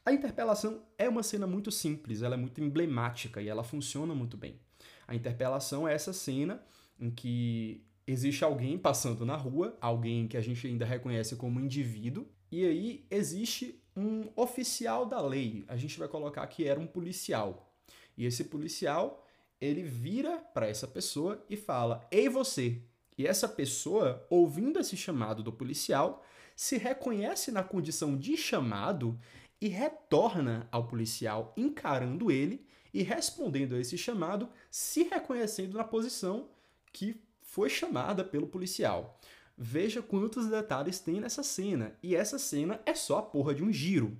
A 0.05 0.13
interpelação 0.13 0.83
é 0.99 1.09
uma 1.09 1.23
cena 1.23 1.47
muito 1.47 1.71
simples, 1.71 2.23
ela 2.23 2.35
é 2.35 2.39
muito 2.39 2.61
emblemática 2.61 3.41
e 3.41 3.49
ela 3.49 3.63
funciona 3.63 4.13
muito 4.13 4.37
bem. 4.37 4.59
A 5.07 5.15
interpelação 5.15 5.87
é 5.87 5.95
essa 5.95 6.13
cena 6.13 6.61
em 6.99 7.09
que 7.09 7.87
existe 8.05 8.43
alguém 8.43 8.77
passando 8.77 9.25
na 9.25 9.37
rua, 9.37 9.77
alguém 9.81 10.27
que 10.27 10.37
a 10.37 10.41
gente 10.41 10.67
ainda 10.67 10.85
reconhece 10.85 11.37
como 11.37 11.61
indivíduo, 11.61 12.27
e 12.51 12.65
aí 12.65 13.07
existe 13.11 13.81
um 13.97 14.29
oficial 14.35 15.07
da 15.07 15.21
lei. 15.21 15.65
A 15.69 15.77
gente 15.77 15.97
vai 15.97 16.09
colocar 16.09 16.45
que 16.49 16.67
era 16.67 16.81
um 16.81 16.87
policial. 16.87 17.73
E 18.17 18.27
esse 18.27 18.45
policial, 18.45 19.25
ele 19.61 19.83
vira 19.83 20.39
para 20.39 20.67
essa 20.67 20.89
pessoa 20.89 21.45
e 21.49 21.57
fala: 21.57 22.07
"Ei 22.11 22.29
você". 22.29 22.83
E 23.17 23.27
essa 23.27 23.49
pessoa, 23.49 24.27
ouvindo 24.29 24.81
esse 24.81 24.97
chamado 24.97 25.43
do 25.43 25.53
policial, 25.53 26.25
se 26.57 26.77
reconhece 26.77 27.51
na 27.51 27.63
condição 27.63 28.17
de 28.17 28.37
chamado 28.37 29.19
e 29.63 29.69
retorna 29.69 30.69
ao 30.73 30.89
policial 30.89 31.55
encarando 31.57 32.33
ele 32.33 32.67
e 32.93 33.05
respondendo 33.05 33.77
a 33.77 33.81
esse 33.81 33.97
chamado, 33.97 34.49
se 34.69 35.05
reconhecendo 35.05 35.79
na 35.79 35.85
posição 35.85 36.49
que 36.93 37.23
foi 37.41 37.71
chamada 37.71 38.25
pelo 38.25 38.49
policial. 38.49 39.21
veja 39.57 40.03
quantos 40.03 40.49
detalhes 40.49 40.99
tem 40.99 41.21
nessa 41.21 41.45
cena. 41.45 41.97
E 42.03 42.17
essa 42.17 42.39
cena 42.41 42.81
é 42.85 42.95
só 42.95 43.19
a 43.19 43.23
porra 43.23 43.55
de 43.55 43.63
um 43.63 43.73
giro. 43.73 44.19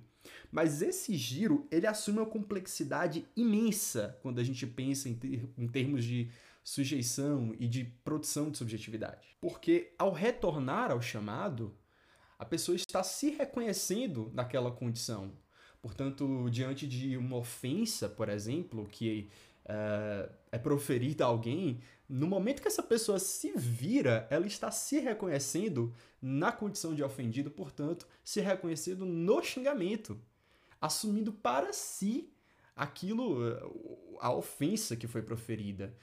Mas 0.49 0.81
esse 0.81 1.13
giro, 1.17 1.67
ele 1.69 1.87
assume 1.87 2.19
uma 2.19 2.25
complexidade 2.25 3.25
imensa 3.35 4.17
quando 4.21 4.39
a 4.39 4.43
gente 4.43 4.65
pensa 4.65 5.09
em, 5.09 5.15
ter, 5.15 5.49
em 5.57 5.67
termos 5.67 6.05
de 6.05 6.29
sujeição 6.63 7.53
e 7.59 7.67
de 7.67 7.83
produção 7.83 8.49
de 8.49 8.57
subjetividade. 8.57 9.35
Porque 9.41 9.91
ao 9.99 10.13
retornar 10.13 10.91
ao 10.91 11.01
chamado, 11.01 11.75
a 12.43 12.45
pessoa 12.45 12.75
está 12.75 13.01
se 13.03 13.29
reconhecendo 13.29 14.29
naquela 14.33 14.69
condição. 14.69 15.31
Portanto, 15.81 16.49
diante 16.49 16.85
de 16.85 17.15
uma 17.15 17.37
ofensa, 17.37 18.09
por 18.09 18.27
exemplo, 18.27 18.85
que 18.85 19.29
uh, 19.63 20.29
é 20.51 20.57
proferida 20.57 21.23
a 21.23 21.27
alguém, 21.27 21.79
no 22.07 22.27
momento 22.27 22.61
que 22.61 22.67
essa 22.67 22.83
pessoa 22.83 23.17
se 23.17 23.53
vira, 23.55 24.27
ela 24.29 24.45
está 24.45 24.69
se 24.71 24.99
reconhecendo 24.99 25.95
na 26.21 26.51
condição 26.51 26.93
de 26.93 27.01
ofendido, 27.01 27.49
portanto, 27.49 28.05
se 28.25 28.41
reconhecendo 28.41 29.05
no 29.05 29.41
xingamento, 29.41 30.19
assumindo 30.81 31.31
para 31.31 31.71
si 31.71 32.29
aquilo, 32.75 33.39
a 34.19 34.33
ofensa 34.33 34.97
que 34.97 35.07
foi 35.07 35.21
proferida. 35.21 35.95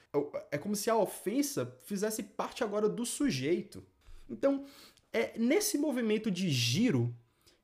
É 0.49 0.57
como 0.57 0.75
se 0.75 0.89
a 0.89 0.95
ofensa 0.95 1.77
fizesse 1.85 2.23
parte 2.23 2.63
agora 2.63 2.89
do 2.89 3.05
sujeito. 3.05 3.85
Então, 4.27 4.65
é 5.13 5.37
nesse 5.37 5.77
movimento 5.77 6.29
de 6.31 6.49
giro 6.49 7.15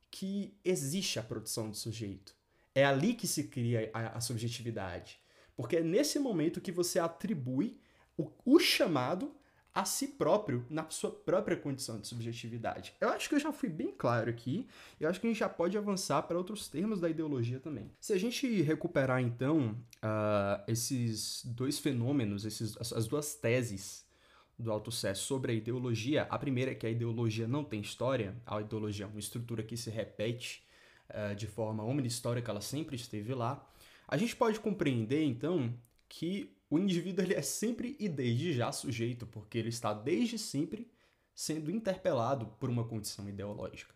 que 0.09 0.57
existe 0.63 1.19
a 1.19 1.23
produção 1.23 1.69
do 1.69 1.77
sujeito. 1.77 2.35
É 2.73 2.85
ali 2.85 3.13
que 3.13 3.27
se 3.27 3.45
cria 3.45 3.89
a, 3.93 4.17
a 4.17 4.21
subjetividade. 4.21 5.19
Porque 5.55 5.77
é 5.77 5.81
nesse 5.81 6.19
momento 6.19 6.61
que 6.61 6.71
você 6.71 6.99
atribui 6.99 7.79
o, 8.17 8.31
o 8.45 8.59
chamado 8.59 9.35
a 9.77 9.85
si 9.85 10.07
próprio 10.07 10.65
na 10.71 10.89
sua 10.89 11.11
própria 11.11 11.55
condição 11.55 12.01
de 12.01 12.07
subjetividade. 12.07 12.95
Eu 12.99 13.09
acho 13.09 13.29
que 13.29 13.35
eu 13.35 13.39
já 13.39 13.51
fui 13.51 13.69
bem 13.69 13.93
claro 13.95 14.27
aqui, 14.27 14.67
eu 14.99 15.07
acho 15.07 15.21
que 15.21 15.27
a 15.27 15.29
gente 15.29 15.39
já 15.39 15.47
pode 15.47 15.77
avançar 15.77 16.23
para 16.23 16.35
outros 16.35 16.67
termos 16.67 16.99
da 16.99 17.07
ideologia 17.07 17.59
também. 17.59 17.91
Se 17.99 18.11
a 18.11 18.17
gente 18.17 18.61
recuperar 18.63 19.21
então 19.21 19.77
uh, 19.97 20.63
esses 20.67 21.45
dois 21.45 21.77
fenômenos, 21.77 22.43
esses, 22.43 22.75
as 22.91 23.07
duas 23.07 23.35
teses 23.35 24.06
do 24.57 24.71
Althusser 24.71 25.15
sobre 25.15 25.51
a 25.51 25.55
ideologia, 25.55 26.23
a 26.23 26.39
primeira 26.39 26.71
é 26.71 26.75
que 26.75 26.87
a 26.87 26.89
ideologia 26.89 27.47
não 27.47 27.63
tem 27.63 27.79
história, 27.79 28.35
a 28.45 28.59
ideologia 28.59 29.05
é 29.05 29.07
uma 29.07 29.19
estrutura 29.19 29.61
que 29.61 29.77
se 29.77 29.89
repete 29.89 30.63
uh, 31.09 31.35
de 31.35 31.45
forma 31.45 31.83
omnistórica, 31.83 32.51
ela 32.51 32.61
sempre 32.61 32.95
esteve 32.95 33.33
lá. 33.33 33.67
A 34.07 34.17
gente 34.17 34.35
pode 34.35 34.59
compreender 34.59 35.23
então 35.23 35.73
que 36.09 36.55
o 36.69 36.79
indivíduo 36.79 37.23
ele 37.23 37.33
é 37.33 37.41
sempre 37.41 37.95
e 37.99 38.09
desde 38.09 38.53
já 38.53 38.71
sujeito, 38.71 39.25
porque 39.27 39.57
ele 39.57 39.69
está 39.69 39.93
desde 39.93 40.37
sempre 40.37 40.89
sendo 41.35 41.69
interpelado 41.69 42.47
por 42.59 42.69
uma 42.69 42.83
condição 42.83 43.29
ideológica. 43.29 43.93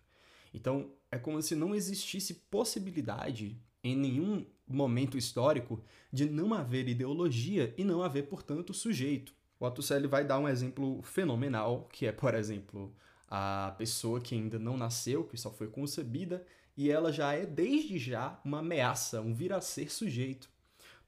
Então, 0.54 0.92
é 1.12 1.18
como 1.18 1.42
se 1.42 1.56
não 1.56 1.74
existisse 1.74 2.34
possibilidade 2.34 3.58
em 3.84 3.96
nenhum 3.96 4.46
momento 4.68 5.18
histórico 5.18 5.84
de 6.12 6.30
não 6.30 6.54
haver 6.54 6.88
ideologia 6.88 7.74
e 7.78 7.84
não 7.84 8.04
haver, 8.04 8.28
portanto, 8.28 8.74
sujeito. 8.74 9.34
O 9.62 9.66
Althusser 9.68 10.10
vai 10.10 10.26
dar 10.26 10.40
um 10.40 10.50
exemplo 10.50 11.04
fenomenal, 11.04 11.88
que 11.92 12.08
é, 12.08 12.12
por 12.12 12.34
exemplo, 12.34 12.92
a 13.30 13.76
pessoa 13.78 14.20
que 14.20 14.34
ainda 14.34 14.58
não 14.58 14.76
nasceu, 14.76 15.24
que 15.24 15.38
só 15.38 15.52
foi 15.52 15.68
concebida, 15.68 16.44
e 16.76 16.90
ela 16.90 17.14
já 17.14 17.34
é 17.34 17.46
desde 17.46 18.00
já 18.00 18.42
uma 18.44 18.58
ameaça, 18.58 19.22
um 19.22 19.36
vir 19.36 19.54
a 19.54 19.62
ser 19.62 19.92
sujeito. 19.92 20.50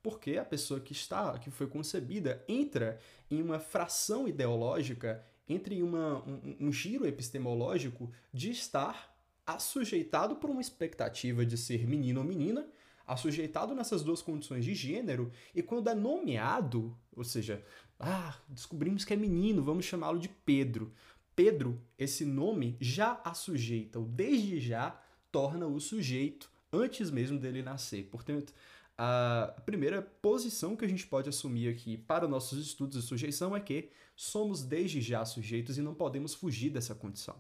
Porque 0.04 0.38
a 0.38 0.46
pessoa 0.46 0.80
que 0.80 0.92
está, 0.92 1.36
que 1.40 1.50
foi 1.50 1.66
concebida, 1.66 2.46
entra 2.48 3.00
em 3.32 3.42
uma 3.42 3.58
fração 3.58 4.28
ideológica, 4.28 5.26
entre 5.50 5.82
uma, 5.82 6.24
um, 6.24 6.58
um 6.60 6.72
giro 6.72 7.08
epistemológico 7.08 8.12
de 8.32 8.52
estar 8.52 9.18
assujeitado 9.48 10.36
por 10.36 10.52
uma 10.52 10.62
expectativa 10.62 11.44
de 11.44 11.58
ser 11.58 11.88
menino 11.88 12.22
ou 12.22 12.28
menina, 12.28 12.68
assujeitado 13.06 13.76
nessas 13.76 14.04
duas 14.04 14.22
condições 14.22 14.64
de 14.64 14.74
gênero, 14.74 15.32
e 15.54 15.62
quando 15.62 15.90
é 15.90 15.96
nomeado, 15.96 16.98
ou 17.16 17.24
seja, 17.24 17.64
ah, 18.06 18.38
descobrimos 18.50 19.06
que 19.06 19.14
é 19.14 19.16
menino, 19.16 19.64
vamos 19.64 19.86
chamá-lo 19.86 20.20
de 20.20 20.30
Pedro. 20.30 20.94
Pedro, 21.36 21.82
esse 21.98 22.26
nome 22.26 22.78
já 22.80 23.20
assujeita, 23.24 23.98
ou 23.98 24.06
desde 24.06 24.60
já 24.60 25.00
torna 25.32 25.66
o 25.66 25.80
sujeito 25.80 26.52
antes 26.72 27.10
mesmo 27.10 27.40
dele 27.40 27.64
nascer. 27.64 28.04
Portanto, 28.06 28.54
a 28.98 29.56
primeira 29.66 30.02
posição 30.02 30.76
que 30.76 30.86
a 30.86 30.88
gente 30.88 31.08
pode 31.08 31.30
assumir 31.30 31.70
aqui 31.70 31.98
para 31.98 32.28
nossos 32.28 32.60
estudos 32.60 33.02
de 33.02 33.08
sujeição 33.08 33.56
é 33.56 33.60
que 33.60 33.90
somos 34.16 34.64
desde 34.64 35.02
já 35.02 35.26
sujeitos 35.26 35.78
e 35.78 35.82
não 35.82 35.96
podemos 35.96 36.34
fugir 36.34 36.70
dessa 36.70 36.94
condição. 36.94 37.36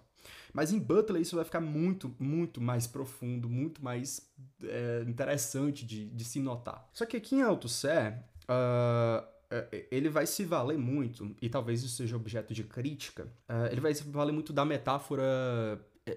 Mas 0.53 0.71
em 0.71 0.79
Butler 0.79 1.21
isso 1.21 1.35
vai 1.35 1.45
ficar 1.45 1.61
muito, 1.61 2.15
muito 2.17 2.61
mais 2.61 2.87
profundo, 2.87 3.49
muito 3.49 3.83
mais 3.83 4.31
é, 4.63 5.03
interessante 5.07 5.85
de, 5.85 6.05
de 6.05 6.23
se 6.23 6.39
notar. 6.39 6.89
Só 6.93 7.05
que 7.05 7.17
aqui 7.17 7.35
em 7.35 7.41
Althusser, 7.41 8.23
uh, 8.43 9.32
ele 9.91 10.09
vai 10.09 10.25
se 10.25 10.43
valer 10.45 10.77
muito, 10.77 11.35
e 11.41 11.49
talvez 11.49 11.83
isso 11.83 11.95
seja 11.95 12.15
objeto 12.15 12.53
de 12.53 12.63
crítica, 12.63 13.25
uh, 13.49 13.71
ele 13.71 13.81
vai 13.81 13.93
se 13.93 14.03
valer 14.03 14.31
muito 14.31 14.53
da 14.53 14.65
metáfora 14.65 15.23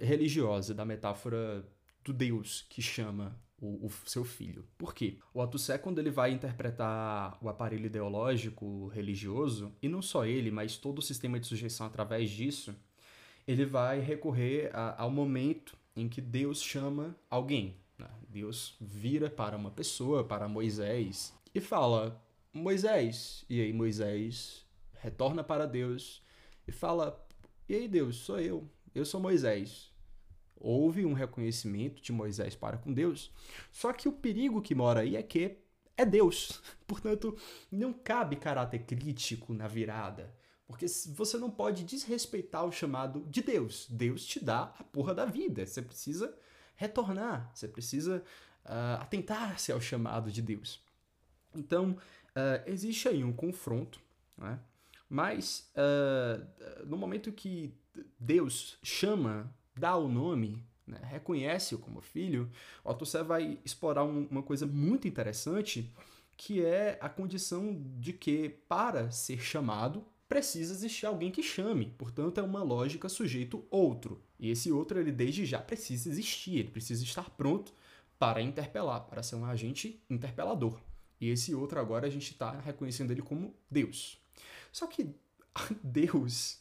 religiosa, 0.01 0.75
da 0.75 0.85
metáfora 0.85 1.65
do 2.05 2.13
Deus 2.13 2.65
que 2.69 2.83
chama 2.83 3.39
o, 3.61 3.87
o, 3.87 3.91
seu 4.05 4.25
filho. 4.25 4.65
Por 4.77 4.95
quê? 4.95 5.19
O 5.33 5.41
Althusser, 5.41 5.81
quando 5.81 5.99
ele 5.99 6.11
vai 6.11 6.31
interpretar 6.33 7.39
o 7.41 7.49
aparelho 7.49 7.87
ideológico 7.87 8.89
religioso, 8.89 9.73
e 9.81 9.89
não 9.89 10.03
só 10.03 10.25
ele, 10.25 10.51
mas 10.51 10.77
todo 10.77 10.99
o 10.99 11.03
sistema 11.03 11.41
de 11.41 11.47
sujeição 11.47 11.87
através 11.87 12.31
disso, 12.31 12.75
ele 13.47 13.65
vai 13.65 14.01
recorrer 14.01 14.71
a, 14.75 15.03
ao 15.03 15.11
momento 15.11 15.77
em 15.95 16.09
que 16.09 16.21
Deus 16.21 16.61
chama 16.63 17.17
alguém. 17.31 17.77
Né? 17.99 18.09
Deus 18.29 18.77
vira 18.81 19.31
para 19.31 19.57
uma 19.57 19.71
pessoa, 19.71 20.23
para 20.23 20.49
Moisés, 20.49 21.35
e 21.55 21.61
fala: 21.61 22.23
Moisés. 22.57 23.45
E 23.49 23.61
aí 23.61 23.73
Moisés 23.73 24.67
retorna 24.95 25.45
para 25.45 25.67
Deus 25.67 26.23
e 26.67 26.73
fala: 26.73 27.25
E 27.69 27.75
aí, 27.75 27.89
Deus, 27.89 28.17
sou 28.17 28.41
eu. 28.41 28.69
Eu 28.95 29.05
sou 29.05 29.21
Moisés. 29.21 29.93
Houve 30.59 31.05
um 31.05 31.13
reconhecimento 31.13 32.03
de 32.03 32.13
Moisés 32.13 32.57
para 32.57 32.79
com 32.79 32.93
Deus, 32.93 33.31
só 33.71 33.93
que 33.93 34.09
o 34.09 34.13
perigo 34.13 34.63
que 34.63 34.75
mora 34.75 35.01
aí 35.01 35.15
é 35.15 35.23
que 35.23 35.59
é 35.97 36.05
Deus. 36.05 36.63
Portanto, 36.87 37.37
não 37.71 37.93
cabe 37.93 38.37
caráter 38.37 38.81
crítico 38.85 39.53
na 39.53 39.69
virada. 39.69 40.35
Porque 40.67 40.87
você 40.89 41.39
não 41.39 41.51
pode 41.51 41.85
desrespeitar 41.85 42.65
o 42.65 42.73
chamado 42.73 43.25
de 43.29 43.41
Deus. 43.41 43.87
Deus 43.89 44.27
te 44.27 44.45
dá 44.45 44.75
a 44.79 44.83
porra 44.83 45.15
da 45.15 45.25
vida. 45.25 45.65
Você 45.65 45.81
precisa 45.81 46.37
retornar. 46.75 47.51
Você 47.55 47.69
precisa 47.69 48.23
uh, 48.65 49.01
atentar-se 49.01 49.71
ao 49.71 49.81
chamado 49.81 50.33
de 50.33 50.43
Deus. 50.43 50.83
Então, 51.55 51.97
uh, 52.37 52.63
existe 52.67 53.09
aí 53.09 53.25
um 53.25 53.33
confronto, 53.33 54.01
né? 54.37 54.61
mas 55.09 55.71
uh, 55.75 56.87
no 56.87 56.97
momento 56.97 57.33
que 57.33 57.75
Deus 58.19 58.79
chama 58.83 59.53
dá 59.75 59.97
o 59.97 60.09
nome, 60.09 60.63
né, 60.87 61.01
reconhece-o 61.03 61.79
como 61.79 62.01
filho, 62.01 62.51
o 62.85 62.89
Althusser 62.89 63.25
vai 63.25 63.59
explorar 63.65 64.05
um, 64.05 64.27
uma 64.31 64.43
coisa 64.43 64.67
muito 64.67 65.09
interessante, 65.09 65.93
que 66.37 66.65
é 66.65 66.99
a 67.01 67.09
condição 67.09 67.83
de 67.99 68.13
que, 68.13 68.49
para 68.69 69.11
ser 69.11 69.41
chamado, 69.41 70.05
precisa 70.29 70.73
existir 70.73 71.07
alguém 71.07 71.31
que 71.31 71.43
chame. 71.43 71.95
Portanto, 71.99 72.39
é 72.39 72.43
uma 72.43 72.63
lógica 72.63 73.09
sujeito 73.09 73.65
outro. 73.71 74.23
E 74.39 74.51
esse 74.51 74.71
outro, 74.71 74.99
ele 74.99 75.13
desde 75.13 75.47
já 75.47 75.59
precisa 75.59 76.11
existir, 76.11 76.59
ele 76.59 76.71
precisa 76.71 77.03
estar 77.03 77.31
pronto 77.31 77.73
para 78.19 78.43
interpelar, 78.43 79.01
para 79.01 79.23
ser 79.23 79.37
um 79.37 79.45
agente 79.45 80.03
interpelador. 80.11 80.79
E 81.21 81.31
esse 81.31 81.55
outro 81.55 81.81
agora 81.81 82.07
a 82.07 82.11
gente 82.11 82.33
está 82.33 82.51
reconhecendo 82.61 83.11
ele 83.11 83.23
como 83.23 83.55
Deus. 83.71 84.21
Só 84.73 84.87
que 84.87 85.15
Deus 85.83 86.61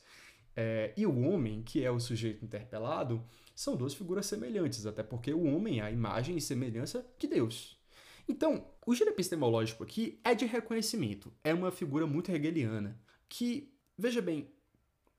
é, 0.56 0.94
e 0.96 1.06
o 1.06 1.20
homem, 1.20 1.62
que 1.62 1.84
é 1.84 1.92
o 1.92 2.00
sujeito 2.00 2.46
interpelado, 2.46 3.24
são 3.54 3.76
duas 3.76 3.94
figuras 3.94 4.26
semelhantes, 4.26 4.86
até 4.86 5.04
porque 5.04 5.34
o 5.34 5.44
homem 5.44 5.80
é 5.80 5.84
a 5.84 5.92
imagem 5.92 6.38
e 6.38 6.42
semelhança 6.42 7.06
de 7.20 7.28
Deus. 7.28 7.78
Então, 8.28 8.66
o 8.86 8.96
giro 8.96 9.10
epistemológico 9.10 9.84
aqui 9.84 10.20
é 10.24 10.34
de 10.34 10.46
reconhecimento, 10.46 11.32
é 11.44 11.54
uma 11.54 11.72
figura 11.72 12.08
muito 12.08 12.32
hegeliana, 12.32 13.00
que, 13.28 13.72
veja 13.98 14.22
bem, 14.22 14.50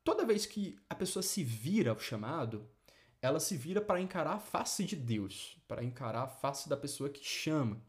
toda 0.03 0.25
vez 0.25 0.47
que 0.47 0.79
a 0.89 0.95
pessoa 0.95 1.23
se 1.23 1.45
vira 1.45 1.91
ao 1.91 1.99
chamado, 1.99 2.69
ela 3.21 3.39
se 3.39 3.57
vira 3.57 3.81
para 3.81 4.01
encarar 4.01 4.35
a 4.35 4.41
face 4.41 4.85
de 4.85 4.97
Deus, 4.97 5.57
para 5.69 5.85
encarar 5.85 6.23
a 6.23 6.29
face 6.29 6.69
da 6.69 6.77
pessoa 6.77 7.11
que 7.11 7.25
chama. 7.25 7.81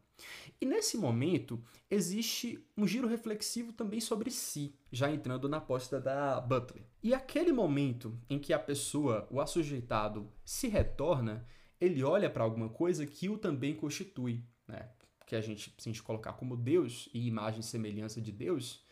E 0.60 0.66
nesse 0.66 0.96
momento, 0.96 1.62
existe 1.90 2.64
um 2.76 2.86
giro 2.86 3.06
reflexivo 3.06 3.72
também 3.72 4.00
sobre 4.00 4.30
si, 4.30 4.74
já 4.90 5.10
entrando 5.10 5.48
na 5.48 5.58
aposta 5.58 6.00
da 6.00 6.40
Butler. 6.40 6.84
E 7.02 7.14
aquele 7.14 7.52
momento 7.52 8.18
em 8.28 8.38
que 8.38 8.52
a 8.52 8.58
pessoa, 8.58 9.26
o 9.30 9.40
assujeitado, 9.40 10.30
se 10.44 10.68
retorna, 10.68 11.46
ele 11.80 12.02
olha 12.02 12.28
para 12.28 12.44
alguma 12.44 12.68
coisa 12.68 13.06
que 13.06 13.28
o 13.28 13.38
também 13.38 13.74
constitui, 13.74 14.42
né? 14.66 14.88
Que 15.26 15.36
a 15.36 15.40
gente, 15.40 15.74
se 15.78 15.88
a 15.88 15.92
gente 15.92 16.02
colocar 16.02 16.32
como 16.32 16.56
Deus 16.56 17.08
e 17.12 17.26
imagem 17.26 17.60
e 17.60 17.62
semelhança 17.62 18.20
de 18.20 18.32
Deus, 18.32 18.82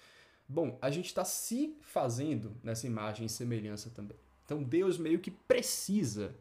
bom, 0.49 0.79
a 0.81 0.91
gente 0.91 1.07
está 1.07 1.25
se 1.25 1.77
fazendo 1.81 2.57
nessa 2.63 2.87
imagem 2.87 3.27
e 3.27 3.29
semelhança 3.29 3.91
também. 3.91 4.19
Então 4.45 4.63
Deus 4.63 4.99
meio 4.99 5.19
que 5.19 5.31
precisa 5.31 6.37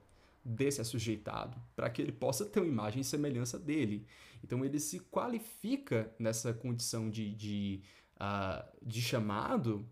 desse 0.46 0.80
assujeitado 0.80 1.58
para 1.76 1.90
que 1.90 2.02
ele 2.02 2.12
possa 2.12 2.46
ter 2.46 2.60
uma 2.60 2.70
imagem 2.70 3.02
e 3.02 3.04
semelhança 3.04 3.58
dele. 3.58 4.06
Então 4.46 4.64
ele 4.64 4.80
se 4.80 5.00
qualifica 5.00 6.14
nessa 6.20 6.54
condição 6.54 7.10
de, 7.10 7.34
de, 7.34 7.82
uh, 8.18 8.64
de 8.80 9.02
chamado 9.02 9.90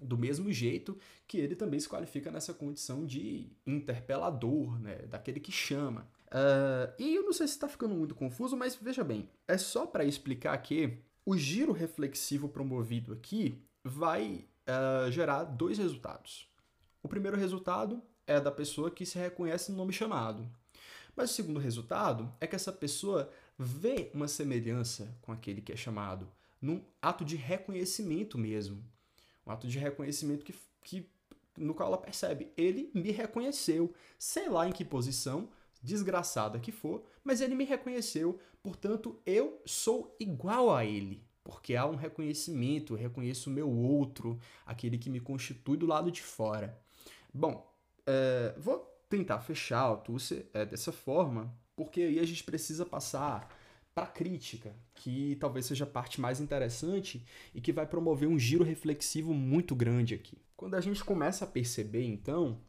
do 0.00 0.18
mesmo 0.18 0.52
jeito 0.52 0.98
que 1.28 1.38
ele 1.38 1.54
também 1.54 1.78
se 1.78 1.88
qualifica 1.88 2.30
nessa 2.30 2.52
condição 2.52 3.06
de 3.06 3.52
interpelador, 3.64 4.80
né? 4.80 4.96
daquele 5.06 5.38
que 5.38 5.52
chama. 5.52 6.08
Uh, 6.26 6.92
e 6.98 7.14
eu 7.14 7.22
não 7.22 7.32
sei 7.32 7.46
se 7.46 7.54
está 7.54 7.68
ficando 7.68 7.94
muito 7.94 8.16
confuso, 8.16 8.56
mas 8.56 8.74
veja 8.74 9.04
bem, 9.04 9.30
é 9.46 9.56
só 9.56 9.86
para 9.86 10.04
explicar 10.04 10.58
que 10.58 10.98
o 11.24 11.36
giro 11.36 11.72
reflexivo 11.72 12.48
promovido 12.48 13.12
aqui 13.12 13.62
vai 13.84 14.44
uh, 14.66 15.10
gerar 15.12 15.44
dois 15.44 15.78
resultados. 15.78 16.48
O 17.00 17.08
primeiro 17.08 17.36
resultado 17.36 18.02
é 18.26 18.40
da 18.40 18.50
pessoa 18.50 18.90
que 18.90 19.06
se 19.06 19.18
reconhece 19.18 19.70
no 19.70 19.78
nome 19.78 19.92
chamado. 19.92 20.50
Mas 21.18 21.32
o 21.32 21.34
segundo 21.34 21.58
resultado 21.58 22.32
é 22.40 22.46
que 22.46 22.54
essa 22.54 22.70
pessoa 22.70 23.28
vê 23.58 24.08
uma 24.14 24.28
semelhança 24.28 25.12
com 25.20 25.32
aquele 25.32 25.60
que 25.60 25.72
é 25.72 25.76
chamado, 25.76 26.28
num 26.62 26.80
ato 27.02 27.24
de 27.24 27.34
reconhecimento 27.34 28.38
mesmo. 28.38 28.84
Um 29.44 29.50
ato 29.50 29.66
de 29.66 29.80
reconhecimento 29.80 30.44
que, 30.44 30.54
que 30.80 31.10
no 31.56 31.74
qual 31.74 31.88
ela 31.88 31.98
percebe, 31.98 32.52
ele 32.56 32.88
me 32.94 33.10
reconheceu, 33.10 33.92
sei 34.16 34.48
lá 34.48 34.68
em 34.68 34.70
que 34.70 34.84
posição, 34.84 35.48
desgraçada 35.82 36.60
que 36.60 36.70
for, 36.70 37.02
mas 37.24 37.40
ele 37.40 37.56
me 37.56 37.64
reconheceu, 37.64 38.38
portanto 38.62 39.20
eu 39.26 39.60
sou 39.66 40.14
igual 40.20 40.72
a 40.72 40.84
ele. 40.84 41.26
Porque 41.42 41.74
há 41.74 41.84
um 41.84 41.96
reconhecimento, 41.96 42.92
eu 42.92 42.96
reconheço 42.96 43.50
o 43.50 43.52
meu 43.52 43.68
outro, 43.68 44.38
aquele 44.64 44.96
que 44.96 45.10
me 45.10 45.18
constitui 45.18 45.76
do 45.76 45.84
lado 45.84 46.12
de 46.12 46.22
fora. 46.22 46.80
Bom, 47.34 47.68
é, 48.06 48.54
vou 48.56 48.87
tentar 49.08 49.40
fechar 49.40 49.90
o 49.90 49.96
Tusser 49.98 50.46
é, 50.52 50.64
dessa 50.64 50.92
forma, 50.92 51.54
porque 51.74 52.02
aí 52.02 52.18
a 52.18 52.24
gente 52.24 52.44
precisa 52.44 52.84
passar 52.84 53.48
para 53.94 54.04
a 54.04 54.10
crítica, 54.10 54.76
que 54.94 55.36
talvez 55.40 55.66
seja 55.66 55.84
a 55.84 55.88
parte 55.88 56.20
mais 56.20 56.40
interessante 56.40 57.24
e 57.54 57.60
que 57.60 57.72
vai 57.72 57.86
promover 57.86 58.28
um 58.28 58.38
giro 58.38 58.62
reflexivo 58.62 59.34
muito 59.34 59.74
grande 59.74 60.14
aqui. 60.14 60.38
Quando 60.56 60.74
a 60.74 60.80
gente 60.80 61.04
começa 61.04 61.44
a 61.44 61.48
perceber, 61.48 62.04
então, 62.04 62.60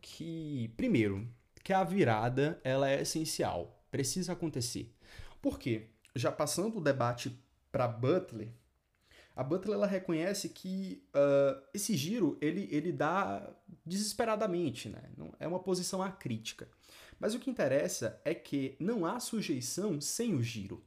que, 0.00 0.72
primeiro, 0.76 1.28
que 1.64 1.72
a 1.72 1.82
virada 1.82 2.60
ela 2.62 2.88
é 2.88 3.02
essencial, 3.02 3.84
precisa 3.90 4.32
acontecer. 4.32 4.94
Por 5.42 5.58
quê? 5.58 5.86
Já 6.14 6.30
passando 6.30 6.78
o 6.78 6.80
debate 6.80 7.36
para 7.70 7.88
Butler, 7.88 8.48
a 9.38 9.44
Butler 9.44 9.76
ela 9.76 9.86
reconhece 9.86 10.48
que 10.48 11.00
uh, 11.14 11.62
esse 11.72 11.96
giro 11.96 12.36
ele, 12.40 12.68
ele 12.72 12.90
dá 12.90 13.48
desesperadamente, 13.86 14.88
né? 14.88 15.00
Não, 15.16 15.32
é 15.38 15.46
uma 15.46 15.60
posição 15.60 16.02
acrítica. 16.02 16.68
Mas 17.20 17.34
o 17.34 17.38
que 17.38 17.48
interessa 17.48 18.20
é 18.24 18.34
que 18.34 18.74
não 18.80 19.06
há 19.06 19.20
sujeição 19.20 20.00
sem 20.00 20.34
o 20.34 20.42
giro. 20.42 20.84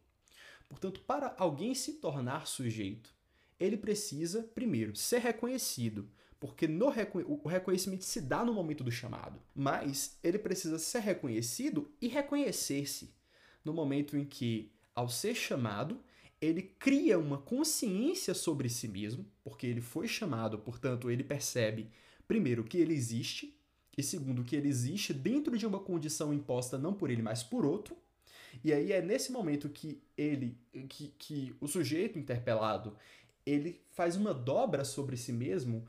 Portanto, 0.67 0.99
para 0.99 1.33
alguém 1.37 1.73
se 1.73 1.93
tornar 1.93 2.45
sujeito, 2.45 3.15
ele 3.57 3.77
precisa, 3.77 4.43
primeiro, 4.53 4.97
ser 4.97 5.19
reconhecido, 5.19 6.09
porque 6.37 6.67
no 6.67 6.89
reconhe 6.89 7.25
o 7.29 7.47
reconhecimento 7.47 8.03
se 8.03 8.19
dá 8.19 8.43
no 8.43 8.53
momento 8.53 8.83
do 8.83 8.91
chamado, 8.91 9.41
mas 9.55 10.19
ele 10.21 10.37
precisa 10.37 10.77
ser 10.77 10.99
reconhecido 10.99 11.89
e 12.01 12.09
reconhecer-se 12.09 13.15
no 13.63 13.73
momento 13.73 14.17
em 14.17 14.25
que, 14.25 14.73
ao 14.93 15.07
ser 15.07 15.35
chamado, 15.35 16.03
ele 16.41 16.63
cria 16.63 17.19
uma 17.19 17.37
consciência 17.37 18.33
sobre 18.33 18.67
si 18.67 18.87
mesmo, 18.87 19.25
porque 19.43 19.67
ele 19.67 19.79
foi 19.79 20.07
chamado, 20.07 20.57
portanto, 20.57 21.11
ele 21.11 21.23
percebe, 21.23 21.91
primeiro, 22.27 22.63
que 22.63 22.79
ele 22.79 22.95
existe, 22.95 23.55
e 23.95 24.01
segundo, 24.01 24.43
que 24.43 24.55
ele 24.55 24.67
existe 24.67 25.13
dentro 25.13 25.55
de 25.55 25.67
uma 25.67 25.79
condição 25.79 26.33
imposta 26.33 26.79
não 26.79 26.93
por 26.93 27.11
ele, 27.11 27.21
mas 27.21 27.43
por 27.43 27.63
outro. 27.63 27.95
E 28.63 28.73
aí 28.73 28.91
é 28.91 29.01
nesse 29.01 29.31
momento 29.31 29.69
que 29.69 30.01
ele, 30.17 30.57
que, 30.89 31.13
que 31.19 31.55
o 31.61 31.67
sujeito 31.67 32.17
interpelado, 32.17 32.97
ele 33.45 33.79
faz 33.91 34.15
uma 34.15 34.33
dobra 34.33 34.83
sobre 34.83 35.17
si 35.17 35.31
mesmo 35.31 35.85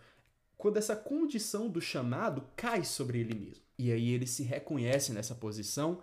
quando 0.59 0.77
essa 0.77 0.95
condição 0.95 1.69
do 1.69 1.81
chamado 1.81 2.47
cai 2.55 2.85
sobre 2.85 3.21
ele 3.21 3.35
mesmo. 3.35 3.65
E 3.79 3.91
aí 3.91 4.11
ele 4.11 4.27
se 4.27 4.43
reconhece 4.43 5.13
nessa 5.13 5.35
posição 5.35 6.01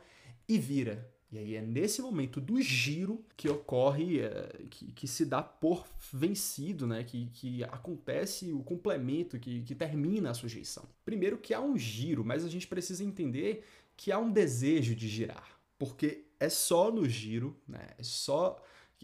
e 0.48 0.58
vira 0.58 1.10
e 1.32 1.38
aí 1.38 1.56
é 1.56 1.62
nesse 1.62 2.02
momento 2.02 2.42
do 2.42 2.60
giro 2.60 3.24
que 3.38 3.48
ocorre, 3.48 4.20
é, 4.20 4.66
que, 4.70 4.92
que 4.92 5.08
se 5.08 5.26
dá 5.26 5.44
por 5.44 5.86
vencido, 6.12 6.88
né? 6.88 7.04
que, 7.04 7.28
que 7.34 7.64
acontece 7.66 8.52
o 8.52 8.64
complemento, 8.64 9.38
que, 9.40 9.62
que 9.62 9.76
termina 9.76 10.32
a 10.32 10.34
sujeição. 10.34 10.84
Primeiro 11.06 11.38
que 11.38 11.54
há 11.54 11.62
um 11.62 11.78
giro, 11.78 12.26
mas 12.26 12.44
a 12.44 12.50
gente 12.50 12.68
precisa 12.68 13.04
entender 13.04 13.64
que 13.96 14.12
há 14.12 14.18
um 14.18 14.32
desejo 14.32 14.96
de 14.96 15.08
girar. 15.08 15.60
Porque 15.78 16.26
é 16.40 16.50
só 16.50 16.92
no 16.92 17.08
giro, 17.08 17.56
né? 17.68 17.90
é 17.98 18.04
só 18.04 18.62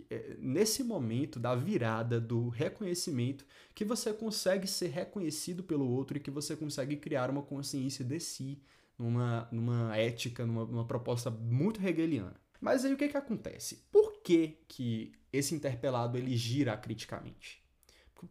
é, 0.09 0.35
nesse 0.39 0.83
momento 0.83 1.39
da 1.39 1.55
virada, 1.55 2.19
do 2.19 2.49
reconhecimento, 2.49 3.45
que 3.73 3.85
você 3.85 4.11
consegue 4.11 4.67
ser 4.67 4.87
reconhecido 4.87 5.63
pelo 5.63 5.87
outro 5.87 6.17
e 6.17 6.19
que 6.19 6.31
você 6.31 6.55
consegue 6.55 6.97
criar 6.97 7.29
uma 7.29 7.43
consciência 7.43 8.03
de 8.03 8.19
si, 8.19 8.59
numa, 8.97 9.47
numa 9.51 9.95
ética, 9.97 10.45
numa, 10.45 10.65
numa 10.65 10.85
proposta 10.85 11.29
muito 11.29 11.85
hegeliana. 11.85 12.35
Mas 12.59 12.85
aí 12.85 12.93
o 12.93 12.97
que, 12.97 13.09
que 13.09 13.17
acontece? 13.17 13.85
Por 13.91 14.21
que, 14.21 14.57
que 14.67 15.13
esse 15.31 15.53
interpelado 15.53 16.17
ele 16.17 16.35
gira 16.35 16.75
criticamente? 16.77 17.63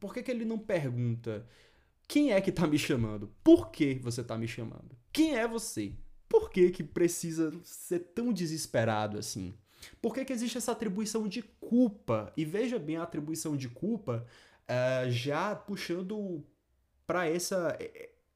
Por 0.00 0.12
que, 0.12 0.22
que 0.22 0.30
ele 0.30 0.44
não 0.44 0.58
pergunta 0.58 1.46
quem 2.08 2.32
é 2.32 2.40
que 2.40 2.50
está 2.50 2.66
me 2.66 2.78
chamando? 2.78 3.32
Por 3.42 3.70
que 3.70 3.94
você 3.94 4.22
está 4.22 4.36
me 4.36 4.48
chamando? 4.48 4.96
Quem 5.12 5.36
é 5.36 5.46
você? 5.46 5.94
Por 6.28 6.50
que, 6.50 6.70
que 6.70 6.82
precisa 6.82 7.52
ser 7.62 8.00
tão 8.00 8.32
desesperado 8.32 9.18
assim? 9.18 9.54
Por 10.00 10.14
que, 10.14 10.24
que 10.24 10.32
existe 10.32 10.58
essa 10.58 10.72
atribuição 10.72 11.28
de 11.28 11.42
culpa? 11.42 12.32
E 12.36 12.44
veja 12.44 12.78
bem 12.78 12.96
a 12.96 13.02
atribuição 13.02 13.56
de 13.56 13.68
culpa 13.68 14.26
uh, 14.64 15.10
já 15.10 15.54
puxando 15.54 16.44
para 17.06 17.28
essa 17.28 17.76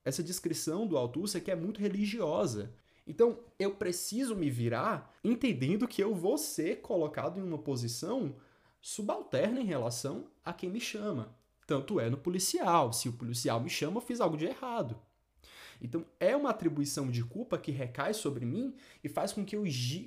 essa 0.08 0.22
descrição 0.22 0.86
do 0.86 0.96
Althusser 0.96 1.42
que 1.42 1.50
é 1.50 1.56
muito 1.56 1.80
religiosa. 1.80 2.72
Então, 3.06 3.38
eu 3.58 3.74
preciso 3.74 4.36
me 4.36 4.50
virar 4.50 5.14
entendendo 5.24 5.88
que 5.88 6.02
eu 6.02 6.14
vou 6.14 6.36
ser 6.36 6.80
colocado 6.80 7.38
em 7.38 7.42
uma 7.42 7.58
posição 7.58 8.36
subalterna 8.80 9.60
em 9.60 9.64
relação 9.64 10.26
a 10.44 10.52
quem 10.52 10.68
me 10.68 10.80
chama. 10.80 11.34
Tanto 11.66 12.00
é 12.00 12.08
no 12.08 12.16
policial. 12.16 12.92
Se 12.92 13.08
o 13.08 13.12
policial 13.12 13.60
me 13.60 13.70
chama, 13.70 13.98
eu 13.98 14.02
fiz 14.02 14.20
algo 14.20 14.36
de 14.36 14.46
errado. 14.46 14.98
Então, 15.80 16.04
é 16.18 16.34
uma 16.34 16.50
atribuição 16.50 17.10
de 17.10 17.22
culpa 17.24 17.56
que 17.56 17.70
recai 17.70 18.12
sobre 18.12 18.44
mim 18.44 18.74
e 19.02 19.08
faz 19.08 19.32
com 19.32 19.44
que 19.44 19.56
eu, 19.56 19.64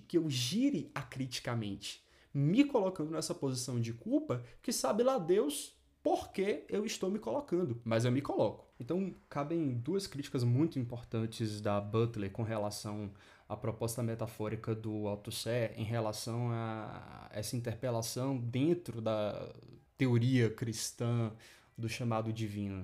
que 0.08 0.18
eu 0.18 0.30
gire 0.30 0.92
acriticamente, 0.94 2.04
me 2.34 2.64
colocando 2.66 3.12
nessa 3.12 3.34
posição 3.34 3.80
de 3.80 3.94
culpa 3.94 4.44
que 4.62 4.72
sabe 4.72 5.04
lá 5.04 5.18
Deus 5.18 5.76
por 6.04 6.32
que 6.32 6.66
eu 6.68 6.86
estou 6.86 7.10
me 7.10 7.20
colocando, 7.20 7.80
mas 7.84 8.06
eu 8.06 8.12
me 8.12 8.22
coloco. 8.22 8.71
Então, 8.82 9.14
cabem 9.30 9.76
duas 9.76 10.08
críticas 10.08 10.44
muito 10.44 10.80
importantes 10.80 11.62
da 11.62 11.80
Butler 11.80 12.32
com 12.32 12.42
relação 12.42 13.12
à 13.48 13.56
proposta 13.56 14.02
metafórica 14.02 14.74
do 14.74 15.08
Althusser 15.08 15.72
em 15.78 15.84
relação 15.84 16.50
a 16.52 17.30
essa 17.32 17.56
interpelação 17.56 18.36
dentro 18.40 19.00
da 19.00 19.54
teoria 19.96 20.50
cristã 20.50 21.32
do 21.78 21.88
chamado 21.88 22.34
divino. 22.34 22.84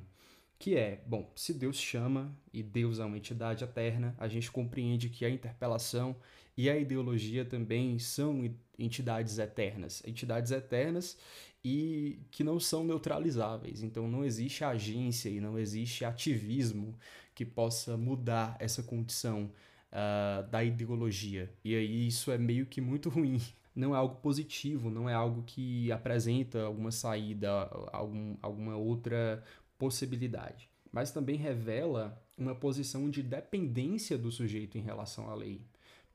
Que 0.59 0.77
é, 0.77 1.01
bom, 1.03 1.31
se 1.35 1.51
Deus 1.51 1.77
chama 1.77 2.31
e 2.53 2.61
Deus 2.61 2.99
é 2.99 3.05
uma 3.05 3.17
entidade 3.17 3.63
eterna, 3.63 4.15
a 4.19 4.27
gente 4.27 4.51
compreende 4.51 5.09
que 5.09 5.25
a 5.25 5.29
interpelação 5.31 6.15
e 6.57 6.69
a 6.69 6.75
ideologia 6.75 7.45
também 7.45 7.99
são 7.99 8.51
entidades 8.79 9.37
eternas. 9.37 10.01
Entidades 10.05 10.51
eternas 10.51 11.15
e 11.63 12.19
que 12.31 12.43
não 12.43 12.59
são 12.59 12.83
neutralizáveis. 12.83 13.83
Então 13.83 14.07
não 14.07 14.25
existe 14.25 14.63
agência 14.63 15.29
e 15.29 15.39
não 15.39 15.59
existe 15.59 16.03
ativismo 16.03 16.97
que 17.35 17.45
possa 17.45 17.95
mudar 17.95 18.57
essa 18.59 18.81
condição 18.81 19.51
uh, 19.91 20.49
da 20.49 20.63
ideologia. 20.63 21.53
E 21.63 21.75
aí 21.75 22.07
isso 22.07 22.31
é 22.31 22.37
meio 22.37 22.65
que 22.65 22.81
muito 22.81 23.09
ruim. 23.11 23.39
Não 23.75 23.93
é 23.93 23.97
algo 23.99 24.15
positivo, 24.15 24.89
não 24.89 25.07
é 25.07 25.13
algo 25.13 25.43
que 25.43 25.91
apresenta 25.91 26.63
alguma 26.63 26.89
saída, 26.89 27.51
algum, 27.93 28.35
alguma 28.41 28.75
outra 28.75 29.43
possibilidade. 29.77 30.67
Mas 30.91 31.11
também 31.11 31.35
revela 31.35 32.19
uma 32.35 32.55
posição 32.55 33.07
de 33.07 33.21
dependência 33.21 34.17
do 34.17 34.31
sujeito 34.31 34.79
em 34.79 34.81
relação 34.81 35.29
à 35.29 35.35
lei. 35.35 35.61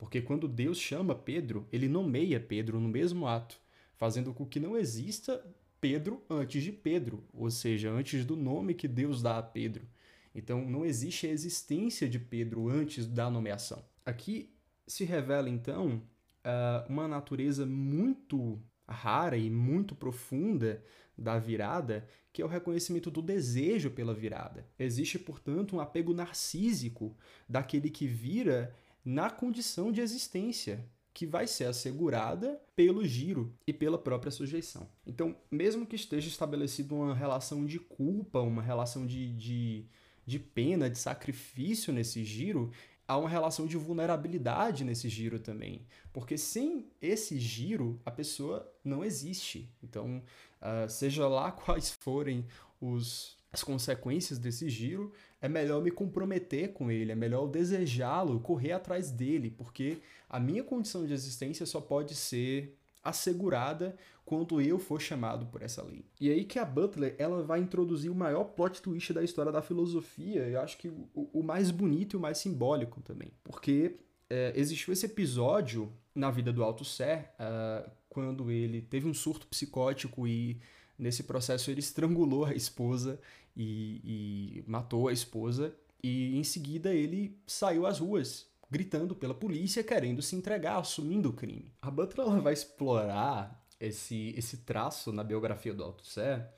Porque 0.02 0.20
quando 0.20 0.48
Deus 0.48 0.80
chama 0.80 1.14
Pedro, 1.14 1.64
ele 1.70 1.86
nomeia 1.86 2.40
Pedro 2.40 2.80
no 2.80 2.88
mesmo 2.88 3.24
ato 3.24 3.56
fazendo 3.94 4.34
com 4.34 4.44
que 4.44 4.58
não 4.58 4.76
exista 4.76 5.40
Pedro 5.80 6.20
antes 6.28 6.64
de 6.64 6.72
Pedro, 6.72 7.22
ou 7.32 7.48
seja, 7.48 7.88
antes 7.88 8.24
do 8.24 8.34
nome 8.34 8.74
que 8.74 8.88
Deus 8.88 9.22
dá 9.22 9.38
a 9.38 9.42
Pedro. 9.44 9.86
Então 10.34 10.68
não 10.68 10.84
existe 10.84 11.28
a 11.28 11.30
existência 11.30 12.08
de 12.08 12.18
Pedro 12.18 12.68
antes 12.68 13.06
da 13.06 13.30
nomeação. 13.30 13.80
Aqui 14.04 14.52
se 14.88 15.04
revela 15.04 15.48
então 15.48 16.02
uh, 16.44 16.92
uma 16.92 17.06
natureza 17.06 17.64
muito 17.64 18.60
rara 18.88 19.36
e 19.36 19.48
muito 19.48 19.94
profunda 19.94 20.82
da 21.16 21.38
virada, 21.38 22.08
que 22.32 22.42
é 22.42 22.44
o 22.44 22.48
reconhecimento 22.48 23.08
do 23.08 23.22
desejo 23.22 23.88
pela 23.88 24.12
virada. 24.12 24.66
Existe, 24.76 25.16
portanto, 25.16 25.76
um 25.76 25.80
apego 25.80 26.12
narcísico 26.12 27.16
daquele 27.48 27.88
que 27.88 28.08
vira 28.08 28.74
na 29.04 29.30
condição 29.30 29.90
de 29.90 30.00
existência, 30.00 30.84
que 31.14 31.26
vai 31.26 31.46
ser 31.46 31.64
assegurada 31.64 32.60
pelo 32.74 33.04
giro 33.04 33.54
e 33.66 33.72
pela 33.72 33.98
própria 33.98 34.30
sujeição. 34.30 34.88
Então, 35.06 35.36
mesmo 35.50 35.86
que 35.86 35.96
esteja 35.96 36.28
estabelecida 36.28 36.94
uma 36.94 37.14
relação 37.14 37.66
de 37.66 37.78
culpa, 37.78 38.40
uma 38.40 38.62
relação 38.62 39.06
de, 39.06 39.32
de, 39.34 39.86
de 40.24 40.38
pena, 40.38 40.88
de 40.88 40.98
sacrifício 40.98 41.92
nesse 41.92 42.24
giro, 42.24 42.72
há 43.06 43.18
uma 43.18 43.28
relação 43.28 43.66
de 43.66 43.76
vulnerabilidade 43.76 44.84
nesse 44.84 45.08
giro 45.08 45.38
também. 45.38 45.86
Porque 46.12 46.38
sem 46.38 46.90
esse 47.00 47.38
giro, 47.38 48.00
a 48.06 48.10
pessoa 48.10 48.72
não 48.82 49.04
existe. 49.04 49.70
Então, 49.82 50.22
uh, 50.60 50.88
seja 50.88 51.28
lá 51.28 51.52
quais 51.52 51.90
forem 51.90 52.46
os, 52.80 53.36
as 53.52 53.62
consequências 53.62 54.38
desse 54.38 54.68
giro, 54.70 55.12
é 55.40 55.48
melhor 55.48 55.82
me 55.82 55.90
comprometer 55.90 56.72
com 56.72 56.90
ele, 56.90 57.12
é 57.12 57.14
melhor 57.14 57.46
desejá-lo, 57.46 58.40
correr 58.40 58.72
atrás 58.72 59.10
dele, 59.10 59.50
porque 59.50 59.98
a 60.28 60.40
minha 60.40 60.64
condição 60.64 61.06
de 61.06 61.12
existência 61.12 61.66
só 61.66 61.80
pode 61.80 62.14
ser 62.14 62.78
assegurada 63.04 63.96
quando 64.24 64.60
eu 64.60 64.78
for 64.78 65.00
chamado 65.00 65.46
por 65.46 65.60
essa 65.60 65.82
lei. 65.82 66.04
E 66.20 66.30
aí 66.30 66.44
que 66.44 66.58
a 66.58 66.64
Butler 66.64 67.14
ela 67.18 67.42
vai 67.42 67.60
introduzir 67.60 68.10
o 68.10 68.14
maior 68.14 68.44
plot 68.44 68.80
twist 68.80 69.12
da 69.12 69.22
história 69.22 69.52
da 69.52 69.60
filosofia, 69.60 70.48
eu 70.48 70.60
acho 70.60 70.78
que 70.78 70.88
o, 70.88 71.28
o 71.32 71.42
mais 71.42 71.70
bonito 71.70 72.14
e 72.14 72.16
o 72.16 72.20
mais 72.20 72.38
simbólico 72.38 73.00
também, 73.02 73.32
porque 73.44 73.96
é, 74.30 74.52
existiu 74.56 74.92
esse 74.92 75.04
episódio 75.04 75.92
na 76.14 76.30
vida 76.30 76.52
do 76.52 76.62
Alto 76.62 76.84
Sé, 76.84 77.34
uh, 77.38 77.90
quando 78.08 78.50
ele 78.50 78.80
teve 78.80 79.08
um 79.08 79.14
surto 79.14 79.46
psicótico 79.46 80.26
e 80.26 80.60
nesse 80.98 81.24
processo 81.24 81.70
ele 81.70 81.80
estrangulou 81.80 82.44
a 82.44 82.54
esposa 82.54 83.18
e, 83.56 84.62
e 84.62 84.64
matou 84.66 85.08
a 85.08 85.12
esposa 85.12 85.74
e 86.02 86.36
em 86.36 86.44
seguida 86.44 86.92
ele 86.92 87.38
saiu 87.46 87.86
às 87.86 87.98
ruas 88.00 88.50
gritando 88.70 89.14
pela 89.14 89.34
polícia, 89.34 89.84
querendo 89.84 90.22
se 90.22 90.34
entregar, 90.34 90.78
assumindo 90.78 91.28
o 91.28 91.32
crime. 91.34 91.70
A 91.82 91.90
Butler 91.90 92.40
vai 92.40 92.54
explorar 92.54 93.62
esse, 93.78 94.32
esse 94.34 94.58
traço 94.58 95.12
na 95.12 95.22
biografia 95.22 95.74
do 95.74 95.84
Althusser 95.84 96.48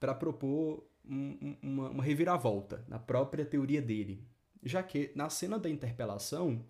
para 0.00 0.14
propor 0.14 0.88
um, 1.04 1.56
uma, 1.62 1.90
uma 1.90 2.02
reviravolta 2.02 2.82
na 2.88 2.98
própria 2.98 3.44
teoria 3.44 3.82
dele, 3.82 4.24
já 4.62 4.82
que 4.82 5.12
na 5.14 5.28
cena 5.28 5.58
da 5.58 5.68
interpelação 5.68 6.64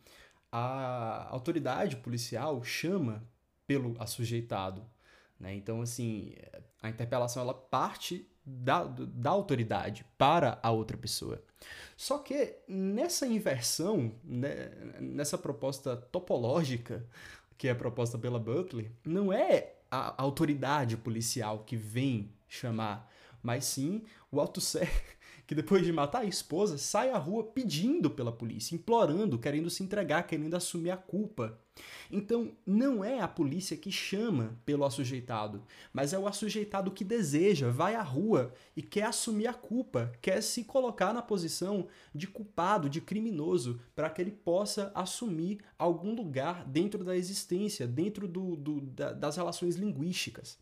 a 0.51 1.29
autoridade 1.31 1.97
policial 1.97 2.65
chama 2.65 3.23
pelo 3.69 3.95
assujeitado. 4.01 4.85
Né? 5.39 5.55
Então, 5.55 5.81
assim, 5.81 6.35
a 6.83 6.89
interpelação 6.89 7.43
ela 7.43 7.55
parte 7.55 8.29
da, 8.49 8.85
da 8.85 9.31
autoridade 9.31 10.05
para 10.17 10.59
a 10.63 10.71
outra 10.71 10.97
pessoa. 10.97 11.43
Só 11.97 12.19
que 12.19 12.57
nessa 12.67 13.27
inversão, 13.27 14.15
né, 14.25 14.71
nessa 15.01 15.37
proposta 15.37 15.97
topológica 15.97 17.05
que 17.57 17.67
é 17.67 17.75
proposta 17.75 18.17
pela 18.17 18.39
Butler, 18.39 18.91
não 19.05 19.33
é 19.33 19.75
a 19.91 20.23
autoridade 20.23 20.97
policial 20.97 21.65
que 21.65 21.77
vem 21.77 22.33
chamar, 22.47 23.11
mas 23.43 23.65
sim 23.65 24.05
o 24.31 24.41
Althusser 24.41 24.89
que 25.49 25.55
depois 25.55 25.83
de 25.83 25.91
matar 25.91 26.21
a 26.21 26.25
esposa 26.27 26.77
sai 26.77 27.11
à 27.11 27.17
rua 27.17 27.43
pedindo 27.43 28.11
pela 28.11 28.31
polícia, 28.31 28.75
implorando, 28.75 29.39
querendo 29.39 29.71
se 29.71 29.83
entregar, 29.83 30.25
querendo 30.25 30.55
assumir 30.55 30.91
a 30.91 30.97
culpa. 30.97 31.59
Então, 32.11 32.53
não 32.67 33.03
é 33.03 33.21
a 33.21 33.27
polícia 33.27 33.75
que 33.75 33.91
chama 33.91 34.61
pelo 34.67 34.85
assujeitado, 34.85 35.65
mas 35.91 36.13
é 36.13 36.19
o 36.19 36.29
assujeitado 36.29 36.91
que 36.91 37.03
deseja, 37.03 37.71
vai 37.71 37.95
à 37.95 38.03
rua 38.03 38.53
e 38.77 38.83
quer 38.83 39.05
assumir 39.05 39.47
a 39.47 39.55
culpa, 39.55 40.13
quer 40.21 40.43
se 40.43 40.65
colocar 40.65 41.15
na 41.15 41.23
posição 41.23 41.87
de 42.15 42.27
culpado, 42.27 42.91
de 42.91 43.01
criminoso, 43.01 43.81
para 43.97 44.11
que 44.11 44.21
ele 44.21 44.33
possa 44.33 44.93
assumir 44.95 45.61
algum 45.79 46.15
lugar 46.15 46.63
dentro 46.67 47.03
da 47.03 47.17
existência, 47.17 47.87
dentro 47.87 48.29
do, 48.29 48.55
do 48.55 48.83
da, 48.83 49.13
das 49.13 49.37
relações 49.39 49.77
linguísticas. 49.77 50.59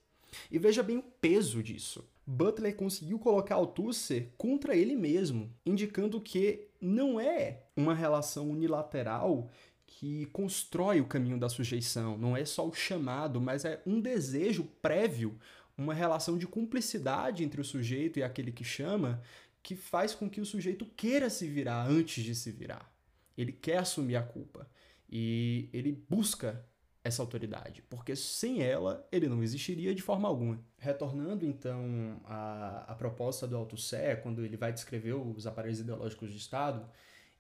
E 0.51 0.59
veja 0.59 0.83
bem 0.83 0.99
o 0.99 1.03
peso 1.03 1.63
disso. 1.63 2.09
Butler 2.27 2.75
conseguiu 2.75 3.19
colocar 3.19 3.55
Althusser 3.55 4.31
contra 4.37 4.75
ele 4.75 4.97
mesmo, 4.97 5.53
indicando 5.65 6.21
que 6.21 6.69
não 6.81 7.21
é 7.21 7.63
uma 7.77 7.95
relação 7.95 8.51
unilateral 8.51 9.49
que 9.87 10.27
constrói 10.27 11.01
o 11.01 11.07
caminho 11.07 11.39
da 11.39 11.49
sujeição, 11.49 12.19
não 12.19 12.37
é 12.37 12.45
só 12.45 12.69
o 12.69 12.75
chamado, 12.75 13.41
mas 13.41 13.65
é 13.65 13.81
um 13.87 14.01
desejo 14.01 14.65
prévio, 14.83 15.39
uma 15.79 15.95
relação 15.95 16.37
de 16.37 16.47
cumplicidade 16.47 17.45
entre 17.45 17.61
o 17.61 17.65
sujeito 17.65 18.19
e 18.19 18.23
aquele 18.23 18.51
que 18.51 18.65
chama, 18.65 19.23
que 19.63 19.75
faz 19.75 20.15
com 20.15 20.29
que 20.29 20.41
o 20.41 20.47
sujeito 20.47 20.85
queira 20.97 21.31
se 21.31 21.47
virar 21.47 21.89
antes 21.89 22.23
de 22.23 22.35
se 22.35 22.51
virar. 22.51 22.93
Ele 23.39 23.53
quer 23.53 23.79
assumir 23.79 24.17
a 24.17 24.23
culpa 24.23 24.69
e 25.09 25.69
ele 25.73 25.93
busca 26.09 26.65
essa 27.07 27.23
autoridade, 27.23 27.83
porque 27.89 28.17
sem 28.17 28.63
ela 28.63 29.07
ele 29.13 29.29
não 29.29 29.43
existiria 29.43 29.95
de 29.95 30.03
forma 30.03 30.29
alguma. 30.29 30.61
Retornando 30.79 31.47
então 31.47 32.21
à, 32.25 32.85
à 32.89 32.95
proposta 32.95 33.47
do 33.47 33.57
Althusser, 33.57 34.23
quando 34.23 34.45
ele 34.45 34.57
vai 34.57 34.73
descrever 34.73 35.13
os 35.13 35.47
aparelhos 35.47 35.81
ideológicos 35.81 36.31
de 36.31 36.37
Estado, 36.37 36.89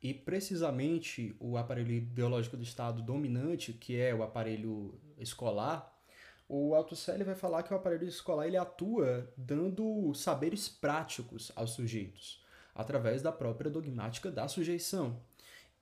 e 0.03 0.15
precisamente 0.15 1.35
o 1.41 1.57
aparelho 1.57 1.93
ideológico 1.93 2.57
do 2.57 2.63
Estado 2.63 3.03
dominante, 3.03 3.73
que 3.73 3.99
é 3.99 4.15
o 4.15 4.23
aparelho 4.23 5.01
escolar, 5.19 5.93
o 6.49 6.75
Althusser 6.75 7.25
vai 7.25 7.35
falar 7.35 7.65
que 7.65 7.73
o 7.73 7.77
aparelho 7.77 8.07
escolar 8.07 8.47
ele 8.47 8.57
atua 8.57 9.29
dando 9.37 10.15
saberes 10.15 10.69
práticos 10.69 11.51
aos 11.57 11.71
sujeitos, 11.71 12.45
através 12.75 13.21
da 13.21 13.33
própria 13.33 13.71
dogmática 13.71 14.31
da 14.31 14.47
sujeição. 14.47 15.21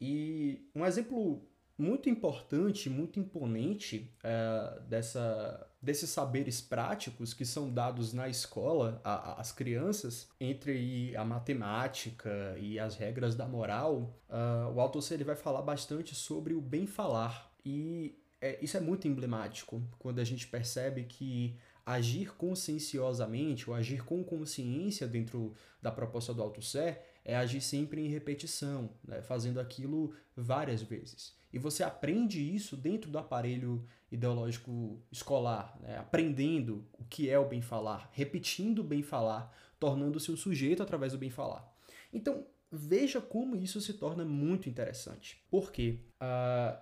E 0.01 0.67
um 0.75 0.87
exemplo 0.87 1.47
muito 1.77 2.09
importante, 2.09 2.89
muito 2.89 3.19
imponente 3.19 4.11
é, 4.23 4.81
dessa, 4.89 5.69
desses 5.83 6.09
saberes 6.11 6.61
práticos 6.61 7.35
que 7.35 7.45
são 7.45 7.73
dados 7.73 8.13
na 8.13 8.29
escola 8.29 9.01
às 9.05 9.51
crianças, 9.51 10.29
entre 10.41 11.17
a 11.17 11.25
matemática 11.25 12.57
e 12.59 12.79
as 12.79 12.97
regras 12.97 13.35
da 13.35 13.47
moral, 13.47 14.17
uh, 14.29 14.73
o 14.73 14.81
autor 14.81 15.05
ele 15.11 15.25
vai 15.25 15.37
falar 15.37 15.63
bastante 15.63 16.15
sobre 16.15 16.55
o 16.55 16.61
bem 16.61 16.87
falar. 16.87 17.53
E 17.65 18.17
é, 18.41 18.59
isso 18.63 18.77
é 18.77 18.81
muito 18.81 19.09
emblemático 19.09 19.83
quando 19.99 20.21
a 20.21 20.25
gente 20.25 20.47
percebe 20.47 21.05
que 21.05 21.57
agir 21.85 22.35
conscienciosamente 22.37 23.69
ou 23.69 23.77
agir 23.77 24.05
com 24.05 24.25
consciência 24.25 25.07
dentro 25.07 25.55
da 25.83 25.91
proposta 25.91 26.33
do 26.33 26.43
Althusser 26.43 27.03
é 27.25 27.37
agir 27.37 27.61
sempre 27.61 28.01
em 28.01 28.09
repetição, 28.09 28.91
né? 29.07 29.23
fazendo 29.23 29.61
aquilo 29.61 30.15
várias 30.37 30.83
vezes. 30.83 31.35
E 31.55 31.59
você 31.59 31.85
aprende 31.85 32.43
isso 32.43 32.77
dentro 32.77 33.09
do 33.09 33.17
aparelho 33.17 33.87
ideológico 34.11 35.01
escolar, 35.13 35.79
né? 35.81 35.97
aprendendo 35.97 36.85
o 36.99 37.05
que 37.05 37.31
é 37.31 37.39
o 37.39 37.49
bem 37.49 37.63
falar, 37.63 38.11
repetindo 38.13 38.81
o 38.81 38.85
bem 38.85 39.05
falar, 39.05 39.57
tornando-se 39.79 40.33
um 40.33 40.37
sujeito 40.37 40.83
através 40.83 41.13
do 41.13 41.19
bem 41.19 41.31
falar. 41.31 41.73
Então, 42.13 42.45
veja 42.73 43.21
como 43.21 43.55
isso 43.55 43.81
se 43.81 43.95
torna 43.95 44.25
muito 44.25 44.69
interessante. 44.69 45.41
Porque 45.49 46.01
uh, 46.21 46.77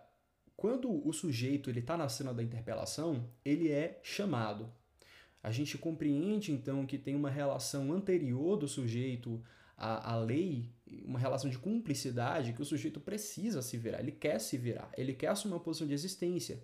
quando 0.56 1.06
o 1.06 1.12
sujeito 1.12 1.68
está 1.68 1.94
na 1.94 2.08
cena 2.08 2.32
da 2.32 2.42
interpelação, 2.42 3.28
ele 3.44 3.70
é 3.70 4.00
chamado. 4.02 4.72
A 5.42 5.50
gente 5.50 5.76
compreende 5.76 6.50
então 6.50 6.86
que 6.86 6.96
tem 6.96 7.14
uma 7.14 7.28
relação 7.28 7.92
anterior 7.92 8.56
do 8.56 8.66
sujeito 8.66 9.44
à, 9.76 10.12
à 10.12 10.16
lei 10.16 10.70
uma 11.04 11.18
relação 11.18 11.48
de 11.48 11.58
cumplicidade 11.58 12.52
que 12.52 12.62
o 12.62 12.64
sujeito 12.64 13.00
precisa 13.00 13.62
se 13.62 13.76
virar, 13.76 14.00
ele 14.00 14.12
quer 14.12 14.38
se 14.38 14.56
virar, 14.58 14.90
ele 14.96 15.14
quer 15.14 15.28
assumir 15.28 15.54
uma 15.54 15.60
posição 15.60 15.86
de 15.86 15.94
existência, 15.94 16.62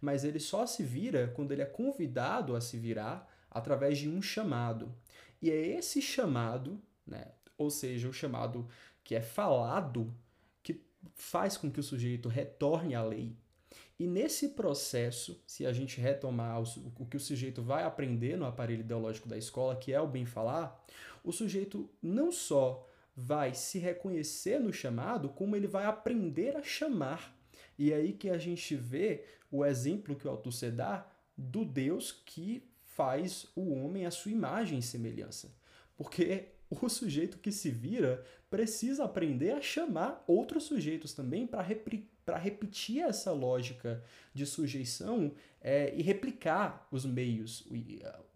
mas 0.00 0.24
ele 0.24 0.40
só 0.40 0.66
se 0.66 0.82
vira 0.82 1.28
quando 1.28 1.52
ele 1.52 1.62
é 1.62 1.66
convidado 1.66 2.56
a 2.56 2.60
se 2.60 2.78
virar 2.78 3.30
através 3.50 3.98
de 3.98 4.08
um 4.08 4.22
chamado. 4.22 4.94
E 5.40 5.50
é 5.50 5.66
esse 5.78 6.00
chamado, 6.00 6.80
né, 7.06 7.32
ou 7.58 7.70
seja, 7.70 8.08
o 8.08 8.12
chamado 8.12 8.68
que 9.04 9.14
é 9.14 9.20
falado, 9.20 10.14
que 10.62 10.80
faz 11.14 11.56
com 11.56 11.70
que 11.70 11.80
o 11.80 11.82
sujeito 11.82 12.28
retorne 12.28 12.94
à 12.94 13.02
lei. 13.02 13.36
E 13.98 14.06
nesse 14.06 14.50
processo, 14.50 15.42
se 15.46 15.64
a 15.64 15.72
gente 15.72 16.00
retomar 16.00 16.60
o 16.60 17.06
que 17.06 17.16
o 17.16 17.20
sujeito 17.20 17.62
vai 17.62 17.84
aprender 17.84 18.36
no 18.36 18.44
aparelho 18.44 18.80
ideológico 18.80 19.28
da 19.28 19.38
escola, 19.38 19.76
que 19.76 19.92
é 19.92 20.00
o 20.00 20.06
bem 20.06 20.26
falar, 20.26 20.84
o 21.26 21.32
sujeito 21.32 21.90
não 22.00 22.30
só 22.30 22.88
vai 23.14 23.52
se 23.52 23.78
reconhecer 23.78 24.60
no 24.60 24.72
chamado, 24.72 25.28
como 25.30 25.56
ele 25.56 25.66
vai 25.66 25.84
aprender 25.84 26.56
a 26.56 26.62
chamar. 26.62 27.36
E 27.76 27.92
é 27.92 27.96
aí 27.96 28.12
que 28.12 28.30
a 28.30 28.38
gente 28.38 28.76
vê 28.76 29.24
o 29.50 29.64
exemplo 29.64 30.14
que 30.14 30.26
o 30.26 30.30
Althusser 30.30 30.72
dá 30.72 31.04
do 31.36 31.64
Deus 31.64 32.12
que 32.12 32.62
faz 32.84 33.46
o 33.56 33.72
homem 33.74 34.06
à 34.06 34.10
sua 34.10 34.30
imagem 34.30 34.78
e 34.78 34.82
semelhança. 34.82 35.52
Porque 35.96 36.50
o 36.70 36.88
sujeito 36.88 37.38
que 37.38 37.50
se 37.50 37.70
vira 37.70 38.24
precisa 38.48 39.04
aprender 39.04 39.50
a 39.50 39.60
chamar 39.60 40.22
outros 40.28 40.64
sujeitos 40.64 41.12
também 41.12 41.46
para 41.46 41.66
para 42.24 42.38
repetir 42.38 43.02
essa 43.02 43.30
lógica 43.30 44.02
de 44.34 44.44
sujeição 44.44 45.32
é, 45.60 45.94
e 45.94 46.02
replicar 46.02 46.88
os 46.90 47.06
meios, 47.06 47.64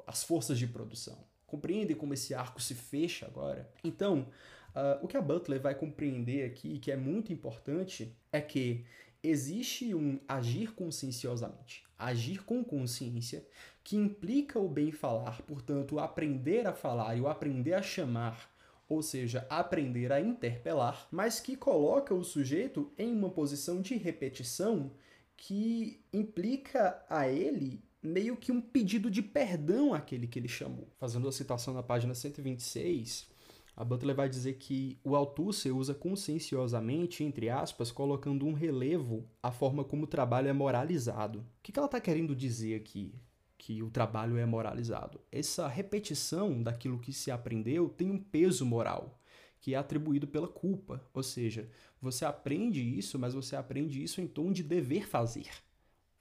as 0.07 0.23
forças 0.23 0.61
de 0.61 0.67
produção. 0.69 1.19
Compreendem 1.51 1.97
como 1.97 2.15
esse 2.15 2.33
arco 2.33 2.63
se 2.63 2.75
fecha 2.75 3.27
agora? 3.27 3.69
Então, 3.83 4.29
uh, 4.75 5.05
o 5.05 5.09
que 5.09 5.17
a 5.17 5.21
Butler 5.21 5.61
vai 5.61 5.75
compreender 5.75 6.45
aqui, 6.45 6.79
que 6.79 6.93
é 6.93 6.97
muito 6.97 7.33
importante, 7.33 8.17
é 8.33 8.41
que 8.41 8.85
existe 9.23 9.95
um 9.95 10.21
agir 10.29 10.73
conscienciosamente, 10.73 11.85
agir 11.99 12.45
com 12.45 12.65
consciência, 12.65 13.45
que 13.83 13.97
implica 13.97 14.59
o 14.59 14.69
bem 14.69 14.93
falar, 14.93 15.43
portanto, 15.43 15.99
aprender 15.99 16.67
a 16.67 16.73
falar 16.73 17.17
e 17.17 17.21
o 17.21 17.29
aprender 17.29 17.75
a 17.75 17.83
chamar 17.83 18.49
ou 18.91 19.03
seja, 19.03 19.47
aprender 19.49 20.11
a 20.11 20.21
interpelar, 20.21 21.07
mas 21.13 21.39
que 21.39 21.55
coloca 21.55 22.13
o 22.13 22.25
sujeito 22.25 22.93
em 22.99 23.13
uma 23.13 23.31
posição 23.31 23.81
de 23.81 23.97
repetição 23.97 24.91
que 25.37 26.05
implica 26.13 27.01
a 27.09 27.29
ele 27.29 27.81
meio 28.03 28.37
que 28.37 28.51
um 28.51 28.61
pedido 28.61 29.11
de 29.11 29.23
perdão 29.23 29.93
àquele 29.93 30.27
que 30.27 30.39
ele 30.39 30.49
chamou. 30.49 30.89
Fazendo 30.99 31.29
a 31.29 31.33
citação 31.33 31.75
na 31.75 31.83
página 31.83 32.15
126, 32.15 33.29
a 33.77 33.85
Butler 33.85 34.15
vai 34.15 34.29
dizer 34.29 34.55
que 34.55 34.99
o 35.05 35.15
Althusser 35.17 35.77
usa 35.77 35.95
conscienciosamente, 35.95 37.25
entre 37.25 37.49
aspas, 37.49 37.91
colocando 37.91 38.47
um 38.47 38.53
relevo 38.53 39.29
à 39.43 39.51
forma 39.51 39.85
como 39.85 40.05
o 40.05 40.09
trabalho 40.09 40.49
é 40.49 40.53
moralizado. 40.53 41.41
O 41.41 41.45
que 41.63 41.79
ela 41.79 41.87
está 41.87 42.01
querendo 42.01 42.35
dizer 42.35 42.75
aqui? 42.75 43.15
que 43.61 43.83
o 43.83 43.91
trabalho 43.91 44.39
é 44.39 44.47
moralizado. 44.47 45.21
Essa 45.31 45.69
repetição 45.69 46.63
daquilo 46.63 46.99
que 46.99 47.13
se 47.13 47.31
aprendeu 47.31 47.91
tem 47.91 48.11
um 48.11 48.19
peso 48.19 48.65
moral, 48.65 49.21
que 49.61 49.75
é 49.75 49.77
atribuído 49.77 50.27
pela 50.27 50.49
culpa. 50.49 51.05
Ou 51.13 51.23
seja, 51.23 51.69
você 52.01 52.25
aprende 52.25 52.81
isso, 52.81 53.19
mas 53.19 53.35
você 53.35 53.55
aprende 53.55 54.03
isso 54.03 54.19
em 54.19 54.27
tom 54.27 54.51
de 54.51 54.63
dever 54.63 55.07
fazer. 55.07 55.51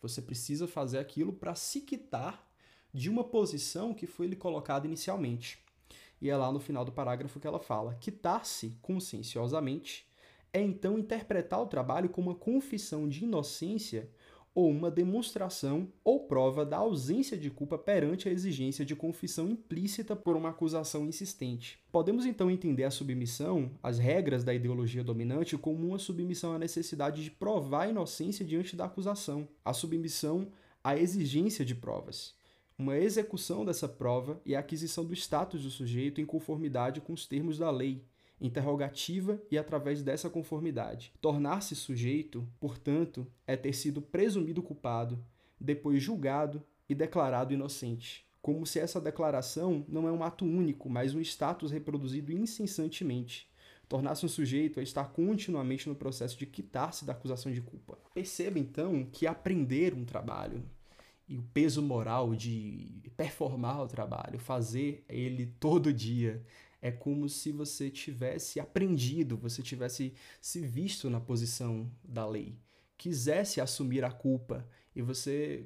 Você 0.02 0.22
precisa 0.22 0.68
fazer 0.68 1.00
aquilo 1.00 1.34
para 1.34 1.56
se 1.56 1.82
quitar 1.82 2.47
de 2.93 3.10
uma 3.10 3.24
posição 3.24 3.93
que 3.93 4.08
foi 4.08 4.28
lhe 4.28 4.36
colocada 4.36 4.88
inicialmente. 4.88 5.60
E 6.22 6.30
é 6.30 6.36
lá 6.36 6.52
no 6.52 6.60
final 6.60 6.84
do 6.84 6.91
parágrafo 6.91 7.39
que 7.39 7.47
ela 7.47 7.60
fala: 7.60 7.95
quitar-se 7.95 8.78
conscienciosamente 8.82 10.08
é 10.52 10.62
então 10.62 10.97
interpretar 10.97 11.62
o 11.62 11.68
trabalho 11.68 12.10
como 12.10 12.30
uma 12.30 12.36
confissão 12.36 13.08
de 13.08 13.24
inocência 13.24 14.10
ou 14.54 14.70
uma 14.70 14.89
demonstração 14.89 15.88
ou 16.04 16.28
prova 16.28 16.66
da 16.66 16.78
ausência 16.78 17.38
de 17.38 17.50
culpa 17.50 17.78
perante 17.78 18.28
a 18.28 18.32
exigência 18.32 18.84
de 18.84 18.95
confissão 18.95 19.50
implícita 19.50 20.16
por 20.16 20.36
uma 20.36 20.50
acusação 20.50 21.06
insistente. 21.06 21.80
Podemos 21.91 22.26
então 22.26 22.50
entender 22.50 22.84
a 22.84 22.91
submissão 22.91 23.72
às 23.82 24.00
regras 24.00 24.43
da 24.43 24.54
ideologia 24.54 25.04
dominante 25.04 25.58
como 25.58 25.88
uma 25.88 26.00
submissão 26.00 26.54
à 26.54 26.60
necessidade 26.60 27.24
de 27.24 27.32
provar 27.32 27.84
a 27.84 27.89
inocência 27.89 28.45
diante 28.45 28.76
da 28.76 28.86
acusação, 28.86 29.47
a 29.64 29.74
submissão 29.74 30.47
à 30.84 30.97
exigência 30.97 31.64
de 31.64 31.76
provas 31.76 32.38
uma 32.80 32.97
execução 32.97 33.66
dessa 33.66 33.89
prova 33.89 34.41
e 34.45 34.56
a 34.56 34.60
aquisição 34.60 35.04
do 35.04 35.14
status 35.14 35.64
do 35.64 35.70
sujeito 35.70 36.22
em 36.22 36.26
conformidade 36.26 37.02
com 37.02 37.12
os 37.12 37.26
termos 37.26 37.58
da 37.58 37.70
lei, 37.70 38.06
interrogativa 38.40 39.42
e 39.52 39.58
através 39.58 40.02
dessa 40.02 40.30
conformidade. 40.30 41.12
Tornar-se 41.22 41.76
sujeito, 41.76 42.48
portanto, 42.60 43.28
é 43.46 43.56
ter 43.56 43.74
sido 43.74 44.02
presumido 44.02 44.64
culpado, 44.64 45.24
depois 45.60 46.02
julgado 46.02 46.64
e 46.88 46.96
declarado 46.96 47.54
inocente. 47.54 48.26
Como 48.42 48.66
se 48.66 48.80
essa 48.80 49.02
declaração 49.02 49.86
não 49.88 50.08
é 50.08 50.12
um 50.12 50.24
ato 50.24 50.46
único, 50.46 50.90
mas 50.90 51.14
um 51.14 51.20
status 51.20 51.72
reproduzido 51.72 52.32
incessantemente. 52.32 53.50
Tornar-se 53.88 54.26
um 54.26 54.30
sujeito 54.30 54.80
é 54.80 54.84
estar 54.84 55.06
continuamente 55.06 55.90
no 55.90 55.96
processo 55.96 56.38
de 56.38 56.46
quitar-se 56.46 57.06
da 57.06 57.12
acusação 57.12 57.52
de 57.52 57.60
culpa. 57.60 57.98
Perceba 58.14 58.60
então 58.60 59.04
que 59.12 59.26
aprender 59.26 59.94
um 59.94 60.06
trabalho 60.06 60.64
e 61.28 61.38
o 61.38 61.44
peso 61.54 61.82
moral 61.82 62.34
de 62.36 63.02
performar 63.18 63.82
o 63.82 63.88
trabalho, 63.88 64.40
fazer 64.40 65.04
ele 65.10 65.48
todo 65.60 65.94
dia, 65.94 66.42
é 66.82 66.92
como 66.92 67.28
se 67.28 67.52
você 67.52 67.90
tivesse 67.90 68.60
aprendido, 68.60 69.38
você 69.38 69.62
tivesse 69.62 70.14
se 70.42 70.62
visto 70.62 71.10
na 71.10 71.20
posição 71.20 71.92
da 72.04 72.26
lei, 72.26 72.58
quisesse 72.98 73.60
assumir 73.60 74.04
a 74.04 74.12
culpa 74.12 74.68
e 74.96 75.02
você 75.02 75.66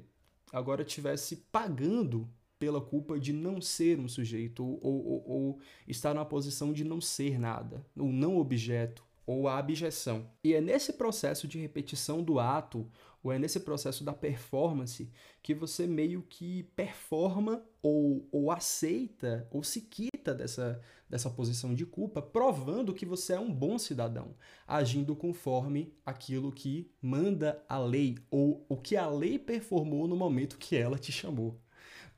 agora 0.52 0.84
tivesse 0.84 1.36
pagando 1.50 2.28
pela 2.58 2.80
culpa 2.80 3.18
de 3.18 3.32
não 3.32 3.60
ser 3.60 3.98
um 3.98 4.08
sujeito 4.08 4.64
ou, 4.64 4.80
ou, 4.82 5.24
ou 5.28 5.58
estar 5.86 6.14
na 6.14 6.24
posição 6.24 6.72
de 6.72 6.84
não 6.84 7.00
ser 7.00 7.38
nada, 7.38 7.84
ou 7.96 8.12
não 8.12 8.38
objeto, 8.38 9.04
ou 9.26 9.48
a 9.48 9.58
abjeção. 9.58 10.30
E 10.42 10.54
é 10.54 10.60
nesse 10.60 10.92
processo 10.92 11.48
de 11.48 11.58
repetição 11.58 12.22
do 12.22 12.38
ato, 12.38 12.88
ou 13.24 13.32
é 13.32 13.38
nesse 13.38 13.58
processo 13.58 14.04
da 14.04 14.12
performance, 14.12 15.10
que 15.42 15.54
você 15.54 15.86
meio 15.86 16.22
que 16.22 16.64
performa 16.76 17.64
ou, 17.82 18.28
ou 18.30 18.50
aceita 18.50 19.48
ou 19.50 19.64
se 19.64 19.80
quita 19.80 20.34
dessa, 20.34 20.78
dessa 21.08 21.30
posição 21.30 21.74
de 21.74 21.86
culpa, 21.86 22.20
provando 22.20 22.92
que 22.92 23.06
você 23.06 23.32
é 23.32 23.40
um 23.40 23.52
bom 23.52 23.78
cidadão, 23.78 24.34
agindo 24.66 25.16
conforme 25.16 25.94
aquilo 26.04 26.52
que 26.52 26.92
manda 27.00 27.64
a 27.66 27.78
lei, 27.78 28.18
ou 28.30 28.66
o 28.68 28.76
que 28.76 28.94
a 28.94 29.08
lei 29.08 29.38
performou 29.38 30.06
no 30.06 30.14
momento 30.14 30.58
que 30.58 30.76
ela 30.76 30.98
te 30.98 31.10
chamou. 31.10 31.58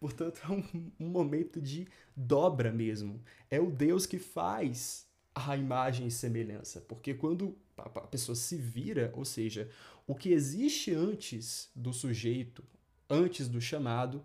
Portanto, 0.01 0.41
é 0.45 0.51
um, 0.51 0.91
um 0.99 1.09
momento 1.09 1.61
de 1.61 1.87
dobra 2.15 2.73
mesmo. 2.73 3.23
É 3.49 3.61
o 3.61 3.71
Deus 3.71 4.07
que 4.07 4.19
faz 4.19 5.07
a 5.35 5.57
imagem 5.57 6.07
e 6.07 6.11
semelhança. 6.11 6.81
Porque 6.81 7.15
quando 7.15 7.57
a 7.77 8.07
pessoa 8.07 8.35
se 8.35 8.57
vira, 8.57 9.13
ou 9.15 9.25
seja, 9.25 9.69
o 10.07 10.15
que 10.15 10.31
existe 10.31 10.95
antes 10.95 11.71
do 11.75 11.93
sujeito, 11.93 12.65
antes 13.09 13.49
do 13.49 13.61
chamado, 13.61 14.25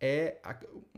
é 0.00 0.40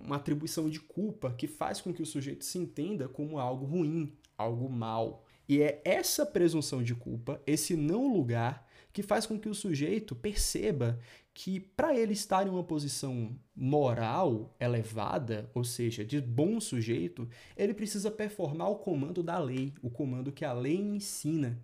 uma 0.00 0.16
atribuição 0.16 0.68
de 0.68 0.80
culpa 0.80 1.32
que 1.32 1.46
faz 1.46 1.80
com 1.80 1.92
que 1.92 2.02
o 2.02 2.06
sujeito 2.06 2.44
se 2.44 2.58
entenda 2.58 3.08
como 3.08 3.38
algo 3.38 3.66
ruim, 3.66 4.12
algo 4.36 4.68
mal. 4.68 5.24
E 5.48 5.60
é 5.60 5.80
essa 5.84 6.24
presunção 6.24 6.82
de 6.82 6.94
culpa, 6.94 7.40
esse 7.46 7.76
não 7.76 8.12
lugar, 8.12 8.66
que 8.94 9.02
faz 9.02 9.26
com 9.26 9.38
que 9.38 9.48
o 9.48 9.54
sujeito 9.54 10.14
perceba 10.14 10.98
que 11.34 11.58
para 11.58 11.94
ele 11.98 12.12
estar 12.12 12.46
em 12.46 12.50
uma 12.50 12.62
posição 12.62 13.36
moral 13.54 14.54
elevada, 14.58 15.50
ou 15.52 15.64
seja, 15.64 16.04
de 16.04 16.20
bom 16.20 16.60
sujeito, 16.60 17.28
ele 17.56 17.74
precisa 17.74 18.08
performar 18.08 18.70
o 18.70 18.76
comando 18.76 19.20
da 19.20 19.36
lei, 19.36 19.74
o 19.82 19.90
comando 19.90 20.30
que 20.30 20.44
a 20.44 20.52
lei 20.52 20.76
ensina, 20.76 21.60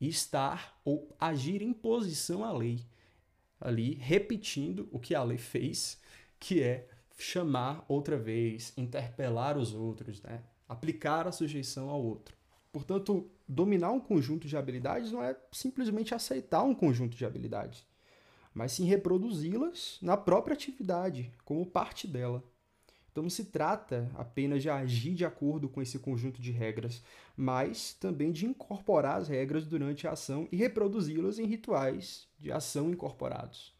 estar 0.00 0.80
ou 0.84 1.14
agir 1.18 1.62
em 1.62 1.72
posição 1.72 2.44
à 2.44 2.52
lei, 2.52 2.80
ali 3.60 3.94
repetindo 3.94 4.88
o 4.90 4.98
que 4.98 5.14
a 5.14 5.22
lei 5.22 5.38
fez, 5.38 6.00
que 6.38 6.62
é 6.62 6.88
chamar 7.18 7.84
outra 7.88 8.16
vez, 8.16 8.72
interpelar 8.76 9.58
os 9.58 9.74
outros, 9.74 10.22
né? 10.22 10.42
aplicar 10.68 11.26
a 11.26 11.32
sujeição 11.32 11.90
ao 11.90 12.02
outro. 12.02 12.34
Portanto, 12.72 13.30
dominar 13.46 13.90
um 13.90 14.00
conjunto 14.00 14.46
de 14.46 14.56
habilidades 14.56 15.12
não 15.12 15.22
é 15.22 15.36
simplesmente 15.52 16.14
aceitar 16.14 16.62
um 16.62 16.74
conjunto 16.74 17.16
de 17.16 17.26
habilidades 17.26 17.84
mas 18.54 18.72
sim 18.72 18.84
reproduzi-las 18.84 19.98
na 20.02 20.16
própria 20.16 20.54
atividade, 20.54 21.32
como 21.44 21.64
parte 21.64 22.06
dela. 22.06 22.42
Então 23.10 23.22
não 23.22 23.30
se 23.30 23.46
trata 23.46 24.10
apenas 24.14 24.62
de 24.62 24.70
agir 24.70 25.14
de 25.14 25.24
acordo 25.24 25.68
com 25.68 25.82
esse 25.82 25.98
conjunto 25.98 26.40
de 26.40 26.50
regras, 26.50 27.02
mas 27.36 27.92
também 27.92 28.30
de 28.30 28.46
incorporar 28.46 29.18
as 29.18 29.28
regras 29.28 29.66
durante 29.66 30.06
a 30.06 30.12
ação 30.12 30.48
e 30.52 30.56
reproduzi-las 30.56 31.38
em 31.38 31.46
rituais 31.46 32.28
de 32.38 32.52
ação 32.52 32.90
incorporados. 32.90 33.74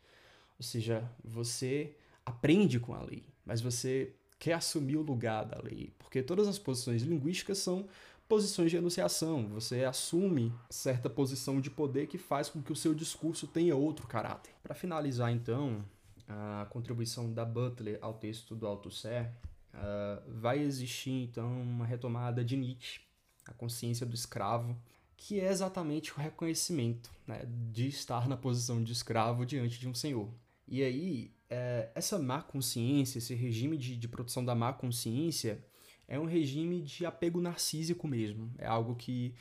Ou 0.58 0.64
seja, 0.64 1.08
você 1.24 1.94
aprende 2.24 2.78
com 2.78 2.94
a 2.94 3.02
lei, 3.02 3.24
mas 3.44 3.60
você 3.60 4.12
quer 4.38 4.54
assumir 4.54 4.96
o 4.96 5.02
lugar 5.02 5.44
da 5.44 5.60
lei, 5.62 5.92
porque 5.98 6.22
todas 6.22 6.48
as 6.48 6.58
posições 6.58 7.02
linguísticas 7.02 7.58
são 7.58 7.86
posições 8.30 8.70
de 8.70 8.76
enunciação. 8.76 9.48
Você 9.48 9.84
assume 9.84 10.52
certa 10.70 11.10
posição 11.10 11.60
de 11.60 11.68
poder 11.68 12.06
que 12.06 12.16
faz 12.16 12.48
com 12.48 12.62
que 12.62 12.72
o 12.72 12.76
seu 12.76 12.94
discurso 12.94 13.46
tenha 13.46 13.74
outro 13.74 14.06
caráter. 14.06 14.52
Para 14.62 14.74
finalizar, 14.74 15.32
então, 15.32 15.84
a 16.30 16.66
contribuição 16.70 17.32
da 17.32 17.44
Butler 17.44 17.98
ao 18.00 18.14
texto 18.14 18.54
do 18.54 18.66
Althusser, 18.66 19.32
uh, 19.74 20.22
vai 20.28 20.60
existir, 20.60 21.10
então, 21.10 21.50
uma 21.60 21.84
retomada 21.84 22.44
de 22.44 22.56
Nietzsche, 22.56 23.00
a 23.46 23.52
consciência 23.52 24.06
do 24.06 24.14
escravo, 24.14 24.76
que 25.16 25.40
é 25.40 25.50
exatamente 25.50 26.12
o 26.12 26.16
reconhecimento 26.16 27.10
né, 27.26 27.42
de 27.72 27.88
estar 27.88 28.28
na 28.28 28.36
posição 28.36 28.82
de 28.82 28.92
escravo 28.92 29.44
diante 29.44 29.78
de 29.78 29.88
um 29.88 29.94
senhor. 29.94 30.30
E 30.68 30.82
aí, 30.82 31.32
é, 31.48 31.90
essa 31.94 32.18
má 32.18 32.40
consciência, 32.40 33.18
esse 33.18 33.34
regime 33.34 33.76
de, 33.76 33.96
de 33.96 34.08
produção 34.08 34.44
da 34.44 34.54
má 34.54 34.72
consciência, 34.72 35.62
é 36.06 36.18
um 36.18 36.26
regime 36.26 36.80
de 36.80 37.04
apego 37.04 37.40
narcísico 37.40 38.06
mesmo. 38.06 38.52
É 38.56 38.66
algo 38.66 38.94
que 38.94 39.34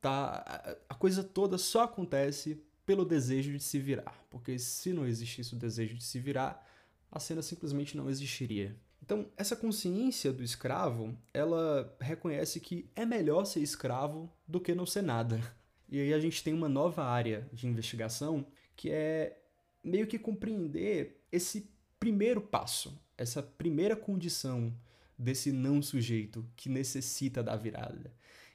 tá 0.00 0.76
a 0.88 0.94
coisa 0.94 1.24
toda 1.24 1.56
só 1.56 1.84
acontece 1.84 2.62
pelo 2.86 3.04
desejo 3.04 3.52
de 3.52 3.62
se 3.62 3.78
virar, 3.78 4.24
porque 4.30 4.58
se 4.58 4.92
não 4.92 5.06
existisse 5.06 5.54
o 5.54 5.58
desejo 5.58 5.94
de 5.94 6.04
se 6.04 6.18
virar, 6.18 6.66
a 7.10 7.18
cena 7.18 7.42
simplesmente 7.42 7.96
não 7.96 8.10
existiria. 8.10 8.76
Então, 9.02 9.30
essa 9.36 9.54
consciência 9.54 10.32
do 10.32 10.42
escravo, 10.42 11.16
ela 11.32 11.94
reconhece 12.00 12.58
que 12.58 12.90
é 12.96 13.04
melhor 13.04 13.44
ser 13.44 13.60
escravo 13.60 14.32
do 14.48 14.60
que 14.60 14.74
não 14.74 14.86
ser 14.86 15.02
nada. 15.02 15.40
E 15.86 16.00
aí 16.00 16.14
a 16.14 16.18
gente 16.18 16.42
tem 16.42 16.52
uma 16.54 16.68
nova 16.68 17.04
área 17.04 17.46
de 17.52 17.68
investigação 17.68 18.44
que 18.74 18.90
é 18.90 19.38
meio 19.84 20.06
que 20.06 20.18
compreender 20.18 21.22
esse 21.30 21.70
primeiro 22.00 22.40
passo, 22.40 22.98
essa 23.16 23.42
primeira 23.42 23.94
condição 23.94 24.74
desse 25.16 25.52
não 25.52 25.82
sujeito 25.82 26.44
que 26.56 26.68
necessita 26.68 27.42
da 27.42 27.54
virada, 27.54 28.12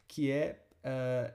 que 0.07 0.29
é 0.29 0.65
uh, 0.79 1.33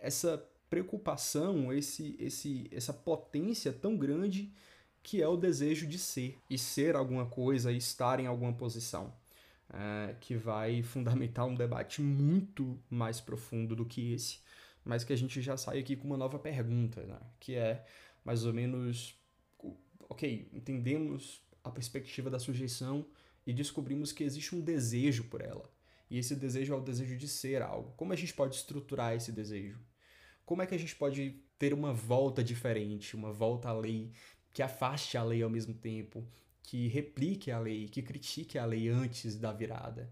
essa 0.00 0.44
preocupação, 0.68 1.72
esse, 1.72 2.16
esse, 2.18 2.68
essa 2.72 2.92
potência 2.92 3.72
tão 3.72 3.96
grande 3.96 4.52
que 5.02 5.22
é 5.22 5.28
o 5.28 5.36
desejo 5.36 5.86
de 5.86 5.98
ser 5.98 6.36
e 6.50 6.58
ser 6.58 6.96
alguma 6.96 7.26
coisa 7.26 7.70
e 7.70 7.76
estar 7.76 8.18
em 8.18 8.26
alguma 8.26 8.52
posição. 8.52 9.14
Uh, 9.68 10.14
que 10.20 10.36
vai 10.36 10.82
fundamentar 10.84 11.44
um 11.44 11.54
debate 11.54 12.00
muito 12.00 12.78
mais 12.88 13.20
profundo 13.20 13.74
do 13.74 13.84
que 13.84 14.12
esse, 14.12 14.38
mas 14.84 15.02
que 15.02 15.12
a 15.12 15.16
gente 15.16 15.42
já 15.42 15.56
sai 15.56 15.80
aqui 15.80 15.96
com 15.96 16.06
uma 16.06 16.16
nova 16.16 16.38
pergunta, 16.38 17.02
né? 17.02 17.18
que 17.40 17.56
é 17.56 17.84
mais 18.24 18.44
ou 18.44 18.52
menos, 18.52 19.16
ok, 20.08 20.48
entendemos 20.52 21.42
a 21.64 21.70
perspectiva 21.70 22.30
da 22.30 22.38
sujeição 22.38 23.04
e 23.46 23.52
descobrimos 23.52 24.12
que 24.12 24.24
existe 24.24 24.54
um 24.54 24.60
desejo 24.60 25.24
por 25.24 25.40
ela. 25.40 25.68
E 26.08 26.18
esse 26.18 26.36
desejo 26.36 26.72
é 26.72 26.76
o 26.76 26.80
desejo 26.80 27.16
de 27.16 27.26
ser 27.26 27.62
algo. 27.62 27.92
Como 27.96 28.12
a 28.12 28.16
gente 28.16 28.34
pode 28.34 28.54
estruturar 28.54 29.14
esse 29.14 29.32
desejo? 29.32 29.78
Como 30.46 30.62
é 30.62 30.66
que 30.66 30.74
a 30.74 30.78
gente 30.78 30.94
pode 30.94 31.34
ter 31.58 31.74
uma 31.74 31.92
volta 31.92 32.42
diferente, 32.42 33.16
uma 33.16 33.32
volta 33.32 33.68
à 33.68 33.72
lei 33.72 34.12
que 34.52 34.62
afaste 34.62 35.18
a 35.18 35.22
lei 35.22 35.42
ao 35.42 35.50
mesmo 35.50 35.74
tempo, 35.74 36.24
que 36.62 36.86
replique 36.86 37.50
a 37.50 37.58
lei, 37.58 37.88
que 37.88 38.00
critique 38.00 38.56
a 38.56 38.64
lei 38.64 38.88
antes 38.88 39.36
da 39.36 39.52
virada? 39.52 40.10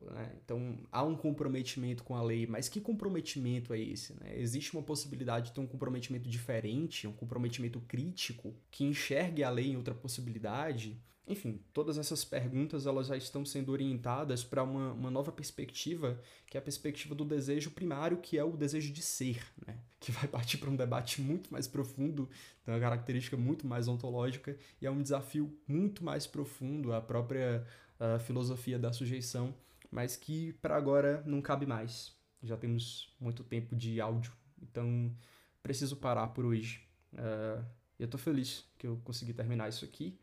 Né? 0.00 0.36
Então 0.42 0.78
há 0.90 1.02
um 1.02 1.16
comprometimento 1.16 2.04
com 2.04 2.14
a 2.14 2.22
lei, 2.22 2.46
mas 2.46 2.68
que 2.68 2.80
comprometimento 2.80 3.74
é 3.74 3.80
esse? 3.80 4.14
Né? 4.14 4.38
Existe 4.38 4.72
uma 4.72 4.82
possibilidade 4.82 5.46
de 5.46 5.52
ter 5.52 5.60
um 5.60 5.66
comprometimento 5.66 6.30
diferente, 6.30 7.08
um 7.08 7.12
comprometimento 7.12 7.80
crítico 7.80 8.54
que 8.70 8.84
enxergue 8.84 9.42
a 9.42 9.50
lei 9.50 9.72
em 9.72 9.76
outra 9.76 9.94
possibilidade? 9.94 10.96
Enfim, 11.26 11.60
todas 11.72 11.98
essas 11.98 12.24
perguntas 12.24 12.84
elas 12.84 13.06
já 13.06 13.16
estão 13.16 13.44
sendo 13.44 13.70
orientadas 13.70 14.42
para 14.42 14.62
uma, 14.62 14.92
uma 14.92 15.10
nova 15.10 15.30
perspectiva, 15.30 16.20
que 16.46 16.56
é 16.56 16.60
a 16.60 16.62
perspectiva 16.62 17.14
do 17.14 17.24
desejo 17.24 17.70
primário, 17.70 18.16
que 18.18 18.36
é 18.36 18.42
o 18.44 18.56
desejo 18.56 18.92
de 18.92 19.02
ser, 19.02 19.40
né? 19.66 19.78
que 20.00 20.10
vai 20.10 20.26
partir 20.26 20.58
para 20.58 20.68
um 20.68 20.74
debate 20.74 21.20
muito 21.20 21.52
mais 21.52 21.68
profundo, 21.68 22.28
tem 22.64 22.74
uma 22.74 22.80
característica 22.80 23.36
muito 23.36 23.66
mais 23.66 23.86
ontológica, 23.86 24.58
e 24.80 24.86
é 24.86 24.90
um 24.90 25.00
desafio 25.00 25.56
muito 25.66 26.04
mais 26.04 26.26
profundo 26.26 26.92
à 26.92 27.00
própria 27.00 27.64
uh, 28.00 28.18
filosofia 28.18 28.78
da 28.78 28.92
sujeição 28.92 29.54
mas 29.92 30.16
que 30.16 30.54
para 30.54 30.74
agora 30.74 31.22
não 31.26 31.42
cabe 31.42 31.66
mais. 31.66 32.16
Já 32.42 32.56
temos 32.56 33.14
muito 33.20 33.44
tempo 33.44 33.76
de 33.76 34.00
áudio, 34.00 34.32
então 34.60 35.14
preciso 35.62 35.96
parar 35.96 36.28
por 36.28 36.46
hoje. 36.46 36.80
Uh, 37.12 37.62
eu 38.00 38.08
tô 38.08 38.16
feliz 38.16 38.64
que 38.78 38.86
eu 38.86 38.96
consegui 39.04 39.34
terminar 39.34 39.68
isso 39.68 39.84
aqui. 39.84 40.18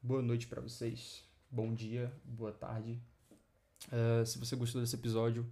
Boa 0.00 0.22
noite 0.22 0.46
para 0.46 0.60
vocês, 0.60 1.24
bom 1.50 1.74
dia, 1.74 2.12
boa 2.24 2.52
tarde. 2.52 3.00
Uh, 3.88 4.24
se 4.24 4.38
você 4.38 4.54
gostou 4.54 4.80
desse 4.80 4.94
episódio, 4.94 5.44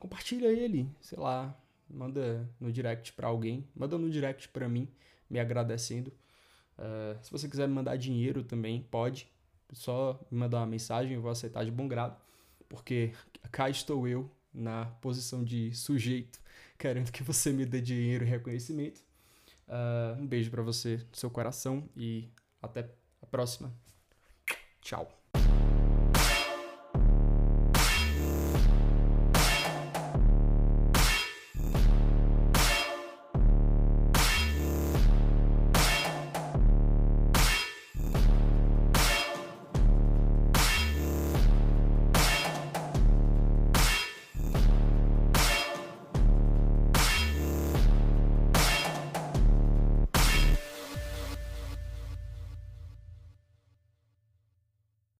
compartilha 0.00 0.48
ele, 0.48 0.90
sei 1.00 1.16
lá, 1.18 1.56
manda 1.88 2.50
no 2.58 2.72
direct 2.72 3.12
para 3.12 3.28
alguém, 3.28 3.68
manda 3.74 3.96
no 3.96 4.10
direct 4.10 4.48
para 4.48 4.68
mim, 4.68 4.88
me 5.30 5.38
agradecendo. 5.38 6.12
Uh, 6.76 7.22
se 7.22 7.30
você 7.30 7.48
quiser 7.48 7.68
me 7.68 7.74
mandar 7.74 7.96
dinheiro 7.96 8.42
também, 8.42 8.82
pode. 8.82 9.28
Só 9.72 10.20
me 10.28 10.38
mandar 10.38 10.58
uma 10.58 10.66
mensagem, 10.66 11.14
eu 11.14 11.22
vou 11.22 11.30
aceitar 11.30 11.64
de 11.64 11.70
bom 11.70 11.86
grado 11.86 12.16
porque 12.68 13.12
cá 13.52 13.70
estou 13.70 14.08
eu 14.08 14.28
na 14.52 14.86
posição 15.00 15.44
de 15.44 15.72
sujeito, 15.72 16.40
querendo 16.76 17.12
que 17.12 17.22
você 17.22 17.52
me 17.52 17.64
dê 17.64 17.80
dinheiro 17.80 18.24
e 18.24 18.28
reconhecimento. 18.28 19.00
Uh, 19.68 20.20
um 20.20 20.26
beijo 20.26 20.50
para 20.50 20.62
você, 20.62 21.00
seu 21.12 21.30
coração 21.30 21.88
e 21.96 22.28
até 22.60 22.90
a 23.22 23.26
próxima. 23.26 23.72
Tchau. 24.84 25.23